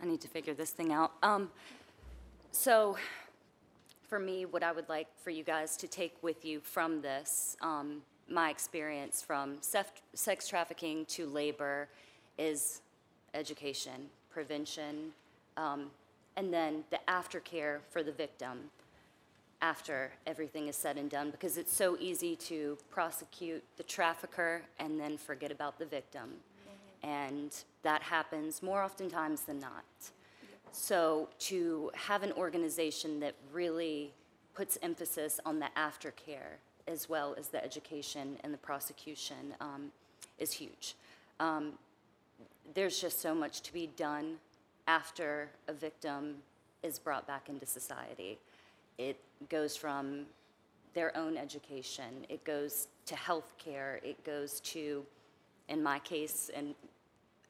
[0.00, 1.12] I need to figure this thing out.
[1.22, 1.50] Um,
[2.52, 2.98] so,
[4.06, 7.56] for me, what I would like for you guys to take with you from this,
[7.62, 11.88] um, my experience from sex, sex trafficking to labor,
[12.36, 12.82] is
[13.32, 15.12] education, prevention,
[15.56, 15.90] um,
[16.36, 18.70] and then the aftercare for the victim
[19.64, 25.00] after everything is said and done because it's so easy to prosecute the trafficker and
[25.00, 26.28] then forget about the victim.
[27.02, 27.50] And
[27.82, 29.84] that happens more oftentimes than not.
[30.70, 34.12] So to have an organization that really
[34.54, 39.90] puts emphasis on the aftercare as well as the education and the prosecution um,
[40.38, 40.94] is huge.
[41.40, 41.72] Um,
[42.74, 44.36] there's just so much to be done
[44.86, 46.36] after a victim
[46.82, 48.38] is brought back into society.
[48.98, 49.18] It
[49.48, 50.26] goes from
[50.94, 55.04] their own education, it goes to health care, it goes to,
[55.68, 56.74] in my case, and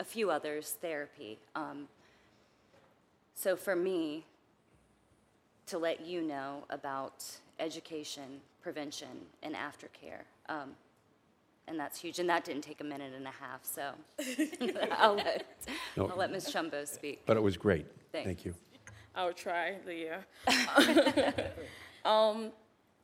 [0.01, 1.39] a few others, therapy.
[1.55, 1.89] Um,
[3.35, 4.25] so for me,
[5.67, 7.25] to let you know about
[7.59, 9.09] education, prevention,
[9.43, 10.23] and aftercare.
[10.49, 10.71] Um,
[11.67, 12.19] and that's huge.
[12.19, 13.93] And that didn't take a minute and a half, so
[14.99, 15.45] I'll let,
[15.97, 16.09] No.
[16.09, 16.53] I'll let Ms.
[16.53, 17.23] Chumbow speak.
[17.27, 17.87] But it was great.
[18.13, 18.27] Thanks.
[18.27, 18.55] Thank you.
[19.15, 20.25] I'll try, Leah.
[22.05, 22.51] um,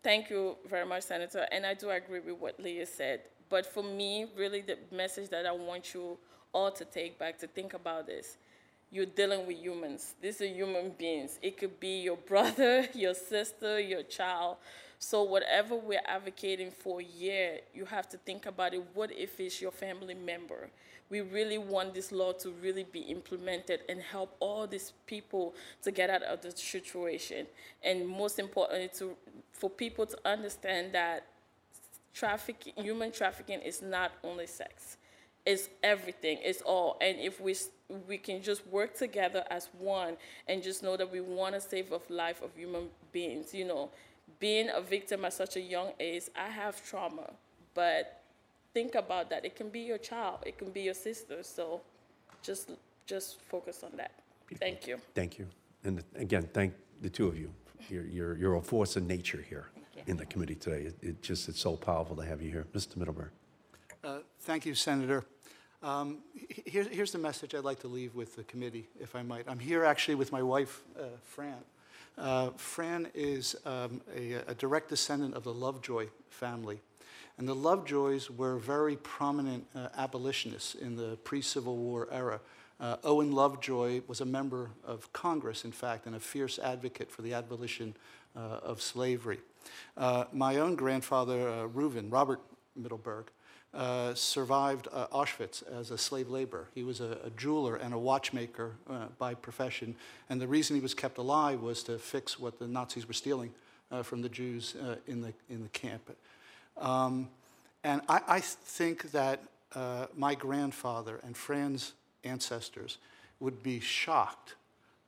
[0.03, 1.47] thank you very much, Senator.
[1.53, 3.21] And I do agree with what Leah said.
[3.49, 6.19] But for me, really, the message that I want you
[6.53, 8.37] all to take back to think about this
[8.91, 10.15] you're dealing with humans.
[10.21, 11.39] These are human beings.
[11.43, 14.57] It could be your brother, your sister, your child.
[14.99, 18.83] So whatever we're advocating for here, you have to think about it.
[18.93, 20.69] What if it's your family member?
[21.11, 25.91] We really want this law to really be implemented and help all these people to
[25.91, 27.47] get out of the situation.
[27.83, 29.17] And most importantly, to
[29.53, 31.27] for people to understand that
[32.15, 34.97] trafficking, human trafficking is not only sex.
[35.45, 36.39] It's everything.
[36.43, 36.97] It's all.
[37.01, 37.57] And if we
[38.07, 40.17] we can just work together as one
[40.47, 43.91] and just know that we want to save a life of human beings, you know,
[44.39, 47.31] being a victim at such a young age, I have trauma,
[47.75, 48.20] but
[48.73, 49.45] think about that.
[49.45, 50.39] It can be your child.
[50.47, 51.43] It can be your sister.
[51.43, 51.81] So,
[52.43, 52.71] just
[53.07, 54.13] just focus on that.
[54.59, 54.99] Thank you.
[55.15, 55.47] Thank you.
[55.85, 57.51] And again, thank the two of you.
[57.89, 59.67] You're, you're, you're a force of nature here
[60.07, 60.83] in the committee today.
[60.83, 62.67] It, it just, it's so powerful to have you here.
[62.75, 62.97] Mr.
[62.97, 63.31] Middleberg.
[64.05, 65.25] Uh, Thank you, Senator.
[65.83, 66.19] Um,
[66.67, 69.47] here- Here's the message I'd like to leave with the committee, if I might.
[69.49, 71.57] I'm here actually with my wife, uh, Fran.
[72.19, 76.81] Uh, Fran is um, a a direct descendant of the Lovejoy family.
[77.41, 82.39] And the Lovejoys were very prominent uh, abolitionists in the pre-Civil War era.
[82.79, 87.23] Uh, Owen Lovejoy was a member of Congress, in fact, and a fierce advocate for
[87.23, 87.97] the abolition
[88.37, 89.39] uh, of slavery.
[89.97, 92.43] Uh, my own grandfather, uh, Reuven, Robert
[92.79, 93.29] Middleberg,
[93.73, 96.69] uh, survived Auschwitz as a slave laborer.
[96.75, 98.73] He was a, a jeweler and a watchmaker
[99.19, 99.97] by profession,
[100.29, 103.55] and the reason he was kept alive was to fix what the Nazis were stealing
[104.03, 104.77] from the Jews
[105.07, 106.11] in, the, in the camp.
[106.81, 107.29] Um,
[107.85, 109.41] and I, I think that
[109.75, 111.93] uh, my grandfather and Fran's
[112.25, 112.99] ancestors
[113.39, 114.55] would be shocked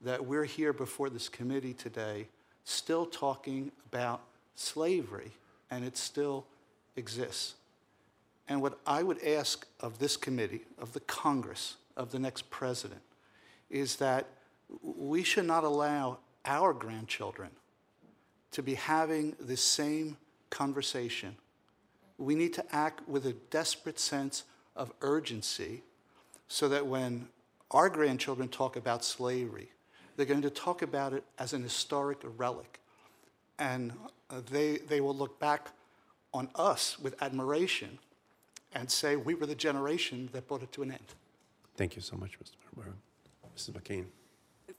[0.00, 2.26] that we're here before this committee today
[2.64, 4.22] still talking about
[4.54, 5.32] slavery
[5.70, 6.44] and it still
[6.96, 7.54] exists.
[8.48, 13.00] And what I would ask of this committee, of the Congress, of the next president,
[13.70, 14.26] is that
[14.82, 17.50] we should not allow our grandchildren
[18.52, 20.16] to be having the same
[20.50, 21.36] conversation.
[22.22, 24.44] We need to act with a desperate sense
[24.76, 25.82] of urgency
[26.46, 27.28] so that when
[27.72, 29.70] our grandchildren talk about slavery,
[30.16, 32.78] they're going to talk about it as an historic relic.
[33.58, 33.92] And
[34.30, 35.70] uh, they, they will look back
[36.32, 37.98] on us with admiration
[38.74, 41.14] and say, we were the generation that brought it to an end.
[41.76, 42.52] Thank you so much, Mr.
[42.76, 42.94] Middleberg.
[43.56, 43.70] Mrs.
[43.72, 44.04] McCain.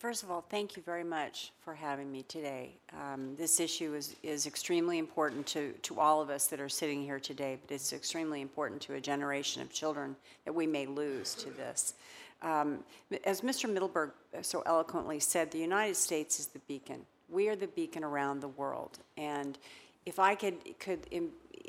[0.04, 2.74] First of all, thank you very much for having me today.
[2.92, 7.02] Um, This issue is, is extremely important to, to all of us that are sitting
[7.02, 11.34] here today, but it's extremely important to a generation of children that we may lose
[11.36, 11.94] to this.
[12.42, 12.80] Um,
[13.24, 13.74] As Mr.
[13.74, 14.12] Middleberg
[14.42, 17.06] so eloquently said, the United States is the beacon.
[17.30, 19.00] We are the beacon around the world.
[19.16, 19.58] And
[20.06, 21.08] if I could, could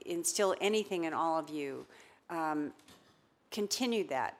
[0.06, 1.86] instill anything in all of you,
[2.30, 2.72] um,
[3.52, 4.38] continue that.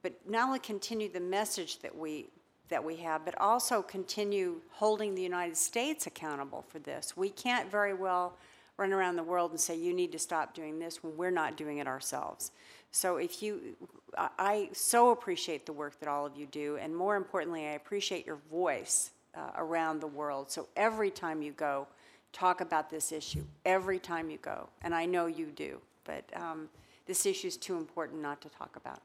[0.00, 2.28] But not only continue the message that we,
[2.68, 7.16] that we have, but also continue holding the United States accountable for this.
[7.16, 8.36] We can't very well
[8.76, 11.56] run around the world and say, you need to stop doing this when we're not
[11.56, 12.50] doing it ourselves.
[12.90, 13.76] So if you,
[14.16, 18.24] I so appreciate the work that all of you do, and more importantly, I appreciate
[18.24, 20.50] your voice uh, around the world.
[20.50, 21.86] So every time you go,
[22.32, 26.68] talk about this issue, every time you go, and I know you do, but um,
[27.06, 29.00] this issue is too important not to talk about.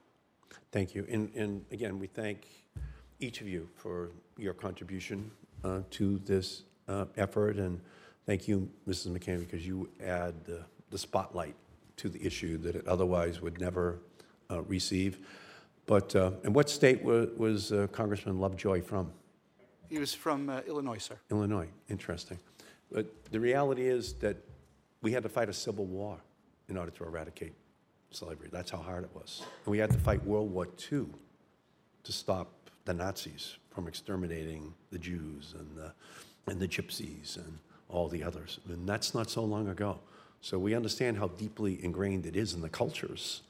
[0.72, 1.06] Thank you.
[1.10, 2.46] And, and again, we thank
[3.20, 5.30] each of you for your contribution
[5.62, 7.56] uh, to this uh, effort.
[7.56, 7.80] And
[8.26, 9.08] thank you, Mrs.
[9.08, 11.54] McCain, because you add the, the spotlight
[11.98, 13.98] to the issue that it otherwise would never
[14.50, 15.18] uh, receive.
[15.86, 19.12] But, uh, and what state was, was uh, Congressman Lovejoy from?
[19.88, 21.18] He was from uh, Illinois, sir.
[21.30, 21.68] Illinois.
[21.88, 22.38] Interesting.
[22.90, 24.36] But the reality is that
[25.02, 26.18] we had to fight a civil war
[26.68, 27.54] in order to eradicate
[28.10, 28.48] slavery.
[28.52, 29.42] That's how hard it was.
[29.64, 31.06] And we had to fight World War II
[32.04, 35.92] to stop the Nazis from exterminating the Jews and the,
[36.50, 37.58] and the Gypsies and
[37.88, 38.60] all the others.
[38.68, 40.00] And that's not so long ago.
[40.40, 43.42] So we understand how deeply ingrained it is in the cultures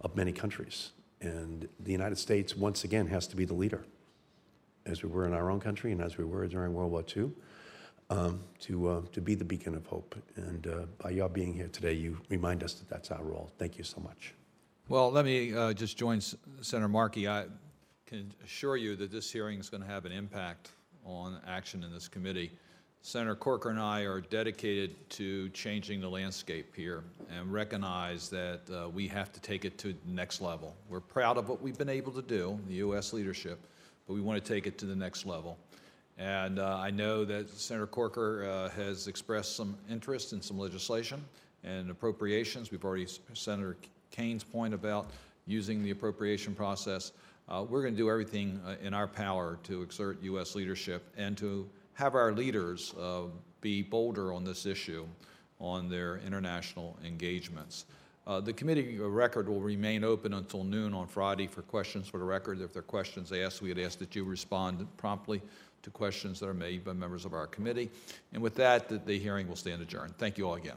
[0.00, 0.90] of many countries.
[1.20, 3.84] And the United States, once again, has to be the leader,
[4.86, 7.30] as we were in our own country and as we were during World War II,
[8.10, 10.14] um, to, uh, to be the beacon of hope.
[10.36, 10.70] And uh,
[11.02, 13.50] by your being here today, you remind us that that's our role.
[13.58, 14.34] Thank you so much.
[14.88, 17.28] Well, let me uh, just join S- Senator Markey.
[17.28, 17.46] I
[18.08, 20.70] can assure you that this hearing is going to have an impact
[21.04, 22.50] on action in this committee.
[23.02, 28.88] Senator Corker and I are dedicated to changing the landscape here and recognize that uh,
[28.88, 30.74] we have to take it to the next level.
[30.88, 33.12] We're proud of what we've been able to do, the U.S.
[33.12, 33.58] leadership,
[34.06, 35.58] but we want to take it to the next level.
[36.16, 41.22] And uh, I know that Senator Corker uh, has expressed some interest in some legislation
[41.62, 42.70] and appropriations.
[42.70, 43.76] We've already, Senator
[44.10, 45.10] Kaine's point about
[45.46, 47.12] using the appropriation process.
[47.48, 50.54] Uh, We're going to do everything uh, in our power to exert U.S.
[50.54, 53.22] leadership and to have our leaders uh,
[53.60, 55.06] be bolder on this issue
[55.58, 57.86] on their international engagements.
[58.26, 62.24] Uh, The committee record will remain open until noon on Friday for questions for the
[62.24, 62.60] record.
[62.60, 65.40] If there are questions asked, we'd ask that you respond promptly
[65.82, 67.88] to questions that are made by members of our committee.
[68.34, 70.18] And with that, the hearing will stand adjourned.
[70.18, 70.76] Thank you all again.